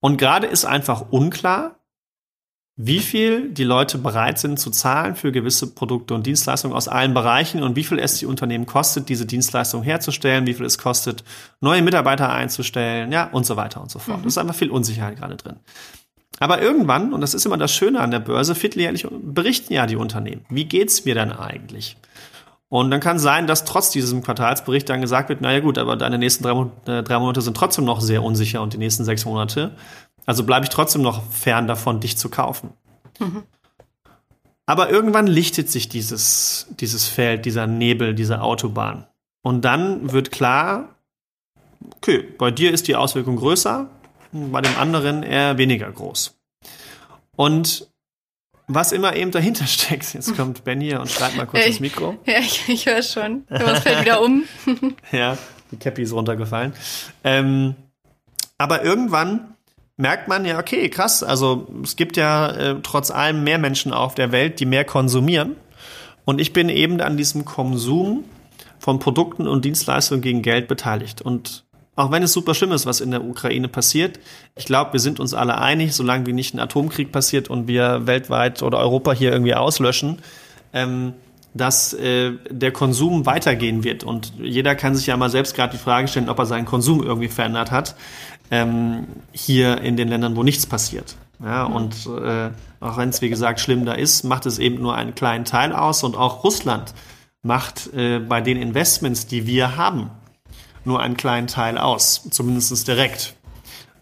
Und 0.00 0.16
gerade 0.16 0.46
ist 0.46 0.64
einfach 0.64 1.10
unklar, 1.10 1.80
wie 2.76 2.98
viel 2.98 3.50
die 3.50 3.64
Leute 3.64 3.98
bereit 3.98 4.38
sind 4.38 4.58
zu 4.58 4.70
zahlen 4.70 5.14
für 5.14 5.30
gewisse 5.30 5.74
Produkte 5.74 6.12
und 6.12 6.26
Dienstleistungen 6.26 6.74
aus 6.76 6.88
allen 6.88 7.14
Bereichen 7.14 7.62
und 7.62 7.76
wie 7.76 7.84
viel 7.84 8.00
es 8.00 8.18
die 8.18 8.26
Unternehmen 8.26 8.66
kostet, 8.66 9.08
diese 9.08 9.26
Dienstleistung 9.26 9.84
herzustellen, 9.84 10.46
wie 10.46 10.54
viel 10.54 10.66
es 10.66 10.76
kostet, 10.76 11.22
neue 11.60 11.82
Mitarbeiter 11.82 12.32
einzustellen, 12.32 13.12
ja, 13.12 13.26
und 13.30 13.46
so 13.46 13.56
weiter 13.56 13.80
und 13.80 13.92
so 13.92 14.00
fort. 14.00 14.22
Mhm. 14.22 14.26
ist 14.26 14.38
einfach 14.38 14.56
viel 14.56 14.70
Unsicherheit 14.70 15.16
gerade 15.16 15.36
drin. 15.36 15.56
Aber 16.40 16.60
irgendwann, 16.60 17.12
und 17.12 17.20
das 17.20 17.32
ist 17.32 17.46
immer 17.46 17.56
das 17.56 17.72
Schöne 17.72 18.00
an 18.00 18.10
der 18.10 18.18
Börse, 18.18 18.56
vierteljährlich 18.56 19.06
berichten 19.08 19.72
ja 19.72 19.86
die 19.86 19.94
Unternehmen. 19.94 20.44
Wie 20.48 20.64
geht's 20.64 21.04
mir 21.04 21.14
denn 21.14 21.30
eigentlich? 21.30 21.96
Und 22.74 22.90
dann 22.90 22.98
kann 22.98 23.20
sein, 23.20 23.46
dass 23.46 23.64
trotz 23.64 23.90
diesem 23.90 24.24
Quartalsbericht 24.24 24.88
dann 24.88 25.00
gesagt 25.00 25.28
wird, 25.28 25.40
naja 25.40 25.60
gut, 25.60 25.78
aber 25.78 25.94
deine 25.94 26.18
nächsten 26.18 26.42
drei, 26.42 26.66
äh, 26.92 27.04
drei 27.04 27.20
Monate 27.20 27.40
sind 27.40 27.56
trotzdem 27.56 27.84
noch 27.84 28.00
sehr 28.00 28.20
unsicher 28.24 28.62
und 28.62 28.72
die 28.72 28.78
nächsten 28.78 29.04
sechs 29.04 29.24
Monate. 29.24 29.76
Also 30.26 30.42
bleibe 30.42 30.64
ich 30.64 30.70
trotzdem 30.70 31.00
noch 31.00 31.22
fern 31.30 31.68
davon, 31.68 32.00
dich 32.00 32.18
zu 32.18 32.30
kaufen. 32.30 32.72
Mhm. 33.20 33.44
Aber 34.66 34.90
irgendwann 34.90 35.28
lichtet 35.28 35.70
sich 35.70 35.88
dieses, 35.88 36.66
dieses 36.80 37.06
Feld, 37.06 37.44
dieser 37.44 37.68
Nebel, 37.68 38.12
diese 38.12 38.40
Autobahn. 38.40 39.06
Und 39.42 39.64
dann 39.64 40.10
wird 40.10 40.32
klar, 40.32 40.96
okay, 41.98 42.26
bei 42.38 42.50
dir 42.50 42.72
ist 42.72 42.88
die 42.88 42.96
Auswirkung 42.96 43.36
größer, 43.36 43.88
bei 44.32 44.62
dem 44.62 44.76
anderen 44.78 45.22
eher 45.22 45.58
weniger 45.58 45.92
groß. 45.92 46.36
Und 47.36 47.86
was 48.66 48.92
immer 48.92 49.14
eben 49.16 49.30
dahinter 49.30 49.66
steckt, 49.68 50.14
jetzt 50.14 50.36
kommt 50.36 50.64
Ben 50.64 50.80
hier 50.80 51.00
und 51.00 51.10
schreibt 51.10 51.36
mal 51.36 51.46
kurz 51.46 51.62
ja, 51.62 51.68
ins 51.68 51.80
Mikro. 51.80 52.16
Ja, 52.26 52.38
ich, 52.38 52.68
ich 52.68 52.86
höre 52.86 53.02
schon. 53.02 53.44
Was 53.48 53.80
fällt 53.80 54.02
wieder 54.02 54.22
um? 54.22 54.44
ja, 55.12 55.36
die 55.70 55.76
Cappy 55.76 56.02
ist 56.02 56.12
runtergefallen. 56.12 56.72
Ähm, 57.22 57.74
aber 58.58 58.84
irgendwann 58.84 59.54
merkt 59.96 60.28
man 60.28 60.44
ja, 60.44 60.58
okay, 60.58 60.88
krass, 60.88 61.22
also 61.22 61.68
es 61.82 61.96
gibt 61.96 62.16
ja 62.16 62.50
äh, 62.50 62.76
trotz 62.82 63.10
allem 63.10 63.44
mehr 63.44 63.58
Menschen 63.58 63.92
auf 63.92 64.14
der 64.14 64.32
Welt, 64.32 64.60
die 64.60 64.66
mehr 64.66 64.84
konsumieren. 64.84 65.56
Und 66.24 66.40
ich 66.40 66.52
bin 66.52 66.68
eben 66.68 67.00
an 67.00 67.16
diesem 67.16 67.44
Konsum 67.44 68.24
von 68.78 68.98
Produkten 68.98 69.46
und 69.46 69.64
Dienstleistungen 69.64 70.22
gegen 70.22 70.42
Geld 70.42 70.68
beteiligt. 70.68 71.22
Und 71.22 71.63
auch 71.96 72.10
wenn 72.10 72.22
es 72.22 72.32
super 72.32 72.54
schlimm 72.54 72.72
ist, 72.72 72.86
was 72.86 73.00
in 73.00 73.10
der 73.10 73.24
Ukraine 73.24 73.68
passiert, 73.68 74.18
ich 74.56 74.64
glaube, 74.64 74.94
wir 74.94 75.00
sind 75.00 75.20
uns 75.20 75.34
alle 75.34 75.58
einig, 75.58 75.94
solange 75.94 76.26
wie 76.26 76.32
nicht 76.32 76.54
ein 76.54 76.60
Atomkrieg 76.60 77.12
passiert 77.12 77.48
und 77.48 77.68
wir 77.68 78.06
weltweit 78.06 78.62
oder 78.62 78.78
Europa 78.78 79.12
hier 79.12 79.32
irgendwie 79.32 79.54
auslöschen, 79.54 80.18
ähm, 80.72 81.14
dass 81.54 81.92
äh, 81.94 82.32
der 82.50 82.72
Konsum 82.72 83.26
weitergehen 83.26 83.84
wird. 83.84 84.02
Und 84.02 84.32
jeder 84.40 84.74
kann 84.74 84.96
sich 84.96 85.06
ja 85.06 85.16
mal 85.16 85.30
selbst 85.30 85.54
gerade 85.54 85.76
die 85.76 85.82
Frage 85.82 86.08
stellen, 86.08 86.28
ob 86.28 86.38
er 86.40 86.46
seinen 86.46 86.64
Konsum 86.64 87.02
irgendwie 87.02 87.28
verändert 87.28 87.70
hat 87.70 87.94
ähm, 88.50 89.06
hier 89.32 89.80
in 89.80 89.96
den 89.96 90.08
Ländern, 90.08 90.36
wo 90.36 90.42
nichts 90.42 90.66
passiert. 90.66 91.16
Ja, 91.42 91.68
mhm. 91.68 91.76
und 91.76 91.94
äh, 92.06 92.50
auch 92.80 92.96
wenn 92.96 93.08
es, 93.08 93.22
wie 93.22 93.28
gesagt, 93.28 93.60
schlimm 93.60 93.84
da 93.84 93.92
ist, 93.92 94.24
macht 94.24 94.46
es 94.46 94.58
eben 94.58 94.82
nur 94.82 94.94
einen 94.94 95.14
kleinen 95.14 95.44
Teil 95.44 95.72
aus. 95.72 96.02
Und 96.02 96.16
auch 96.16 96.44
Russland 96.44 96.94
macht 97.42 97.92
äh, 97.94 98.18
bei 98.18 98.40
den 98.40 98.60
Investments, 98.60 99.26
die 99.26 99.46
wir 99.46 99.76
haben, 99.76 100.10
nur 100.84 101.00
einen 101.00 101.16
kleinen 101.16 101.46
Teil 101.46 101.78
aus, 101.78 102.28
zumindest 102.30 102.86
direkt. 102.86 103.34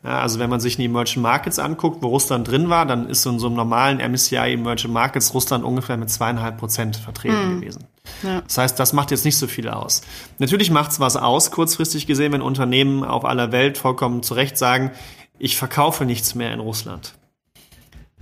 Ja, 0.04 0.20
also 0.20 0.40
wenn 0.40 0.50
man 0.50 0.58
sich 0.58 0.76
die 0.76 0.86
Emerging 0.86 1.22
Markets 1.22 1.60
anguckt, 1.60 2.02
wo 2.02 2.08
Russland 2.08 2.48
drin 2.48 2.68
war, 2.68 2.86
dann 2.86 3.08
ist 3.08 3.24
in 3.24 3.38
so 3.38 3.46
einem 3.46 3.54
normalen 3.54 3.98
MSCI 3.98 4.54
Emerging 4.54 4.92
Markets 4.92 5.32
Russland 5.32 5.64
ungefähr 5.64 5.96
mit 5.96 6.10
zweieinhalb 6.10 6.58
Prozent 6.58 6.96
vertreten 6.96 7.56
mhm. 7.56 7.60
gewesen. 7.60 7.84
Ja. 8.24 8.40
Das 8.40 8.58
heißt, 8.58 8.80
das 8.80 8.92
macht 8.92 9.12
jetzt 9.12 9.24
nicht 9.24 9.36
so 9.36 9.46
viel 9.46 9.68
aus. 9.68 10.02
Natürlich 10.38 10.72
macht 10.72 10.90
es 10.90 10.98
was 10.98 11.16
aus, 11.16 11.52
kurzfristig 11.52 12.08
gesehen, 12.08 12.32
wenn 12.32 12.42
Unternehmen 12.42 13.04
auf 13.04 13.24
aller 13.24 13.52
Welt 13.52 13.78
vollkommen 13.78 14.24
zu 14.24 14.34
Recht 14.34 14.58
sagen, 14.58 14.90
ich 15.38 15.56
verkaufe 15.56 16.04
nichts 16.04 16.34
mehr 16.34 16.52
in 16.52 16.58
Russland. 16.58 17.14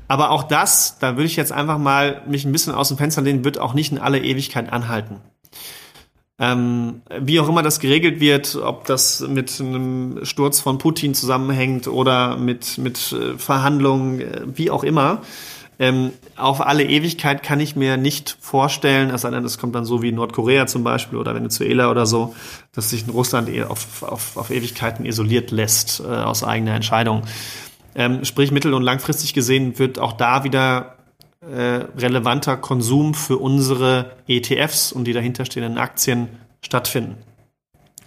Aber 0.06 0.30
auch 0.30 0.42
das, 0.42 0.98
da 0.98 1.12
würde 1.12 1.26
ich 1.26 1.36
jetzt 1.36 1.52
einfach 1.52 1.78
mal 1.78 2.22
mich 2.26 2.44
ein 2.44 2.52
bisschen 2.52 2.74
aus 2.74 2.88
dem 2.88 2.98
Fenster 2.98 3.22
lehnen, 3.22 3.44
wird 3.44 3.58
auch 3.58 3.72
nicht 3.72 3.92
in 3.92 3.98
alle 3.98 4.18
Ewigkeit 4.18 4.70
anhalten. 4.70 5.20
Ähm, 6.42 7.02
wie 7.20 7.38
auch 7.38 7.50
immer 7.50 7.62
das 7.62 7.80
geregelt 7.80 8.18
wird, 8.18 8.56
ob 8.56 8.86
das 8.86 9.20
mit 9.20 9.60
einem 9.60 10.24
Sturz 10.24 10.58
von 10.58 10.78
Putin 10.78 11.14
zusammenhängt 11.14 11.86
oder 11.86 12.38
mit, 12.38 12.78
mit 12.78 13.12
äh, 13.12 13.36
Verhandlungen, 13.36 14.20
äh, 14.20 14.42
wie 14.46 14.70
auch 14.70 14.82
immer, 14.82 15.20
ähm, 15.80 16.12
auf 16.36 16.60
alle 16.60 16.84
Ewigkeit 16.84 17.42
kann 17.42 17.58
ich 17.58 17.74
mir 17.74 17.96
nicht 17.96 18.36
vorstellen, 18.38 19.08
es 19.10 19.24
es 19.24 19.58
kommt 19.58 19.74
dann 19.74 19.86
so 19.86 20.02
wie 20.02 20.12
Nordkorea 20.12 20.66
zum 20.66 20.84
Beispiel 20.84 21.18
oder 21.18 21.34
Venezuela 21.34 21.90
oder 21.90 22.04
so, 22.04 22.34
dass 22.72 22.90
sich 22.90 23.04
in 23.04 23.10
Russland 23.10 23.48
auf, 23.62 24.02
auf, 24.02 24.36
auf 24.36 24.50
Ewigkeiten 24.50 25.06
isoliert 25.06 25.50
lässt 25.50 26.00
äh, 26.00 26.04
aus 26.04 26.44
eigener 26.44 26.74
Entscheidung. 26.74 27.22
Ähm, 27.94 28.26
sprich, 28.26 28.50
mittel- 28.50 28.74
und 28.74 28.82
langfristig 28.82 29.32
gesehen 29.32 29.78
wird 29.78 29.98
auch 29.98 30.12
da 30.12 30.44
wieder 30.44 30.96
äh, 31.40 31.86
relevanter 31.96 32.56
Konsum 32.56 33.14
für 33.14 33.38
unsere 33.38 34.16
ETFs 34.26 34.92
und 34.92 35.04
die 35.04 35.12
dahinterstehenden 35.12 35.78
Aktien 35.78 36.28
stattfinden. 36.62 37.16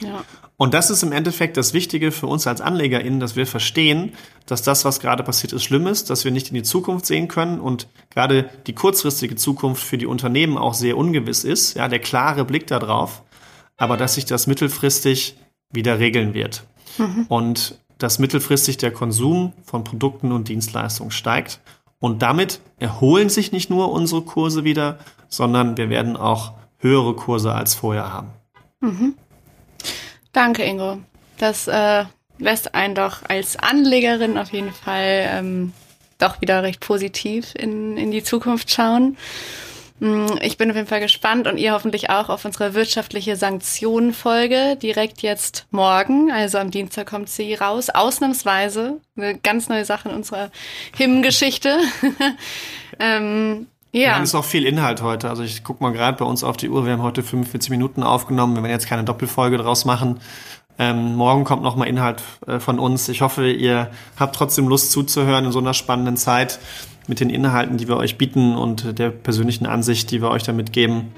Ja. 0.02 0.24
Und 0.58 0.74
das 0.74 0.90
ist 0.90 1.04
im 1.04 1.12
Endeffekt 1.12 1.58
das 1.58 1.74
Wichtige 1.74 2.12
für 2.12 2.28
uns 2.28 2.46
als 2.48 2.62
AnlegerInnen, 2.62 3.20
dass 3.20 3.36
wir 3.36 3.48
verstehen, 3.48 4.14
dass 4.46 4.62
das, 4.62 4.86
was 4.86 5.00
gerade 5.00 5.24
passiert 5.24 5.52
ist, 5.52 5.64
schlimm 5.64 5.88
ist, 5.88 6.10
dass 6.10 6.26
wir 6.26 6.32
nicht 6.32 6.50
in 6.50 6.56
die 6.56 6.64
Zukunft 6.64 7.06
sehen 7.06 7.28
können 7.28 7.60
und 7.60 7.88
gerade 8.12 8.50
die 8.68 8.74
kurzfristige 8.74 9.36
Zukunft 9.36 9.84
für 9.84 9.98
die 9.98 10.06
Unternehmen 10.06 10.58
auch 10.58 10.74
sehr 10.74 10.96
ungewiss 10.96 11.44
ist, 11.44 11.74
ja, 11.76 11.88
der 11.88 12.00
klare 12.00 12.46
Blick 12.46 12.68
darauf, 12.68 13.24
aber 13.78 13.98
dass 13.98 14.16
sich 14.16 14.26
das 14.26 14.48
mittelfristig 14.48 15.38
wieder 15.72 16.00
regeln 16.00 16.34
wird. 16.34 16.66
Mhm. 16.98 17.26
Und 17.28 17.80
dass 17.98 18.20
mittelfristig 18.20 18.78
der 18.78 18.92
Konsum 18.92 19.54
von 19.66 19.84
Produkten 19.84 20.32
und 20.32 20.50
Dienstleistungen 20.50 21.12
steigt. 21.12 21.60
Und 22.04 22.22
damit 22.22 22.60
erholen 22.80 23.30
sich 23.30 23.54
nicht 23.54 23.70
nur 23.70 23.94
unsere 23.94 24.24
Kurse 24.24 24.66
wieder, 24.66 24.98
sondern 25.30 25.78
wir 25.78 25.90
werden 25.90 26.18
auch 26.18 26.52
höhere 26.80 27.16
Kurse 27.16 27.56
als 27.56 27.76
vorher 27.76 28.12
haben. 28.12 28.28
Mhm. 28.82 29.14
Danke, 30.34 30.64
Ingo. 30.64 30.98
Das 31.38 31.70
äh, 31.70 32.04
lässt 32.40 32.76
einen 32.76 32.94
doch 32.94 33.20
als 33.30 33.56
Anlegerin 33.56 34.38
auf 34.38 34.52
jeden 34.52 34.74
Fall 34.74 35.30
ähm, 35.30 35.72
doch 36.18 36.42
wieder 36.42 36.62
recht 36.62 36.82
positiv 36.82 37.56
in, 37.56 37.96
in 37.96 38.12
die 38.12 38.22
Zukunft 38.22 38.70
schauen. 38.70 39.16
Mm, 40.04 40.38
ich 40.42 40.58
bin 40.58 40.70
auf 40.70 40.76
jeden 40.76 40.88
Fall 40.90 41.00
gespannt 41.00 41.48
und 41.48 41.58
ihr 41.58 41.72
hoffentlich 41.72 42.10
auch 42.10 42.28
auf 42.28 42.44
unsere 42.44 42.74
wirtschaftliche 42.74 43.38
Sanktionenfolge 43.38 44.76
direkt 44.76 45.22
jetzt 45.22 45.66
morgen. 45.72 46.30
Also 46.30 46.58
am 46.58 46.72
Dienstag 46.72 47.08
kommt 47.08 47.30
sie 47.30 47.54
raus. 47.54 47.90
Ausnahmsweise 47.90 49.00
eine 49.16 49.38
ganz 49.38 49.70
neue 49.70 49.86
Sache 49.86 50.10
in 50.10 50.16
unserer 50.16 50.52
Hymngeschichte. 50.98 51.78
ähm, 53.00 53.68
ja. 53.94 54.16
Haben 54.16 54.24
jetzt 54.24 54.34
noch 54.34 54.44
viel 54.44 54.66
Inhalt 54.66 55.02
heute. 55.02 55.30
Also 55.30 55.44
ich 55.44 55.64
guck 55.64 55.80
mal 55.80 55.94
gerade 55.94 56.18
bei 56.18 56.26
uns 56.26 56.44
auf 56.44 56.58
die 56.58 56.68
Uhr. 56.68 56.86
Wir 56.86 56.92
haben 56.92 57.02
heute 57.02 57.24
45 57.24 57.70
Minuten 57.70 58.04
aufgenommen. 58.04 58.56
Wir 58.56 58.64
werden 58.64 58.74
jetzt 58.74 58.88
keine 58.88 59.06
Doppelfolge 59.06 59.56
draus 59.56 59.86
machen. 59.86 60.20
Ähm, 60.80 61.16
morgen 61.16 61.46
kommt 61.46 61.64
noch 61.64 61.78
mal 61.78 61.86
Inhalt 61.86 62.24
äh, 62.46 62.60
von 62.60 62.78
uns. 62.78 63.08
Ich 63.08 63.22
hoffe, 63.22 63.50
ihr 63.50 63.90
habt 64.20 64.36
trotzdem 64.36 64.68
Lust 64.68 64.92
zuzuhören 64.92 65.46
in 65.46 65.52
so 65.54 65.60
einer 65.60 65.74
spannenden 65.74 66.18
Zeit 66.18 66.60
mit 67.08 67.20
den 67.20 67.30
Inhalten, 67.30 67.78
die 67.78 67.88
wir 67.88 67.98
euch 67.98 68.18
bieten 68.18 68.56
und 68.56 68.98
der 68.98 69.10
persönlichen 69.10 69.66
Ansicht, 69.66 70.12
die 70.12 70.22
wir 70.22 70.30
euch 70.30 70.44
damit 70.44 70.74
geben. 70.74 71.14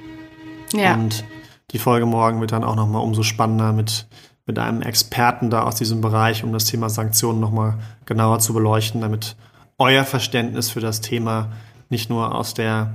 Ja. 0.73 0.93
Und 0.95 1.23
die 1.71 1.79
Folge 1.79 2.05
morgen 2.05 2.41
wird 2.41 2.51
dann 2.51 2.63
auch 2.63 2.75
noch 2.75 2.87
mal 2.87 2.99
umso 2.99 3.23
spannender 3.23 3.73
mit 3.73 4.07
mit 4.45 4.59
einem 4.59 4.81
Experten 4.81 5.49
da 5.49 5.63
aus 5.63 5.75
diesem 5.75 6.01
Bereich, 6.01 6.43
um 6.43 6.53
das 6.53 6.65
Thema 6.65 6.89
Sanktionen 6.89 7.39
noch 7.39 7.51
mal 7.51 7.79
genauer 8.05 8.39
zu 8.39 8.53
beleuchten, 8.53 9.01
damit 9.01 9.35
euer 9.77 10.03
Verständnis 10.03 10.69
für 10.69 10.79
das 10.79 11.01
Thema 11.01 11.51
nicht 11.89 12.09
nur 12.09 12.33
aus 12.35 12.53
der 12.53 12.93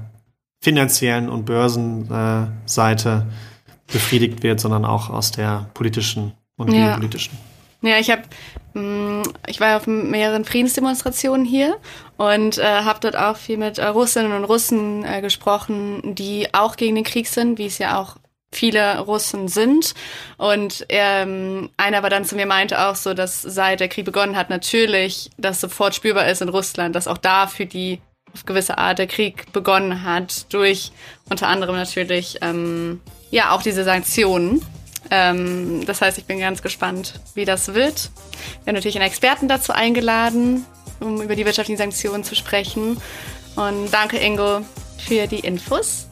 finanziellen 0.61 1.28
und 1.28 1.47
Börsenseite 1.47 3.26
befriedigt 3.93 4.43
wird, 4.43 4.61
sondern 4.61 4.84
auch 4.84 5.11
aus 5.11 5.32
der 5.32 5.68
politischen 5.74 6.32
und 6.57 6.72
ja. 6.72 6.88
geopolitischen. 6.91 7.36
Ja, 7.82 7.99
ich 7.99 8.11
habe, 8.11 8.22
ich 8.75 9.61
war 9.61 9.77
auf 9.77 9.87
mehreren 9.87 10.45
Friedensdemonstrationen 10.45 11.45
hier 11.45 11.77
und 12.16 12.59
äh, 12.59 12.62
habe 12.62 13.01
dort 13.01 13.16
auch 13.16 13.37
viel 13.37 13.57
mit 13.57 13.79
äh, 13.79 13.87
Russinnen 13.87 14.33
und 14.33 14.45
Russen 14.45 15.05
äh, 15.05 15.21
gesprochen, 15.21 16.14
die 16.14 16.53
auch 16.55 16.77
gegen 16.77 16.95
den 16.95 17.05
Krieg 17.05 17.27
sind, 17.27 17.59
wie 17.59 17.66
es 17.66 17.79
ja 17.79 18.01
auch 18.01 18.16
viele 18.53 18.99
Russen 19.01 19.49
sind. 19.49 19.95
Und 20.37 20.87
ähm, 20.89 21.71
einer 21.77 22.03
war 22.03 22.11
dann 22.11 22.25
zu 22.25 22.37
mir 22.37 22.47
meinte 22.47 22.81
auch 22.81 22.95
so, 22.95 23.14
dass 23.14 23.43
seit 23.43 23.81
der 23.81 23.89
Krieg 23.89 24.05
begonnen 24.05 24.37
hat, 24.37 24.51
natürlich 24.51 25.31
das 25.37 25.61
sofort 25.61 25.95
spürbar 25.95 26.29
ist 26.29 26.43
in 26.43 26.49
Russland, 26.49 26.95
dass 26.95 27.09
auch 27.09 27.18
da 27.18 27.47
für 27.47 27.66
die 27.66 28.01
auf 28.33 28.47
gewisse 28.47 28.79
Art 28.79 28.99
der 28.99 29.07
Krieg 29.09 29.53
begonnen 29.53 30.05
hat, 30.05 30.53
durch 30.53 30.93
unter 31.29 31.49
anderem 31.49 31.75
natürlich 31.75 32.39
ähm, 32.43 33.01
ja 33.31 33.51
auch 33.53 33.62
diese 33.62 33.85
Sanktionen. 33.85 34.64
Ähm, 35.11 35.84
das 35.86 36.01
heißt, 36.01 36.18
ich 36.18 36.24
bin 36.24 36.38
ganz 36.38 36.62
gespannt, 36.62 37.20
wie 37.34 37.44
das 37.44 37.74
wird. 37.74 38.11
Wir 38.64 38.70
haben 38.70 38.74
natürlich 38.74 38.96
einen 38.96 39.07
Experten 39.07 39.48
dazu 39.48 39.72
eingeladen, 39.72 40.64
um 41.01 41.22
über 41.22 41.36
die 41.36 41.44
wirtschaftlichen 41.44 41.78
Sanktionen 41.78 42.24
zu 42.24 42.34
sprechen. 42.34 43.01
Und 43.57 43.90
danke, 43.92 44.18
Ingo, 44.18 44.61
für 44.98 45.26
die 45.26 45.40
Infos. 45.40 46.07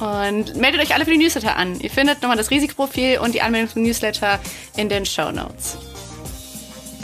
Und 0.00 0.54
meldet 0.56 0.80
euch 0.80 0.94
alle 0.94 1.04
für 1.04 1.10
die 1.10 1.18
Newsletter 1.18 1.56
an. 1.56 1.80
Ihr 1.80 1.90
findet 1.90 2.22
nochmal 2.22 2.36
das 2.36 2.50
Risikoprofil 2.50 3.18
und 3.18 3.34
die 3.34 3.42
Anmeldung 3.42 3.70
zum 3.70 3.82
Newsletter 3.82 4.38
in 4.76 4.88
den 4.88 5.04
Show 5.04 5.32
Notes. 5.32 5.76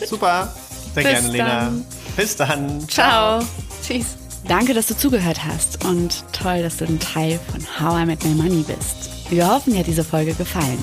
Super. 0.06 0.54
Sehr 0.94 1.02
Bis 1.02 1.12
gerne, 1.12 1.28
Lena. 1.28 1.48
Dann. 1.48 1.86
Bis 2.16 2.36
dann. 2.36 2.88
Ciao. 2.88 3.40
Ciao. 3.40 3.48
Tschüss. 3.84 4.16
Danke, 4.46 4.74
dass 4.74 4.86
du 4.86 4.96
zugehört 4.96 5.44
hast 5.44 5.84
und 5.84 6.22
toll, 6.32 6.62
dass 6.62 6.76
du 6.76 6.84
ein 6.84 7.00
Teil 7.00 7.40
von 7.50 7.62
How 7.80 8.02
I 8.02 8.06
Met 8.06 8.22
My 8.24 8.34
Money 8.34 8.62
bist. 8.62 9.10
Wir 9.30 9.48
hoffen, 9.48 9.72
dir 9.72 9.80
hat 9.80 9.86
diese 9.86 10.04
Folge 10.04 10.34
gefallen. 10.34 10.82